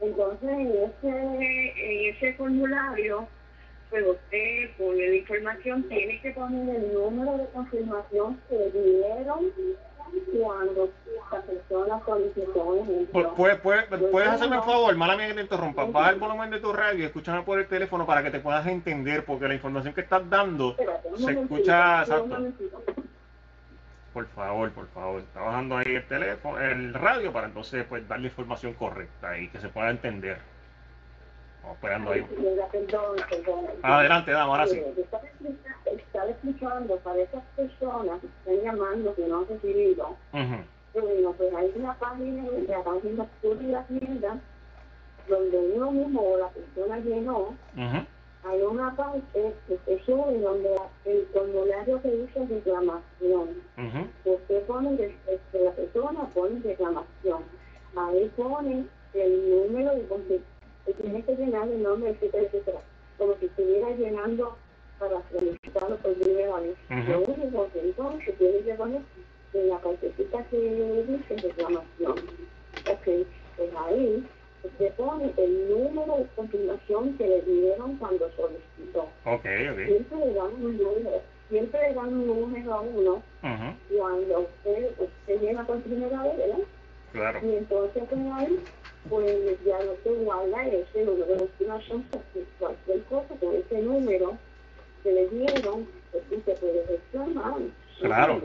[0.00, 3.28] Entonces, en ese, en ese formulario,
[3.88, 9.52] pues usted pone la información, tiene que poner el número de confirmación que dieron
[10.40, 10.90] cuando
[11.30, 12.86] la persona solicitó
[13.36, 16.60] ¿Puedes, puedes, puedes hacerme un favor, mala mía que te interrumpa, baja el volumen de
[16.60, 19.94] tu radio y escúchame por el teléfono para que te puedas entender, porque la información
[19.94, 20.76] que estás dando
[21.16, 22.36] se escucha exacto.
[24.12, 28.28] Por favor, por favor, está bajando ahí el teléfono, el radio para entonces pues darle
[28.28, 30.51] información correcta y que se pueda entender.
[31.62, 32.26] Vamos esperando ahí.
[33.82, 34.82] Adelante, dama, ahora sí
[36.12, 40.16] estar explicando para esas personas que están llamando que no han recibido,
[40.94, 44.38] bueno, pues hay una página la página de la tienda
[45.28, 47.54] donde uno mismo o la persona llenó,
[48.44, 53.48] hay una parte que se sube donde el formulario que dice reclamación.
[54.24, 57.42] Usted pone, este, la persona pone reclamación.
[57.96, 58.84] Ahí pone
[59.14, 60.02] el número de
[60.90, 62.80] tiene que llenar el nombre, etcétera, etcétera.
[63.18, 64.56] Como si estuviera llenando
[64.98, 66.76] para solicitarlo por primera vez.
[67.08, 69.02] Lo único que entonces tiene que poner
[69.54, 72.18] en la partecita que dice reclamación.
[72.90, 73.26] Ok,
[73.56, 74.26] pues ahí
[74.78, 79.02] se pone el número de confirmación que le dieron cuando solicitó.
[79.24, 79.86] Ok, ok.
[79.86, 81.22] Siempre le damos un número.
[81.48, 83.22] siempre le dan un número a uno
[83.96, 86.58] cuando usted, usted llena por primera vez, ¿verdad?
[87.12, 87.40] Claro.
[87.42, 88.64] Y entonces pues ahí,
[89.08, 94.38] pues ya no se guarda ese número de estimación, porque cualquier cosa con ese número
[95.02, 97.60] que le dieron, pues sí se puede reclamar.
[98.00, 98.42] Claro,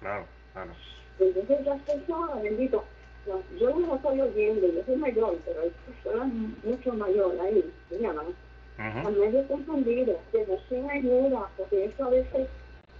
[0.00, 0.72] claro, claro.
[1.18, 2.84] Entonces las personas, bendito,
[3.26, 6.28] no, yo no lo estoy oyendo, yo soy mayor, pero hay personas
[6.64, 9.08] mucho mayores ahí, se llaman, Ujú.
[9.08, 12.48] al medio confundido, que busquen ayuda, porque eso a veces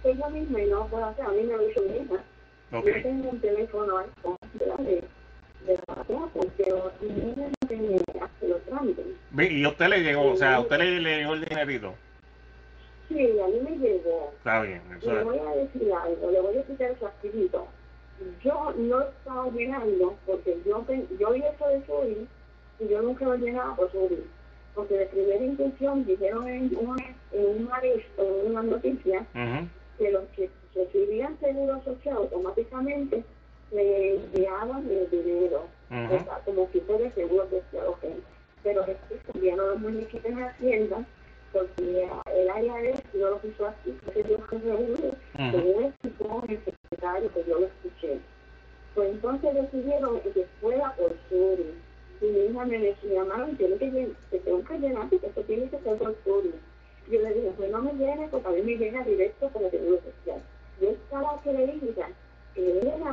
[0.03, 2.23] ella misma y no puedo hacer, a mí me lo hizo mi hija.
[2.73, 2.85] Ok.
[2.85, 4.75] Yo tengo un teléfono iPhone de la
[5.65, 9.05] de, la plaza, pero mi hija no tenía hace los trámites.
[9.37, 11.93] Y a usted le llegó, o sea, a usted le, le llegó el dinerito.
[13.07, 14.33] Sí, a mí me llegó.
[14.37, 17.67] Está bien, eso Le voy a decir algo, le voy a explicar rapidito.
[18.43, 20.85] Yo no estaba llenando porque yo,
[21.19, 22.27] yo vi eso de Suri
[22.79, 24.23] y yo nunca lo llenaba por Suri.
[24.75, 29.67] Porque de primera intención dijeron en una, en una, en una noticia Ujú.
[29.97, 33.23] que los que recibían seguro social automáticamente
[33.71, 36.15] le enviaban el dinero, Ujú.
[36.15, 38.05] o sea, como si fuera seguro social, ok.
[38.63, 41.05] Pero después cambiaron los muñequitos en Hacienda
[41.51, 45.51] porque el IRS no lo quiso así, porque yo reunido, Ujú.
[45.51, 48.19] según explicó el secretario que yo lo escuché.
[48.93, 51.73] Pues entonces decidieron que fuera por Suri.
[52.21, 55.69] Y mi hija me decía, mami, tiene que te tengo que llenar porque esto tiene
[55.69, 56.53] que ser por Suri.
[57.09, 59.71] Yo le dije, pues no me llene porque a mí me llega directo por el
[59.71, 60.41] seguro social.
[60.79, 61.93] Yo estaba que le dije,
[62.55, 62.61] que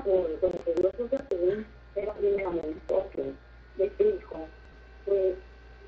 [0.05, 3.15] por, por el seguro social según era primeramente, ok,
[3.77, 4.49] le explico.
[5.05, 5.35] Pues,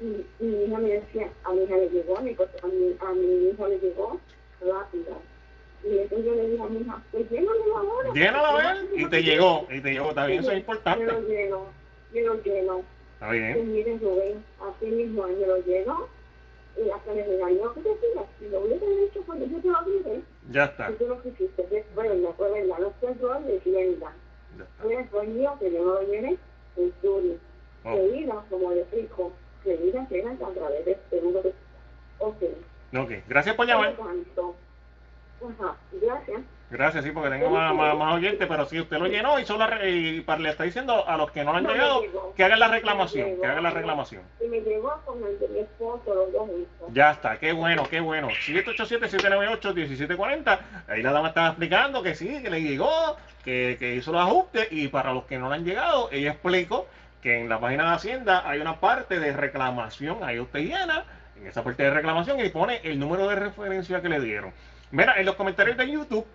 [0.00, 0.04] y,
[0.40, 2.30] y mi hija me decía, a mi hija le llegó, a mi,
[2.62, 4.20] a mi, a mi hijo le llegó
[4.60, 5.22] rápido.
[5.84, 8.12] Y entonces yo le dije a mi hija, pues llénalo ahora.
[8.14, 11.04] Llénalo a ver y te llegó, y te llegó, bien, eso es Yo importante.
[11.06, 11.66] lo lleno,
[12.12, 12.82] yo lo lleno.
[13.14, 13.72] Está Pues bien.
[13.72, 16.08] miren, Rubén, así mismo me lo llenó
[16.84, 20.22] y hasta le regañó que decía, si lo hubiera hecho cuando yo te lo dije,
[20.50, 20.88] Ya está.
[20.88, 24.12] si tú lo quisiste, fue verdad, fue verdad, no fue error de tienda.
[24.56, 25.58] Ya está.
[25.58, 26.38] Que yo no lo llené
[26.76, 27.40] en.
[27.84, 27.96] Oh.
[28.50, 29.32] Como le explico,
[29.62, 30.96] a través de...
[32.18, 32.42] Ok.
[32.96, 33.94] Ok, gracias por llamar.
[33.96, 34.56] Por lo tanto,
[35.42, 36.42] Ajá, gracias.
[36.70, 39.66] Gracias, sí, porque tengo más, más, más oyentes, pero si usted lo llenó y solo
[39.84, 42.32] y para- le está diciendo a los que no le han No llegado llegó.
[42.36, 43.42] que hagan la reclamación, llegó.
[43.42, 44.22] que hagan la reclamación.
[44.40, 46.88] Y me llegó con el de mi esposo, los dos juntos.
[46.92, 48.28] Ya está, qué bueno, qué bueno.
[48.30, 50.58] 787-798-1740.
[50.88, 54.68] Ahí la dama estaba explicando que sí, que le llegó, que, que hizo los ajustes
[54.70, 56.86] y para los que no le han llegado, ella explicó
[57.22, 61.04] que en la página de Hacienda hay una parte de reclamación, ahí usted llena
[61.36, 64.52] en esa parte de reclamación y pone el número de referencia que le dieron.
[64.90, 66.26] Mira, en los comentarios de YouTube,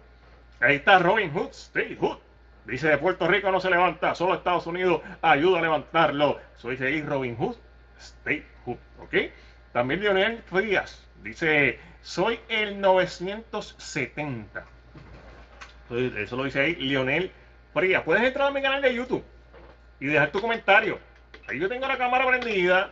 [0.60, 2.18] ahí está Robin Hood, Stay Hood.
[2.66, 6.40] Dice de Puerto Rico no se levanta, solo Estados Unidos ayuda a levantarlo.
[6.58, 7.56] Soy ahí Robin Hood,
[8.00, 9.16] Stay Hood, ¿ok?
[9.72, 14.66] También Lionel Frías dice, soy el 970.
[15.90, 17.32] Entonces, Eso lo dice ahí Lionel
[17.74, 18.04] Frías.
[18.04, 19.24] Puedes entrar a mi canal de YouTube
[20.00, 21.00] y dejar tu comentario.
[21.48, 22.92] Ahí yo tengo la cámara prendida.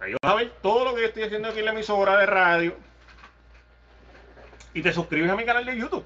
[0.00, 2.26] Ahí vas a ver todo lo que yo estoy haciendo aquí en la emisora de
[2.26, 2.76] radio.
[4.74, 6.04] Y te suscribes a mi canal de YouTube.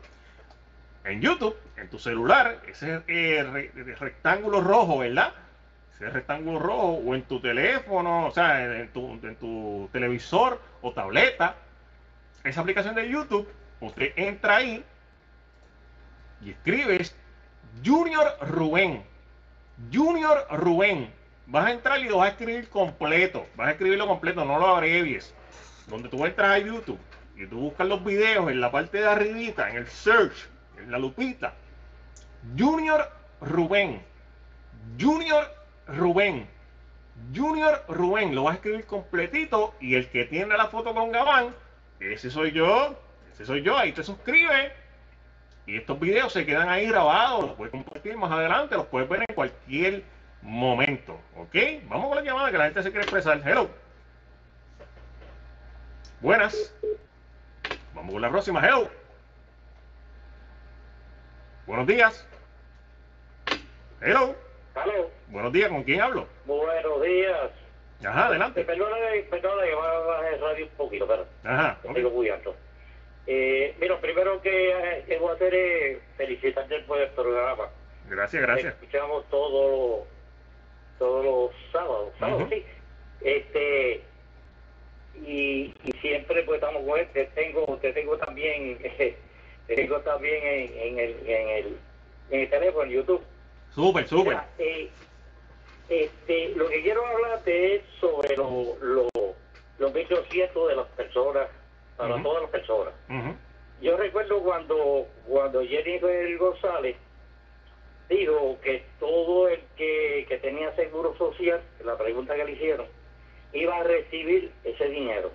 [1.06, 5.32] En YouTube, en tu celular, ese eh, re- rectángulo rojo, ¿verdad?
[5.94, 11.54] Ese rectángulo rojo, o en tu teléfono, o sea, en, tu, televisor o tableta,
[12.42, 13.48] esa aplicación de YouTube,
[13.80, 14.84] usted entra ahí
[16.42, 17.14] y escribes
[17.84, 19.04] Junior Rubén.
[19.92, 21.10] Junior Rubén.
[21.46, 23.46] Vas a entrar y lo vas a escribir completo.
[23.54, 25.32] Vas a escribirlo completo, no lo abrevies.
[25.86, 26.98] Donde tú entras a YouTube
[27.36, 30.48] y tú buscas los videos en la parte de arribita, en el search,
[30.88, 31.54] la lupita.
[32.56, 34.02] Junior Rubén.
[35.00, 35.50] Junior
[35.88, 36.48] Rubén.
[37.34, 38.34] Junior Rubén.
[38.34, 41.54] Lo vas a escribir completito y el que tiene la foto con Gabán,
[42.00, 42.98] ese soy yo.
[43.32, 43.76] Ese soy yo.
[43.76, 44.72] Ahí te suscribes.
[45.66, 49.24] Y estos videos se quedan ahí grabados, los puedes compartir más adelante, los puedes ver
[49.28, 50.04] en cualquier
[50.40, 51.20] momento.
[51.36, 51.56] ¿Ok?
[51.88, 53.42] Vamos con la llamada que la gente se quiere expresar.
[53.44, 53.68] Hello.
[56.20, 56.72] Buenas.
[57.94, 58.64] Vamos con la próxima.
[58.64, 58.88] Hello.
[61.66, 62.26] Buenos días.
[64.00, 64.34] Hello.
[64.74, 65.68] Aló, Buenos días.
[65.70, 66.28] ¿Con quién hablo?
[66.44, 67.50] buenos días.
[68.04, 68.62] Ajá, adelante.
[68.62, 68.96] Perdona,
[69.30, 71.78] perdona que va a bajar el radio un poquito, pero Ajá.
[71.82, 71.96] lo ok.
[71.96, 72.54] tengo muy alto.
[73.26, 77.68] Eh, mira, primero que eh, voy a hacer es felicitarte por el programa.
[78.08, 78.74] Gracias, gracias.
[78.74, 79.52] Escuchamos todos
[79.98, 80.08] los
[80.98, 82.50] todos los sábados, sábados Ujú.
[82.54, 82.64] sí.
[83.22, 84.02] Este
[85.14, 87.08] y, y siempre pues estamos con él.
[87.12, 89.18] Te tengo, te tengo también, te
[89.66, 91.76] tengo también en, en el en el
[92.30, 93.22] en el teléfono en YouTube.
[93.74, 94.34] Súper, súper.
[94.34, 94.88] Mira, eh,
[95.88, 99.08] este, lo que quiero hablarte es sobre lo, lo,
[99.78, 101.48] los 1800 de las personas,
[101.96, 102.94] para todas las personas.
[103.08, 103.34] Ujú.
[103.80, 106.96] yo recuerdo cuando, cuando Jennifer González
[108.08, 112.86] dijo que todo el que, que tenía seguro social, la pregunta que le hicieron,
[113.52, 115.30] iba a recibir ese dinero.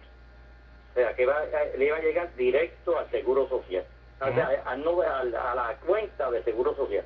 [0.92, 1.26] O sea, que
[1.78, 3.86] le iba a llegar directo al seguro social,
[4.22, 7.06] a, la cuenta de seguro social.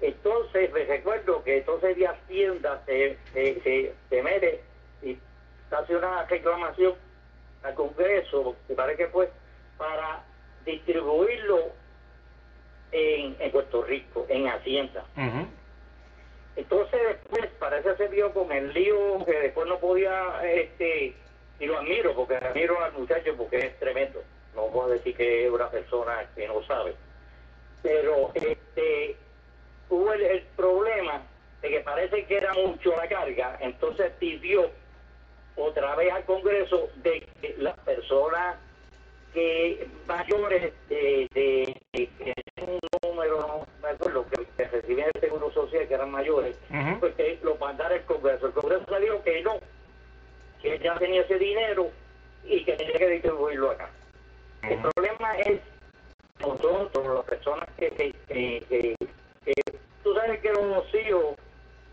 [0.00, 4.62] Entonces, me recuerdo que entonces de Hacienda se, se, se mete
[5.02, 5.16] y
[5.70, 6.94] hace una reclamación
[7.62, 9.30] al Congreso, me parece que fue,
[9.78, 10.24] para
[10.64, 11.70] distribuirlo
[12.90, 15.04] en, en Puerto Rico, en Hacienda.
[16.56, 21.14] Entonces después parece se vio con el lío que después no podía, este,
[21.58, 24.22] y lo admiro, porque admiro al muchacho porque es tremendo.
[24.54, 26.94] No puedo decir que es una persona que no sabe.
[27.82, 29.16] Pero este
[29.88, 31.22] hubo el, problema
[31.60, 34.70] de que parece que era mucho la carga, entonces pidió
[35.56, 38.56] otra vez al Congreso de que las personas
[39.34, 42.10] que mayores de, de,
[42.60, 46.56] un número, no me acuerdo, que, que, recibían el seguro social, que eran mayores,
[47.00, 48.46] pues que lo mandara el Congreso.
[48.46, 49.58] El Congreso salió que no,
[50.60, 51.90] que ya tenía ese dinero
[52.44, 53.90] y que tenía que distribuirlo acá.
[54.62, 55.60] El problema es
[56.40, 58.96] nosotros, las personas que, que, que,
[59.44, 59.54] que
[60.02, 61.36] tú sabes que los hijos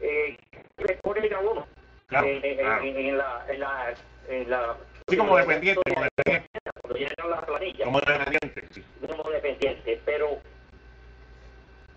[0.01, 0.37] eh,
[0.77, 1.67] les ponen a uno
[2.07, 2.83] claro, eh, eh, claro.
[2.83, 3.93] En, en, la, en, la,
[4.27, 4.77] en la
[5.07, 6.59] Sí, como dependiente, como dependiente.
[6.81, 7.85] Cuando llenan la planilla.
[7.85, 8.85] Como dependiente, sí.
[9.07, 10.37] Como dependiente, pero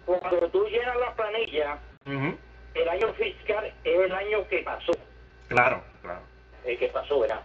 [0.06, 1.78] cuando tú llenas la planilla,
[2.74, 4.92] el año fiscal es el año que pasó.
[5.48, 6.20] Claro, claro.
[6.64, 7.42] El que pasó, ¿verdad?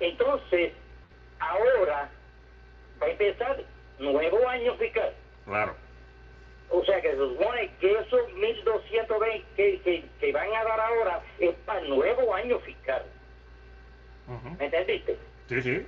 [0.00, 0.72] Entonces,
[1.50, 2.08] ahora
[3.00, 3.62] va a empezar
[3.98, 5.12] nuevo año fiscal.
[5.44, 5.74] Claro.
[6.70, 11.20] O sea que se supone que esos 1.220 que, que, que van a dar ahora
[11.38, 13.02] es para el nuevo año fiscal.
[14.58, 15.18] ¿Me entendiste?
[15.48, 15.86] Sí, sí.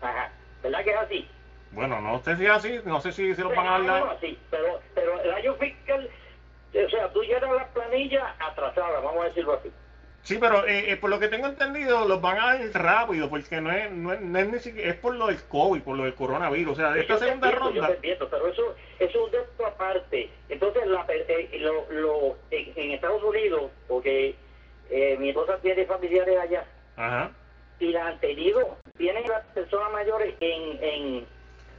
[0.00, 0.32] Ajá.
[0.62, 1.28] ¿Verdad que es así?
[1.70, 4.04] Bueno, no sé si es así, no sé si se lo van a dar.
[4.04, 6.08] No, así, pero, pero el año fiscal,
[6.74, 9.70] o sea, tú llenas la planilla atrasada, vamos a decirlo así.
[10.24, 13.60] Sí, pero eh, eh, por lo que tengo entendido, los van a dar rápido, porque
[13.60, 16.04] no es, no es, no es, ni siquiera, es por lo del COVID, por lo
[16.04, 16.72] del coronavirus.
[16.72, 17.88] O sea, esta segunda entiendo, ronda.
[17.88, 20.30] Yo entiendo, pero eso, eso es un dato aparte.
[20.48, 24.34] Entonces, la, eh, lo, lo, en, en, Estados Unidos, porque
[24.88, 26.64] eh, mi esposa tiene familiares allá,
[26.96, 27.30] Ajá.
[27.78, 31.26] y la han tenido, tienen las personas mayores en, en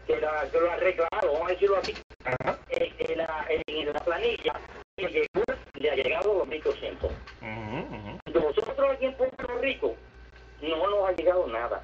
[0.06, 2.60] que, la, que lo han reclamado, vamos a decirlo así, Ajá.
[2.70, 4.54] en, en, la, en la planilla,
[4.98, 5.44] llegó,
[5.74, 7.10] le ha llegado a los 1.200.
[8.34, 9.96] Nosotros aquí en Puerto Rico
[10.62, 11.84] no nos ha llegado nada.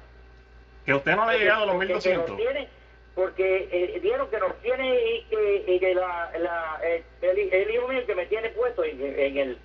[0.84, 2.36] ¿Que a usted no le ha llegado a los 1.200?
[2.36, 2.68] Tiene,
[3.14, 8.06] porque eh, que nos tiene y que, y que la, la, el, el, hijo mío
[8.06, 9.58] que me tiene puesto en, en el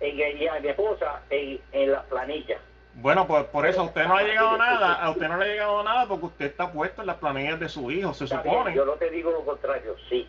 [0.00, 2.58] en el, a mi esposa en, en la planilla.
[2.94, 5.44] Bueno, pues por eso a usted no le ha llegado nada, a usted no le
[5.44, 8.42] ha llegado nada porque usted está puesto en las planillas de su hijo, se Está
[8.42, 8.64] supone.
[8.72, 10.28] bien, yo no te digo lo contrario, sí.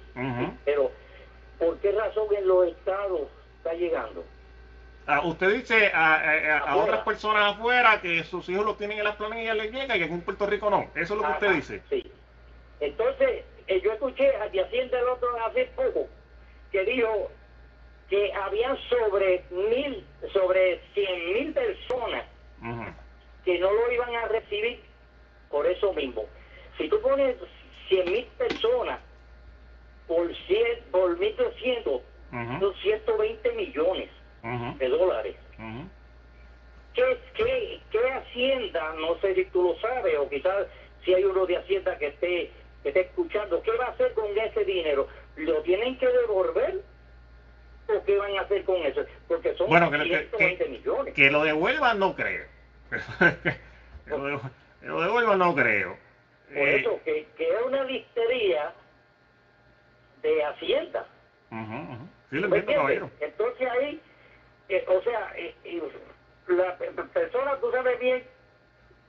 [0.64, 0.92] Pero,
[1.60, 3.22] ¿por qué razón en los estados
[3.58, 4.24] está llegando?
[5.08, 9.04] Ah, usted dice a, a- a- otras personas afuera que sus hijos lo tienen en
[9.04, 10.90] las planillas les llega y que aquí en Puerto Rico no.
[10.96, 11.82] Eso es lo que usted dice.
[11.90, 12.12] Sí.
[12.80, 16.08] Entonces, eh, yo escuché a Hacienda el otro hace poco
[16.72, 17.30] que dijo
[18.10, 22.26] que habían sobre mil, sobre cien mil personas
[23.44, 24.82] que no lo iban a recibir
[25.52, 26.26] por eso mismo.
[26.80, 27.36] Si tú pones
[27.88, 29.00] cien mil personas
[30.08, 32.60] por 100, por 1200, Ujú.
[32.60, 34.10] son 120 millones
[34.78, 35.36] de dólares.
[35.58, 35.90] Ujú.
[36.94, 40.68] ¿Qué, qué, qué Hacienda, no sé si tú lo sabes, o quizás
[41.04, 42.52] si hay uno de Hacienda que esté,
[42.84, 45.08] que esté escuchando, ¿qué va a hacer con ese dinero?
[45.36, 46.82] ¿Lo tienen que devolver?
[47.88, 49.04] ¿O qué van a hacer con eso?
[49.28, 51.14] Porque son Bueno, que, que- 120 que- millones.
[51.14, 52.46] que lo devuelvan no creo.
[53.20, 55.98] que, lo devu- que lo devuelvan no creo.
[56.48, 58.74] Por Eh, eso, que, que es una listería
[60.26, 61.06] de Hacienda.
[63.20, 64.02] Entonces ahí,
[64.70, 65.82] eh, o sea, eh, eh,
[66.48, 68.24] la pe- persona, tú sabes bien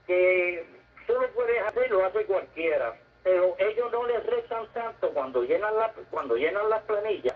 [0.07, 0.65] que
[1.07, 5.77] tú lo puedes hacer, lo hace cualquiera, pero ellos no les restan tanto cuando llenan
[5.77, 7.35] la, cuando llenan las planillas,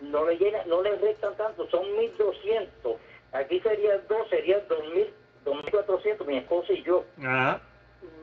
[0.00, 2.96] no le llenan, no les restan tanto, son 1.200,
[3.32, 5.08] aquí serían dos, serían 2.000,
[5.44, 7.04] 2.400, mi esposa y yo,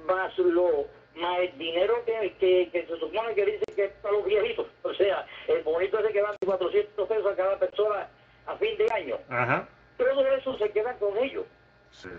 [0.08, 0.86] más lo
[1.20, 4.68] más el dinero que, que, que se supone que dicen que es para los viejitos,
[4.84, 8.08] o sea, el bonito ese que van de 400 pesos a cada persona
[8.48, 9.68] a fin de año, Ajá.
[9.98, 11.46] todo eso se queda con ellos.
[11.92, 12.10] Sí.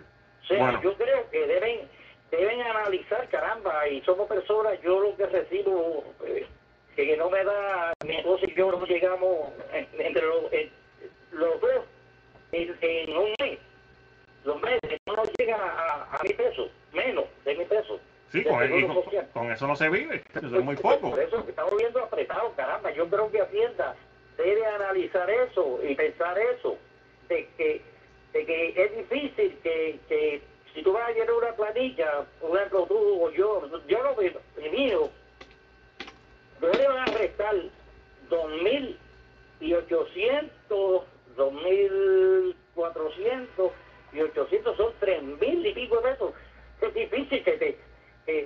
[0.42, 0.82] O sea, Bueno.
[0.82, 1.88] yo creo que deben
[2.30, 6.46] deben analizar, caramba, y somos personas, yo lo que recibo, eh,
[6.94, 10.70] que no me da, mi esposa y yo no llegamos en- entre los, en-
[11.32, 11.84] los dos
[12.52, 13.58] en, en un mes,
[14.44, 18.00] los meses, no nos llega a, a mil pesos, menos de mil pesos.
[18.30, 18.60] Sí, con,
[19.32, 21.10] con, eso no se vive, eso es muy poco.
[21.10, 22.92] Por eso estamos viendo apretado, caramba.
[22.92, 23.96] Yo creo que Hacienda
[24.36, 26.78] debe analizar eso y pensar eso,
[27.28, 27.82] de que,
[28.32, 30.42] de que es difícil que, que
[30.74, 34.14] si tú vas a llenar una planilla, por ejemplo tú o yo, yo lo
[34.70, 35.10] mío,
[36.60, 37.56] no le van a restar
[38.30, 38.96] 2.000
[39.60, 41.02] y 800,
[41.36, 43.70] 2.400
[44.12, 46.34] y 800 son 3.000 y pico de pesos.
[46.80, 47.78] Es difícil que te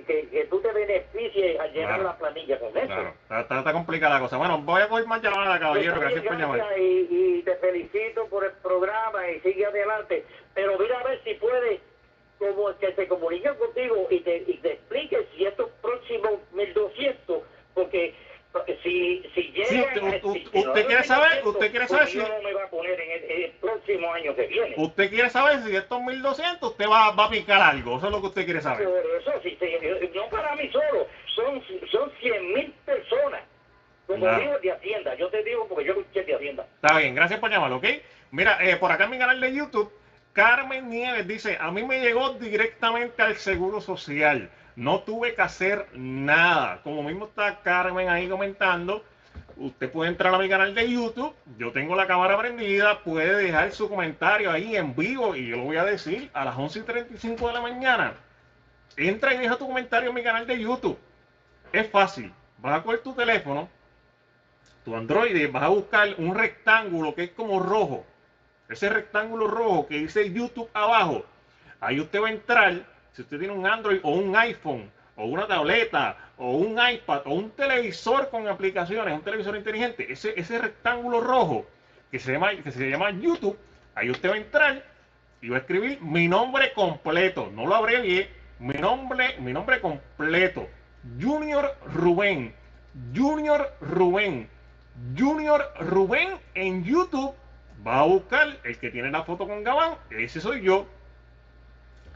[0.07, 2.87] que, que, tú te beneficies al llenar la planilla con eso.
[2.87, 4.37] Claro, está, está, complicada la cosa.
[4.37, 5.99] Bueno, voy a coger más llamadas, caballero.
[5.99, 6.79] Gracias, por llamar.
[6.79, 10.25] Y, y, te felicito por el programa y sigue adelante.
[10.53, 11.79] Pero mira a ver si puede,
[12.39, 17.43] como que se comunique contigo y te, y te explique si estos próximos 1200,
[17.73, 18.13] porque
[18.83, 22.99] si, si llega usted, quiere saber usted quiere saber si no me va a poner
[22.99, 24.75] en el, próximo año que viene.
[24.77, 28.21] Usted quiere saber si estos 1200 usted va, va a picar algo eso es lo
[28.21, 28.87] que usted quiere saber.
[29.19, 29.57] Eso sí,
[30.13, 31.61] no para mí solo son
[31.91, 33.41] son 100 mil personas.
[34.07, 36.67] Como digo de Hacienda yo te digo porque yo escuché de Hacienda.
[36.81, 37.85] Está bien gracias por llamarlo ¿ok?
[38.31, 39.91] mira eh, por acá en mi canal de YouTube
[40.33, 45.87] Carmen Nieves dice a mí me llegó directamente al Seguro Social no tuve que hacer
[45.93, 46.81] nada.
[46.83, 49.03] Como mismo está Carmen ahí comentando,
[49.57, 51.33] usted puede entrar a mi canal de YouTube.
[51.57, 52.99] Yo tengo la cámara prendida.
[53.03, 56.57] Puede dejar su comentario ahí en vivo y yo lo voy a decir a las
[56.57, 58.13] 11 y 35 de la mañana.
[58.97, 60.97] Entra y deja tu comentario en mi canal de YouTube.
[61.71, 62.33] Es fácil.
[62.57, 63.69] Vas a coger tu teléfono,
[64.83, 68.05] tu Android, vas a buscar un rectángulo que es como rojo.
[68.69, 71.25] Ese rectángulo rojo que dice YouTube abajo.
[71.79, 75.47] Ahí usted va a entrar si usted tiene un Android o un iPhone o una
[75.47, 81.21] tableta o un iPad o un televisor con aplicaciones, un televisor inteligente, ese, ese rectángulo
[81.21, 81.65] rojo
[82.11, 83.57] que se, llama, que se llama YouTube,
[83.95, 84.83] ahí usted va a entrar
[85.41, 88.29] y va a escribir mi nombre completo, no lo abrevié,
[88.59, 90.67] mi nombre, mi nombre completo,
[91.19, 92.53] Junior Rubén,
[93.15, 94.49] Junior Rubén,
[95.17, 97.33] Junior Rubén en YouTube,
[97.85, 100.85] va a buscar el que tiene la foto con Gabán, ese soy yo,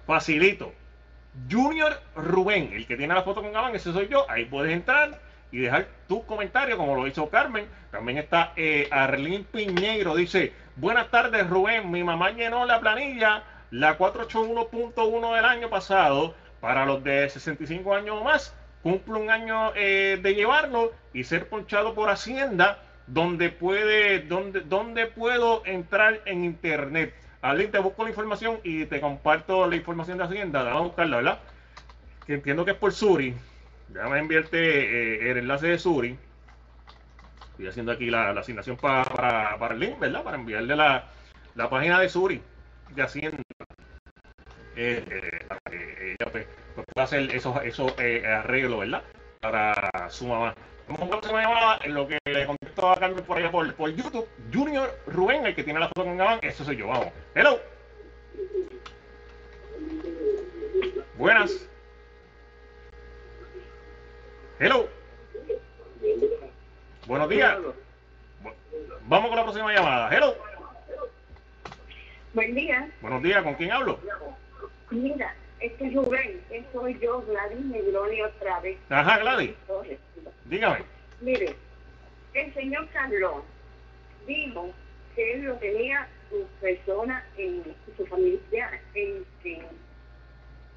[0.05, 0.73] facilito.
[1.49, 4.29] Junior Rubén, el que tiene la foto con Gabán, ese soy yo.
[4.29, 5.19] Ahí puedes entrar
[5.51, 7.67] y dejar tu comentario, como lo hizo Carmen.
[7.91, 11.89] También está eh, Arlín Piñeiro, dice: Buenas tardes, Rubén.
[11.89, 18.17] Mi mamá llenó la planilla, la 481.1 del año pasado, para los de 65 años
[18.19, 18.55] o más.
[18.83, 25.07] Cumple un año eh, de llevarlo y ser ponchado por Hacienda, donde puede, donde, donde
[25.07, 27.13] puedo entrar en internet.
[27.41, 30.63] Alin, te busco la información y te comparto la información de Hacienda.
[30.63, 31.39] Vamos a buscarla, ¿verdad?
[32.25, 33.33] Que entiendo que es por Suri.
[33.87, 36.17] Déjame enviarte eh, el enlace de Suri.
[37.51, 40.23] Estoy haciendo aquí la, asignación para, para el link, ¿verdad?
[40.23, 41.09] Para enviarle la,
[41.69, 42.41] página de Suri
[42.93, 43.37] de Hacienda.
[44.75, 46.45] Eh, eh, para que ella pues,
[46.75, 49.03] pues, hacer esos, esos arreglos, ¿verdad?
[49.39, 50.53] Para su mamá.
[50.89, 54.27] Vamos a llamada en lo que le contesto a Carmen por allá por, por, YouTube.
[54.51, 57.09] Junior Rubén, el que tiene la foto con Gabán, eso soy yo, vamos.
[57.35, 57.59] Hello.
[61.15, 61.69] Buenas.
[64.59, 64.89] Hello.
[67.05, 67.57] Buenos días.
[69.07, 70.09] Vamos con la próxima llamada.
[70.11, 70.35] Hello.
[72.33, 72.89] Buen día.
[73.01, 73.99] Buenos días, ¿con quién hablo?
[74.89, 76.41] Mira, este es Rubén,
[76.71, 78.77] soy yo, Gladys Negroni otra vez.
[78.89, 79.51] Ajá, Gladys.
[80.45, 80.83] Dígame.
[81.21, 81.55] Mire,
[82.33, 83.43] el señor Carlos
[84.25, 84.71] dijo
[85.15, 87.63] que él lo tenía su persona en
[87.97, 89.25] su familia en,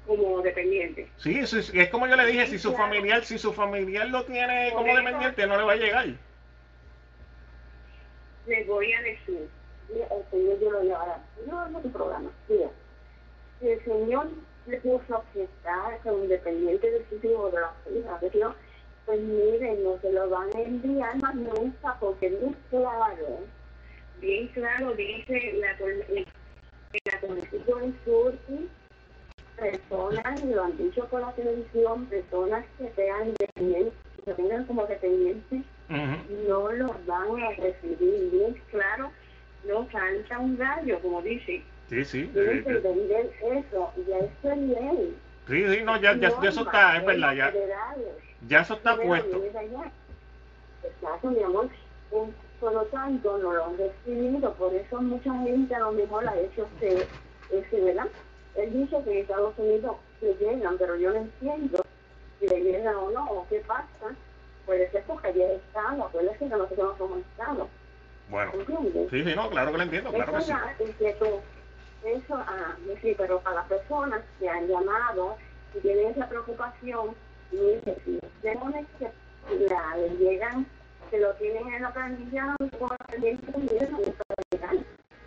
[0.05, 1.09] como dependiente.
[1.17, 4.71] Sí, es, es como yo le dije, si su familiar, si su familiar lo tiene
[4.73, 6.07] como dependiente, no le va a llegar.
[8.47, 9.47] Le voy a decir,
[9.89, 11.23] el señor yo lo llevará.
[11.47, 12.29] No, no tu programa.
[12.49, 12.69] Mira,
[13.61, 14.29] el señor
[14.67, 18.55] le puso que está como independiente del sitio de la hija,
[19.05, 23.39] pues miren, no se lo van a enviar más nunca porque es muy claro,
[24.21, 25.75] bien claro, dice la,
[27.05, 28.33] la Constitución Sur,
[29.57, 35.63] personas, lo han dicho por la televisión, personas que sean independientes, que tengan como dependientes,
[36.47, 38.31] no los van a recibir.
[38.31, 39.11] Bien claro,
[39.67, 41.63] no canta un gallo, como dice.
[41.93, 42.29] Sí, sí.
[42.33, 45.15] Tienen que entender eso, y ya es ley.
[45.47, 47.53] Sí, sí, no, ya, ya, ya eso está, es verdad, ya.
[48.47, 49.43] Ya eso está puesto.
[50.83, 51.69] Exacto, mi amor.
[52.59, 56.39] Por lo tanto, no lo han recibido, por eso mucha gente a lo mejor ha
[56.39, 57.05] hecho ese,
[57.51, 58.07] ese ¿verdad?
[58.55, 61.85] Él dice que en Estados Unidos se llegan, pero yo no entiendo
[62.39, 64.15] si le llegan o no, o qué pasa.
[64.65, 67.67] Puede ser porque allí es Estado, puede ser que nosotros no somos Estado.
[68.29, 68.51] Bueno,
[69.11, 71.25] sí, sí, no, claro que lo entiendo, claro eso que sí.
[72.05, 75.37] Eso, ah, sí, pero para las personas que han llamado
[75.73, 77.15] y tienen esa preocupación,
[77.51, 80.65] y ustedes no la, les llegan,
[81.09, 83.51] se lo tienen en la planilla, no puedo pendiente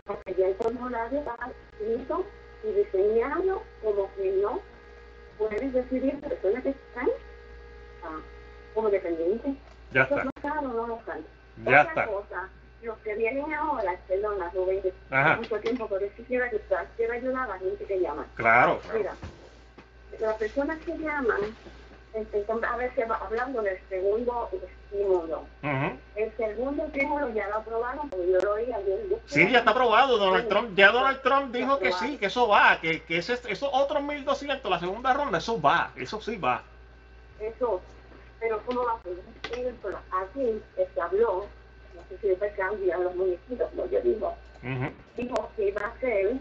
[0.05, 1.35] porque ya el formulario está
[1.71, 2.25] escrito
[2.63, 4.61] y diseñado como que no
[5.37, 7.07] pueden decidir personas que están
[8.03, 8.19] ah,
[8.73, 9.55] como dependientes.
[9.91, 10.23] Ya está.
[10.23, 10.99] No no lo.
[11.65, 12.07] Ya Otra está.
[12.07, 12.49] cosa,
[12.87, 15.35] los que vienen ahora, perdona, Rubén, que Ajá.
[15.37, 18.25] mucho tiempo, pero sí quiero ayudar, quiero ayudar a la gente que llama.
[18.35, 18.97] Claro, claro.
[18.97, 19.13] Mira,
[20.19, 21.41] las personas que llaman
[22.33, 25.45] están a veces hablando del segundo estímulo.
[26.15, 28.99] El segundo estímulo ya lo aprobaron, porque yo lo oí ayer.
[29.27, 30.17] Sí, ya está aprobado.
[30.17, 30.49] Donald Sí.
[30.49, 34.01] Trump, ya Donald Trump dijo que sí, que eso va, que, que ese, esos otros
[34.01, 36.63] 1200, la segunda ronda, eso va, eso sí va.
[37.39, 37.81] Eso,
[38.39, 39.13] pero ¿cómo va a ser?
[40.11, 40.61] Aquí
[40.93, 41.45] se habló,
[42.09, 44.91] no sé si después cambian los municipios, como yo digo, Ujú.
[45.15, 46.33] dijo que va a ser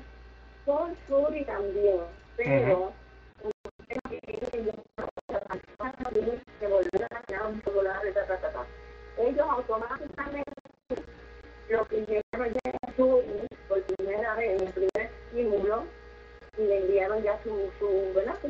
[0.64, 2.01] por sur y también,
[2.36, 2.93] pero
[7.28, 8.66] que a un ta.
[9.18, 10.52] ellos automáticamente
[11.68, 13.22] lo que llegaron ya a sur
[13.68, 15.84] por primera vez en el primer estímulo
[16.59, 18.38] y le enviaron ya su, su ¿verdad?
[18.43, 18.48] su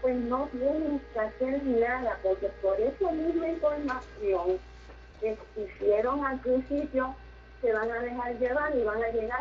[0.00, 4.58] pues no tienen que hacer nada, porque por esa misma información
[5.24, 7.14] que hicieron al principio,
[7.60, 9.40] se van a dejar llevar y van a llegar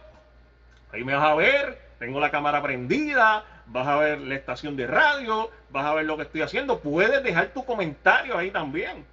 [0.93, 1.81] Ahí me vas a ver.
[1.99, 3.45] Tengo la cámara prendida.
[3.67, 5.51] Vas a ver la estación de radio.
[5.71, 6.81] Vas a ver lo que estoy haciendo.
[6.81, 9.05] Puedes dejar tu comentario ahí también.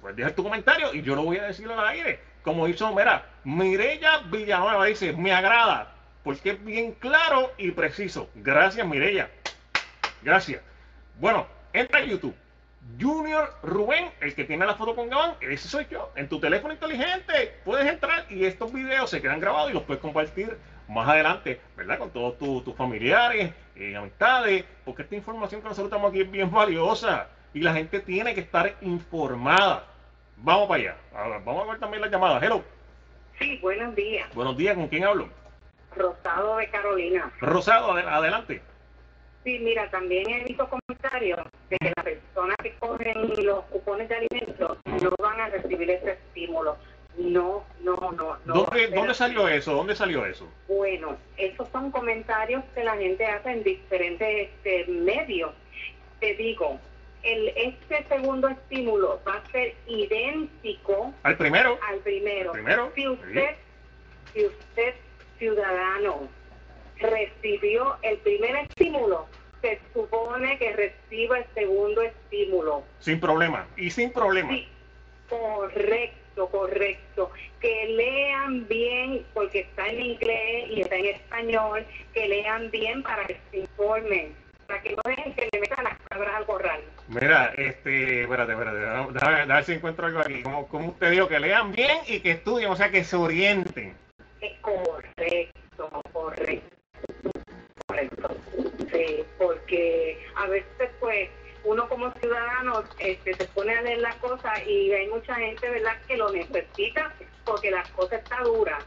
[0.00, 2.20] Puedes dejar tu comentario y yo lo voy a decir al aire.
[2.42, 5.92] Como hizo, mira, Mirella Villanueva dice, me agrada.
[6.24, 8.30] Porque es bien claro y preciso.
[8.34, 9.30] Gracias, Mirella.
[10.22, 10.62] Gracias.
[11.18, 12.34] Bueno, entra a YouTube.
[12.98, 16.10] Junior Rubén, el que tiene la foto con Gabán, ese soy yo.
[16.16, 20.00] En tu teléfono inteligente puedes entrar y estos videos se quedan grabados y los puedes
[20.00, 20.56] compartir
[20.88, 21.98] más adelante, ¿verdad?
[21.98, 26.50] Con todos tus familiares, eh, amistades, porque esta información que nosotros estamos aquí es bien
[26.50, 29.84] valiosa y la gente tiene que estar informada.
[30.38, 30.96] Vamos para allá.
[31.14, 32.42] Ahora, vamos a ver también las llamadas.
[32.42, 32.64] Hello.
[33.38, 34.28] Sí, buenos días.
[34.34, 35.28] Buenos días, ¿con quién hablo?
[35.96, 37.30] Rosado de Carolina.
[37.40, 38.62] Rosado, adel- adelante.
[39.44, 41.40] Sí, mira, también he visto comentarios
[41.70, 46.12] de que las personas que cogen los cupones de alimentos no van a recibir ese
[46.12, 46.76] estímulo.
[47.16, 48.36] No, no, no.
[48.44, 49.72] no ¿Dónde, ¿Dónde salió eso?
[49.72, 50.46] ¿Dónde salió eso?
[50.68, 55.52] Bueno, esos son comentarios que la gente hace en diferentes este, medios.
[56.20, 56.78] Te digo,
[57.22, 61.78] el, este segundo estímulo va a ser idéntico Al primero.
[61.88, 62.52] al primero.
[62.52, 63.56] Primero, Si usted,
[64.32, 64.94] si usted,
[65.38, 66.28] ciudadano,
[67.00, 69.26] recibió el primer estímulo,
[69.60, 72.82] se supone que reciba el segundo estímulo.
[72.98, 73.66] Sin problema.
[73.76, 74.50] Y sin problema.
[74.50, 74.68] Sí,
[75.28, 77.30] correcto, correcto.
[77.60, 83.26] Que lean bien, porque está en inglés y está en español, que lean bien para
[83.26, 84.34] que se informen.
[84.66, 86.80] para que no dejen que le metan las cabras al corral.
[87.08, 88.78] Mira, este, espérate, espérate,
[89.12, 90.42] déjame, ver si encuentro algo aquí.
[90.42, 93.96] Como, como usted dijo, que lean bien y que estudien, o sea, que se orienten.
[94.40, 96.79] Es correcto, correcto.
[98.08, 98.36] Correcto.
[98.92, 101.28] Sí, porque a veces, pues,
[101.64, 105.96] uno como ciudadano este, se pone a leer las cosas y hay mucha gente, ¿verdad?,
[106.08, 107.12] que lo necesita
[107.44, 108.84] porque las cosas están duras.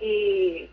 [0.00, 0.68] Y,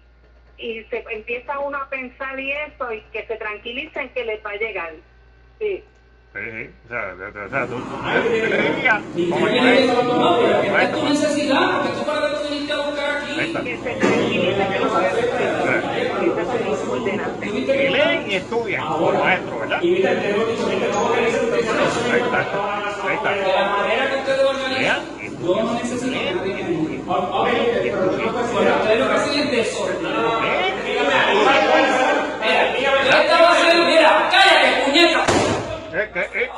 [0.57, 4.51] y se empieza uno a pensar y eso, y que se tranquilicen que les va
[4.51, 4.93] a llegar.
[5.59, 5.83] Sí.
[6.33, 6.69] Sí, sí.
[6.85, 7.75] O sea, o sea, tú,
[10.91, 13.35] tu necesidad, porque tú para que tú viniste a buscar aquí.
[13.35, 15.11] Que se tranquilicen que lo van a
[16.91, 17.21] resolver.
[17.43, 19.81] Y leen y estudian como ¿verdad?
[19.81, 20.93] Y mira, dicho, mira, que
[22.11, 22.39] Ahí está,
[23.07, 23.31] ahí está.
[23.31, 25.01] De la manera que ustedes organizan,
[25.41, 26.17] yo no necesito.
[27.05, 30.13] Bueno, ustedes lo que hacen es desordenar.
[32.77, 35.25] Mira, estaba haciendo, mira, cállate, puñeta.
[35.93, 36.49] Eh, eh, eh.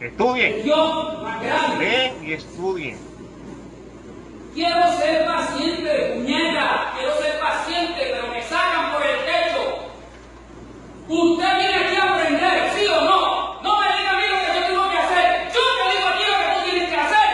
[0.00, 3.09] Estudien, Yo, más grande, leen y estudien.
[4.54, 6.92] Quiero ser paciente, puñeta.
[6.96, 9.90] Quiero ser paciente, pero me sacan por el techo.
[11.08, 13.62] Usted viene aquí a aprender, ¿sí o no?
[13.62, 15.52] No me diga a mí lo que yo tengo que hacer.
[15.52, 17.30] Yo te digo a ti lo que tú tienes que hacer.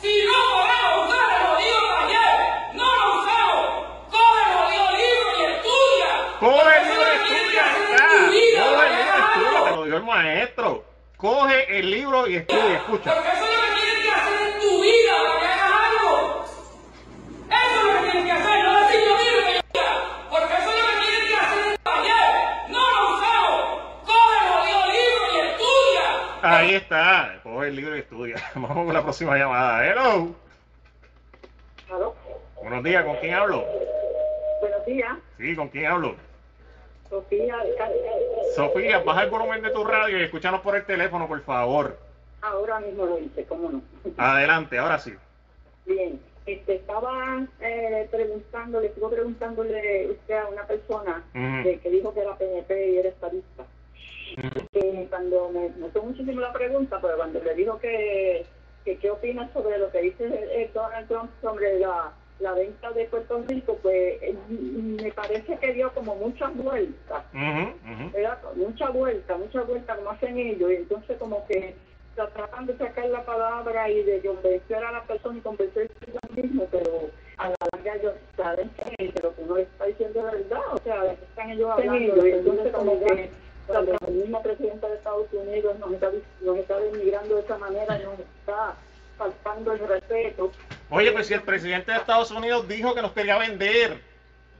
[0.00, 2.30] Si no podemos usar el jodido taller,
[2.74, 3.64] no lo usamos.
[4.10, 6.10] Coge el jodido libro y estudia.
[6.40, 10.84] Coge el libro y estudia, Coge el libro y estudia, te lo dijo el maestro.
[11.16, 13.14] Coge el libro y estudia, escucha.
[13.14, 16.44] Porque eso es lo que tienes que hacer en tu vida para que hagas algo.
[17.48, 19.88] Eso es lo que tienes que hacer, no decir lo mismo que yo diga.
[20.28, 22.28] Porque eso es lo que tienes que hacer en el taller.
[22.68, 23.56] No lo usamos.
[24.04, 26.06] Coge el jodido libro y estudia.
[26.64, 28.36] Ahí está, coge el libro y estudia.
[28.54, 29.86] Vamos con la próxima llamada.
[29.86, 30.34] Hello.
[31.92, 32.14] ¿Aló?
[32.56, 33.66] Buenos días, ¿con quién hablo?
[34.62, 36.16] Buenos días, Sí, ¿con quién hablo?
[37.10, 37.58] Sofía.
[38.56, 41.98] Sofía, baja el volumen de tu radio y escúchanos por el teléfono, por favor.
[42.40, 43.82] Ahora mismo lo hice, ¿cómo no?
[44.16, 45.12] Adelante, ahora sí.
[45.84, 51.22] Bien, este, estaba eh, preguntándole, estuvo preguntándole usted a una persona
[51.62, 53.66] que, que dijo que era PNP y era estadista.
[54.74, 58.44] Que cuando me gustó muchísimo la pregunta, pero cuando le dijo que,
[58.84, 63.04] que qué opina sobre lo que dice eh, Donald Trump sobre la, la venta de
[63.04, 67.24] Puerto Rico, pues eh, me parece que dio como muchas vueltas.
[67.32, 68.10] Ujú, ujú.
[68.12, 68.38] ¿verdad?
[68.56, 71.76] Mucha vuelta, mucha vuelta como hacen ellos, y entonces como que
[72.16, 76.10] tra- tratan de sacar la palabra y de convencer a la persona y convencerse a
[76.10, 80.32] ellos mismos, pero a la larga ellos saben que lo que uno está diciendo es
[80.48, 83.30] verdad, o sea, de qué están ellos hablando, y entonces como que
[83.66, 86.10] cuando el mismo presidente de Estados Unidos nos está,
[86.40, 88.74] nos está denigrando de esa manera, nos está
[89.16, 90.52] faltando el respeto.
[90.90, 94.00] Oye, pues si el presidente de Estados Unidos dijo que nos quería vender,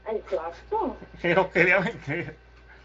[0.09, 0.95] Exacto.
[1.21, 2.35] que nos quería vender.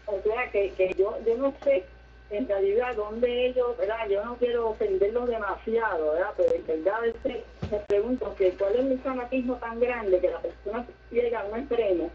[0.05, 1.85] O sea, que, que yo, yo no sé
[2.31, 4.07] en realidad dónde ellos, ¿verdad?
[4.09, 6.33] Yo no quiero ofenderlos demasiado, ¿verdad?
[6.37, 10.39] Pero en verdad este, me pregunto que cuál es el fanatismo tan grande que la
[10.39, 12.11] persona llega a un extremo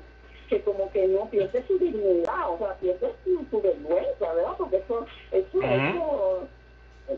[0.46, 4.52] que como que no pierde su dignidad, o sea, pierde su, su vergüenza, ¿verdad?
[4.58, 6.48] Porque eso, eso, eso,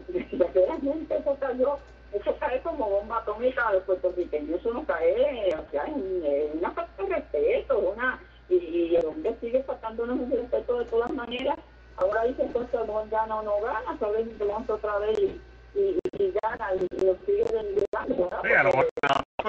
[0.09, 1.79] desgraciadamente eso cayó,
[2.13, 6.59] eso cae como bomba atómica a los puertorriqueños, eso no cae, o sea, en, en
[6.59, 11.11] una falta de respeto, una, y, y el hombre sigue faltándonos el respeto de todas
[11.13, 11.59] maneras,
[11.97, 15.41] ahora dice entonces mejor gana o no gana, que levanta otra vez y,
[15.75, 18.41] y, y gana y, y lo sigue ¿verdad?
[18.43, 18.89] Sí, a lo mejor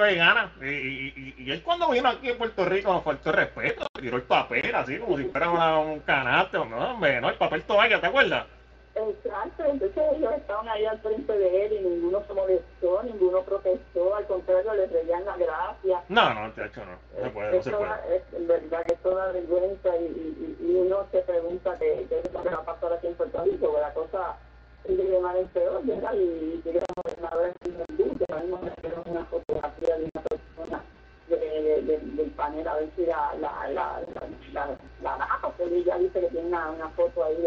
[0.00, 0.72] nada más que gana.
[0.72, 4.16] Y, y, y- él cuando vino aquí en Puerto Rico nos faltó el respeto, tiró
[4.16, 6.64] el papel así como si fuera una- un canasto.
[6.64, 8.46] No, hombre, no, el papel toalla, ¿te acuerdas?
[8.92, 14.14] Exacto, entonces ellos estaban ahí al frente de él y ninguno se molestó, ninguno protestó,
[14.16, 16.02] al contrario, les reían la gracia.
[16.08, 16.92] No, no, chacho, no.
[17.16, 18.16] No se puede, no se puede.
[18.16, 22.32] es en verdad que esto da vergüenza y, y, uno se pregunta qué qué es
[22.32, 24.36] lo que va a pasar aquí en Puerto Rico, que la cosa
[24.84, 26.14] de mal en peor, ¿verdad?
[26.14, 26.80] Y, y sigue
[27.18, 30.82] una vez en el dulce, ahora mismo me dieron una fotografía de una persona
[31.28, 34.66] de, de- de- del panel a ver si la, la, la, la, la,
[35.02, 37.42] la da, porque ella dice que tiene una, una foto ahí de,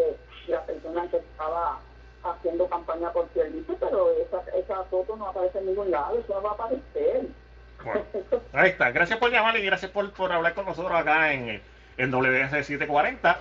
[0.47, 1.80] de la persona que estaba
[2.23, 6.41] haciendo campaña por Pierluisi, pero esa, esa foto no aparece en ningún lado, eso no
[6.43, 7.23] va a aparecer.
[7.84, 8.01] Bueno,
[8.53, 8.91] ahí está.
[8.91, 11.61] Gracias por llamar y gracias por, por hablar con nosotros acá en,
[11.97, 13.35] en WS740.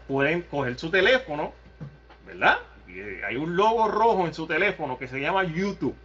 [0.08, 1.54] pueden coger su teléfono,
[2.26, 2.60] ¿verdad?
[2.88, 5.96] Eh, hay un logo rojo en su teléfono que se llama YouTube,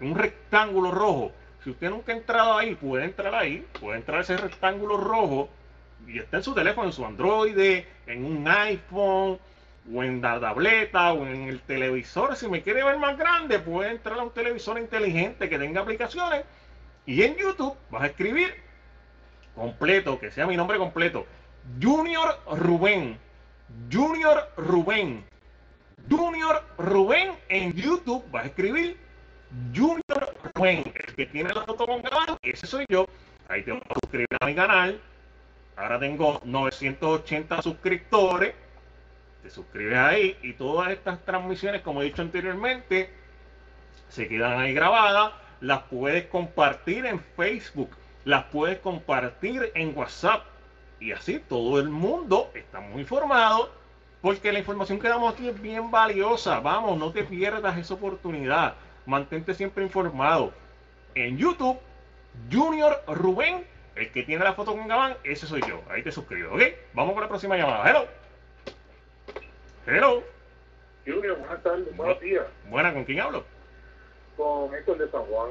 [0.00, 1.32] un rectángulo rojo.
[1.62, 5.48] Si usted nunca ha entrado ahí, puede entrar ahí, puede entrar ese rectángulo rojo
[6.06, 9.38] y está en su teléfono, en su Android, en un iPhone,
[9.92, 12.36] o en la tableta, o en el televisor.
[12.36, 16.44] Si me quiere ver más grande, puede entrar a un televisor inteligente que tenga aplicaciones.
[17.04, 18.54] Y en YouTube vas a escribir
[19.54, 21.26] completo, que sea mi nombre completo.
[21.80, 23.18] Junior Rubén.
[23.90, 25.24] Junior Rubén.
[26.10, 28.24] Junior Rubén en YouTube.
[28.30, 28.96] Vas a escribir
[29.74, 30.92] Junior Rubén.
[30.94, 33.06] El que tiene la foto con Gabán, ese soy yo.
[33.48, 35.00] Ahí te vas a suscribir a mi canal.
[35.76, 38.54] Ahora tengo 980 suscriptores.
[39.42, 43.10] Te suscribes ahí y todas estas transmisiones, como he dicho anteriormente,
[44.08, 45.32] se quedan ahí grabadas.
[45.60, 47.90] Las puedes compartir en Facebook
[48.26, 50.42] las puedes compartir en WhatsApp.
[50.98, 53.70] Y así todo el mundo está muy informado
[54.22, 56.60] porque la información que damos aquí es bien valiosa.
[56.60, 58.74] Vamos, no te pierdas esa oportunidad.
[59.04, 60.52] Mantente siempre informado.
[61.14, 61.78] En YouTube,
[62.50, 63.64] Junior Rubén,
[63.94, 65.82] el que tiene la foto con Gabán, ese soy yo.
[65.90, 66.62] Ahí te suscribo, ¿ok?
[66.92, 67.88] Vamos con la próxima llamada.
[67.88, 68.06] Hello.
[69.86, 70.22] Hello.
[71.06, 72.44] Junior, buenas tardes, buenos días.
[72.68, 73.44] Buena, ¿con quién hablo?
[74.36, 75.50] Con Héctor de San Juan.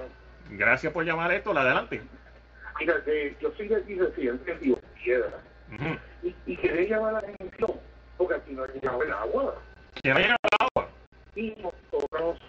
[0.49, 2.01] Gracias por llamar esto, adelante.
[2.79, 2.95] Mira,
[3.39, 4.75] yo soy de aquí residente de
[5.05, 5.39] Piedra.
[6.23, 7.79] y, y quería llamar la atención,
[8.17, 9.55] porque aquí no ha llegado el agua.
[10.01, 10.89] ¿Que no ha llegado el agua?
[11.35, 12.39] Y nosotros,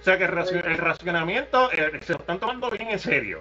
[0.00, 3.40] o sea que el, racionamiento eh, se lo están tomando bien en serio.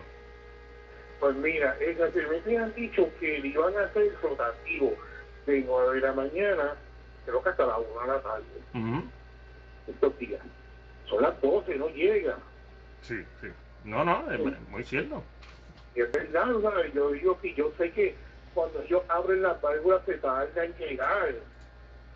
[1.21, 1.97] Pues mira, el
[2.45, 4.93] me han dicho que le iban a hacer rotativo
[5.45, 6.75] de 9 de la mañana,
[7.25, 8.43] creo que hasta la 1 de la tarde.
[9.87, 10.41] Estos días.
[11.05, 12.37] Son las 12, no llega.
[13.01, 13.47] Sí, sí.
[13.85, 14.39] No, no, es
[14.69, 15.23] muy cierto.
[15.97, 16.45] Y es verdad,
[16.93, 18.15] yo digo que yo sé que
[18.53, 21.33] cuando ellos abren las válvulas se tarda en llegar.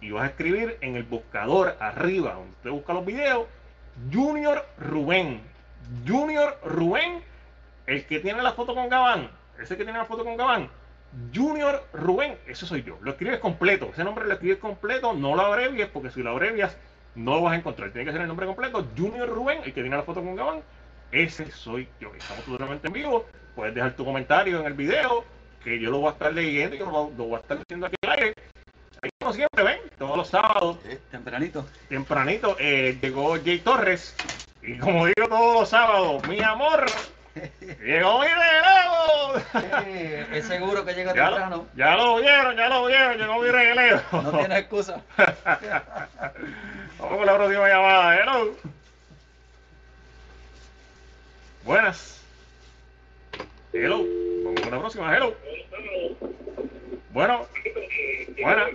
[0.00, 3.46] y vas a escribir en el buscador arriba, donde usted busca los videos,
[4.12, 5.42] Junior Rubén.
[6.06, 7.22] Junior Rubén,
[7.86, 10.68] el que tiene la foto con Gabán, ese que tiene la foto con Gabán,
[11.34, 12.98] Junior Rubén, ese soy yo.
[13.02, 16.76] Lo escribes completo, ese nombre lo escribes completo, no lo abrevies, porque si lo abrevias
[17.14, 17.90] no lo vas a encontrar.
[17.90, 20.62] Tiene que ser el nombre completo, Junior Rubén, el que tiene la foto con Gabán,
[21.14, 22.12] ese soy yo.
[22.14, 23.26] Estamos totalmente en vivo.
[23.54, 25.24] Puedes dejar tu comentario en el video,
[25.62, 27.96] que yo lo voy a estar leyendo y yo lo, voy a estar diciendo aquí
[28.02, 28.34] al aire.
[29.00, 30.78] Ahí como siempre, ven, todos los sábados.
[31.10, 31.64] tempranito.
[31.88, 32.56] Tempranito.
[32.58, 34.16] Eh, llegó Jay Torres.
[34.62, 36.86] Y como digo todos los sábados, mi amor,
[37.60, 39.84] llegó mi relevo.
[39.86, 41.66] Eh, es seguro que llega temprano.
[41.76, 44.00] ya lo vieron, ya lo vieron, llegó mi relevo.
[44.12, 45.02] No tiene excusa.
[46.98, 48.16] Vamos con la próxima llamada.
[48.16, 48.56] Hello.
[51.64, 52.22] Buenas.
[53.72, 54.04] Hello.
[54.44, 55.16] Vamos con la próxima.
[55.16, 55.34] Hello.
[57.10, 57.46] Bueno.
[58.40, 58.70] Buenas.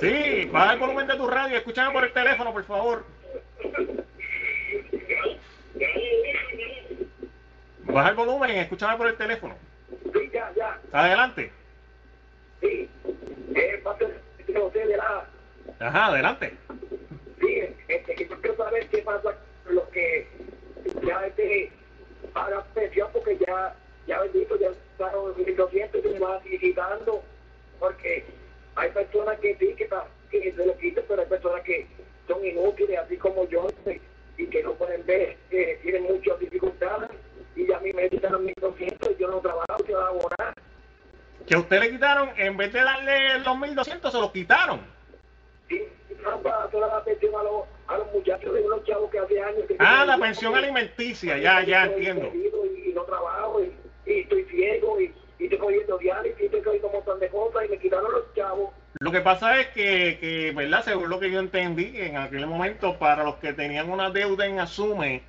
[0.00, 3.04] Sí, baja el volumen de tu radio, escúchame por el teléfono, por favor.
[7.84, 9.54] Baja el volumen y escúchame por el teléfono.
[10.12, 10.80] Sí, ya, ya.
[10.92, 11.52] Adelante.
[12.60, 12.88] Sí.
[13.54, 13.82] Eh,
[14.72, 15.28] de la...
[15.78, 16.56] Ajá, adelante.
[17.40, 19.34] Sí, este, que yo quiero saber qué pasa
[19.66, 20.26] los que
[21.06, 21.72] ya este
[22.32, 23.74] pagan pensión porque ya,
[24.06, 27.22] ya bendito, ya pagan 1.200 y se van solicitando
[27.78, 28.24] porque
[28.76, 31.86] hay personas que sí, que, se lo quitan, pero hay personas que
[32.26, 33.66] son inútiles, así como yo,
[34.38, 37.10] y que no pueden ver, que tienen muchas dificultades,
[37.54, 40.00] y a mí me quitan los 1.200 y yo no trabajo, yo
[40.38, 40.54] nada.
[41.46, 44.80] Que a usted le quitaron, en vez de darle los 1200, se los quitaron.
[46.22, 47.64] No, para toda la pensión a los,
[47.94, 51.62] a los muchachos de unos chavos que hace años que Ah, la pensión alimenticia, ya,
[51.64, 52.30] ya entiendo.
[52.34, 53.72] y, y no trabajo y,
[54.10, 57.64] y estoy ciego y, y estoy cogiendo diálisis y estoy cogiendo un montón de cosas
[57.66, 58.70] y me quitaron los chavos.
[59.00, 60.84] Lo que pasa es que, que, ¿verdad?
[60.84, 64.60] Según lo que yo entendí, en aquel momento, para los que tenían una deuda en
[64.60, 65.22] Asume,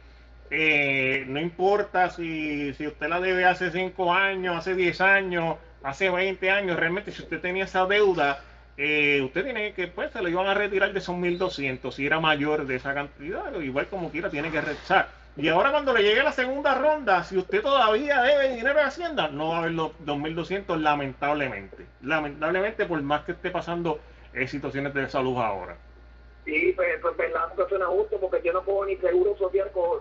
[0.52, 6.10] eh, no importa si, si usted la debe hace 5 años, hace 10 años, hace
[6.12, 8.44] 20 años, realmente si usted tenía esa deuda,
[8.78, 12.20] eh, usted tiene que, pues, se lo iban a retirar de esos 1.200, si era
[12.20, 15.10] mayor de esa cantidad, igual como quiera, tiene que rezar.
[15.36, 19.30] Y ahora cuando le llegue la segunda ronda, si usted todavía debe dinero a Hacienda,
[19.30, 21.86] no va a haber los 2.200 lamentablemente.
[22.02, 24.00] Lamentablemente, por más que esté pasando
[24.34, 25.76] eh, situaciones de salud ahora.
[26.46, 30.00] Y pues, pues verdad, porque suena justo porque yo no puedo ni seguro social con...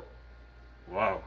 [0.89, 1.21] Wow.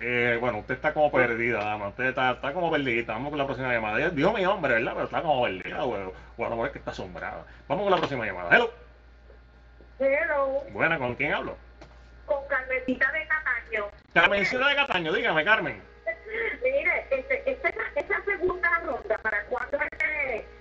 [0.02, 1.90] Eh, bueno, usted está como perdida, dama.
[1.90, 3.14] Usted está, está como perdida.
[3.14, 4.10] Vamos con la próxima llamada.
[4.10, 4.94] Dijo mi nombre, ¿verdad?
[4.94, 6.02] Pero está como perdida, güey.
[6.38, 7.46] O a lo mejor que está asombrada.
[7.68, 8.56] Vamos con la próxima llamada.
[8.56, 8.72] Hello.
[10.00, 11.58] Hello, Buena, ¿con quién hablo?
[12.30, 13.86] con Carmencita de Cataño.
[14.14, 15.82] Carmencita de Cataño, dígame, Carmen.
[16.64, 20.60] Mire, este, esta, esa segunda ronda, ¿para cuándo es que?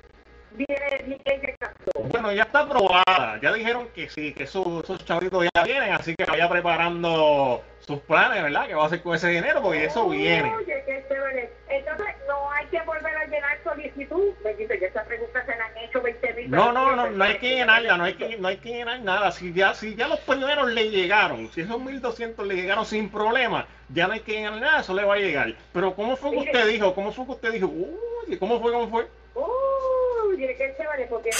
[2.08, 3.38] Bueno, ya está aprobada.
[3.40, 8.00] Ya dijeron que sí, que esos, esos chavitos ya vienen, así que vaya preparando sus
[8.00, 8.66] planes, ¿verdad?
[8.66, 9.62] ¿Qué va a hacer con ese dinero?
[9.62, 10.54] Porque eso viene.
[10.54, 11.50] Oye, qué chévere.
[11.70, 14.34] Entonces, no hay que volver a llenar solicitud.
[14.44, 17.24] Me dice que esas preguntas se las han hecho 20 mil No, no, no, no
[17.24, 19.32] hay que llenarla, no hay que, no hay que llenar nada.
[19.32, 23.66] Si ya, si ya los primeros le llegaron, si esos 1200 le llegaron sin problema,
[23.88, 25.54] ya no hay que llenar nada, eso le va a llegar.
[25.72, 26.94] Pero ¿cómo fue que usted dijo?
[26.94, 27.68] ¿Cómo fue que usted dijo?
[27.68, 28.70] Uy, ¿cómo fue?
[28.70, 29.08] ¿Cómo fue?
[29.34, 31.30] Uy, mire qué chévere, porque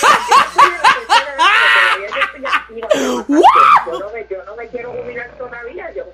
[4.31, 5.91] yo no me, quiero jubilar todavía.
[5.93, 6.05] Yo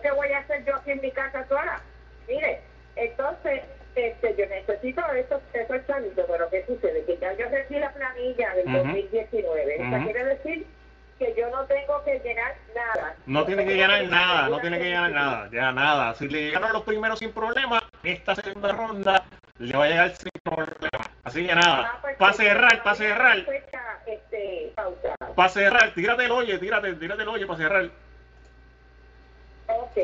[0.00, 1.80] qué voy a hacer yo aquí en mi casa sola.
[2.28, 2.60] Mire,
[2.96, 3.62] entonces,
[3.94, 7.04] este, yo necesito esos, esos chavitos, pero ¿qué sucede?
[7.04, 8.78] Que ya yo recibí la planilla del Ujú.
[8.78, 9.74] 2019.
[9.74, 10.04] O sea, Ujú.
[10.04, 10.66] quiere decir
[11.18, 13.16] que yo no tengo que llenar nada.
[13.26, 16.14] No tiene que llenar nada, no tiene que llenar nada, ya nada.
[16.14, 19.24] Si le llegaron los primeros sin problema, esta segunda ronda
[19.58, 21.10] le va a llegar sin problema.
[21.22, 23.38] Así que nada, para cerrar, para cerrar,
[24.06, 24.72] este,
[25.36, 27.90] para cerrar, tírate el oye, tírate, tírate el oye para cerrar.
[29.80, 29.96] Ok.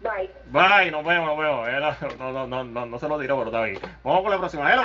[0.00, 0.30] Bye.
[0.46, 1.68] Bye, nos vemos, nos vemos.
[1.68, 3.80] Eh, No, no, no, no, no se lo tiró, pero está bien.
[4.02, 4.72] Vamos con la próxima.
[4.72, 4.84] Hello.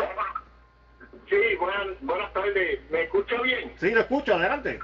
[1.29, 2.79] Sí, buenas, buenas tardes.
[2.91, 3.73] ¿Me escucha bien?
[3.79, 4.79] Sí, lo escucho, adelante.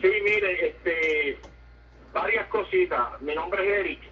[0.00, 1.40] Sí, mire, este,
[2.12, 3.20] varias cositas.
[3.20, 4.02] Mi nombre es Eric.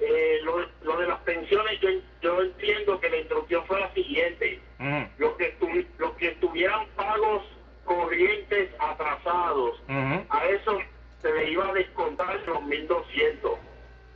[0.00, 1.88] Eh, lo, lo de las pensiones, yo,
[2.20, 4.60] yo entiendo que la instrucción fue la siguiente.
[4.80, 5.56] ujú, Los que,
[5.98, 7.44] los que tuvieran pagos
[7.84, 10.26] corrientes atrasados, ujú.
[10.30, 10.78] a eso
[11.24, 13.58] se le iba a descontar los 1.200.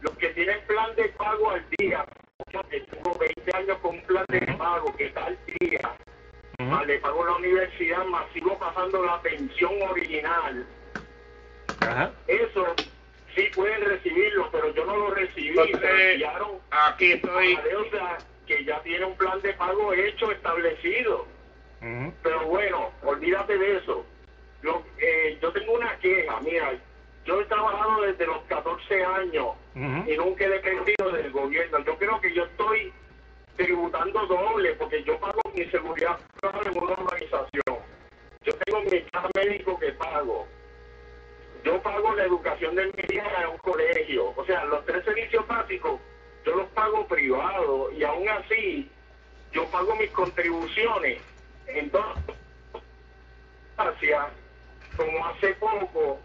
[0.03, 2.05] Los que tienen plan de pago al día,
[2.71, 5.97] que tengo 20 años con un plan de pago que está al día,
[6.59, 10.67] más le pago la universidad, más sigo pasando la pensión original,
[12.27, 12.75] eso
[13.35, 15.49] sí pueden recibirlo, pero yo no lo recibí.
[15.49, 17.55] Entonces, me enviaron aquí estoy.
[17.55, 21.27] a la que ya tiene un plan de pago hecho, establecido.
[22.23, 24.05] Pero bueno, olvídate de eso.
[24.63, 26.73] Yo, eh, yo tengo una queja, mira,
[27.29, 31.79] yo he trabajado desde los 14 años y nunca he dependido del gobierno.
[31.85, 32.91] Yo creo que yo estoy
[33.55, 37.77] tributando doble porque yo pago mi seguridad social en una organización.
[38.45, 40.47] Yo tengo mi plan médico que pago.
[41.65, 44.33] Yo pago la educación de mi hija en un colegio.
[44.35, 46.01] O sea, los tres servicios básicos
[46.47, 48.91] yo los pago privados y aún así
[49.53, 51.21] yo pago mis contribuciones.
[51.67, 52.25] Entonces,
[54.97, 56.19] como hace poco,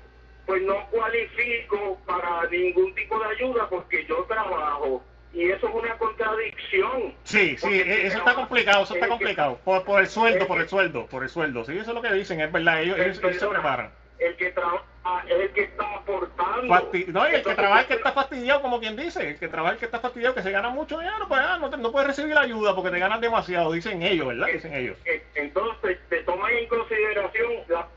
[0.45, 5.03] pues no cualifico para ningún tipo de ayuda porque yo trabajo
[5.34, 7.14] y eso es una contradicción.
[7.24, 9.57] Sí, sí, e- si eso está complicado, eso está que- complicado.
[9.64, 11.64] Por, por el sueldo, el por el que- sueldo, por el sueldo.
[11.65, 13.91] Sí, eso es lo que dicen, es verdad, ellos, ellos- ellos se preparan.
[14.20, 14.84] El que trabaja
[15.28, 16.68] es el que está aportando.
[16.74, 19.48] Fasti- no, y el que trabaja el que está fastidiado, como quien dice, el que
[19.48, 21.91] trabaja el que está fastidiado, que se gana mucho dinero, pues ah, no, te- no
[21.91, 24.48] puedes recibir ayuda porque te ganas demasiado, dicen ellos, ¿verdad?
[24.53, 24.98] Dicen ellos.
[25.06, 27.88] eh, Entonces te toman en consideración la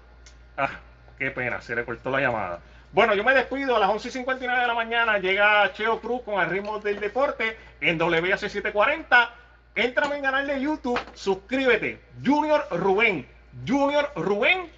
[0.57, 0.71] Ah,
[1.19, 2.61] qué pena, se le cortó la llamada.
[2.93, 5.19] Bueno, yo me despido a las 11 y 59 de la mañana.
[5.19, 9.31] Llega Cheo Cruz con el ritmo del deporte en WAC 740.
[9.75, 12.01] Entrame en el canal de YouTube, suscríbete.
[12.25, 13.27] Junior Rubén,
[13.67, 14.71] Junior Rubén,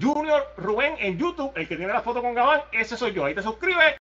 [0.00, 3.24] Junior Rubén en YouTube, el que tiene la foto con Gabán, ese soy yo.
[3.24, 3.96] Ahí te suscribes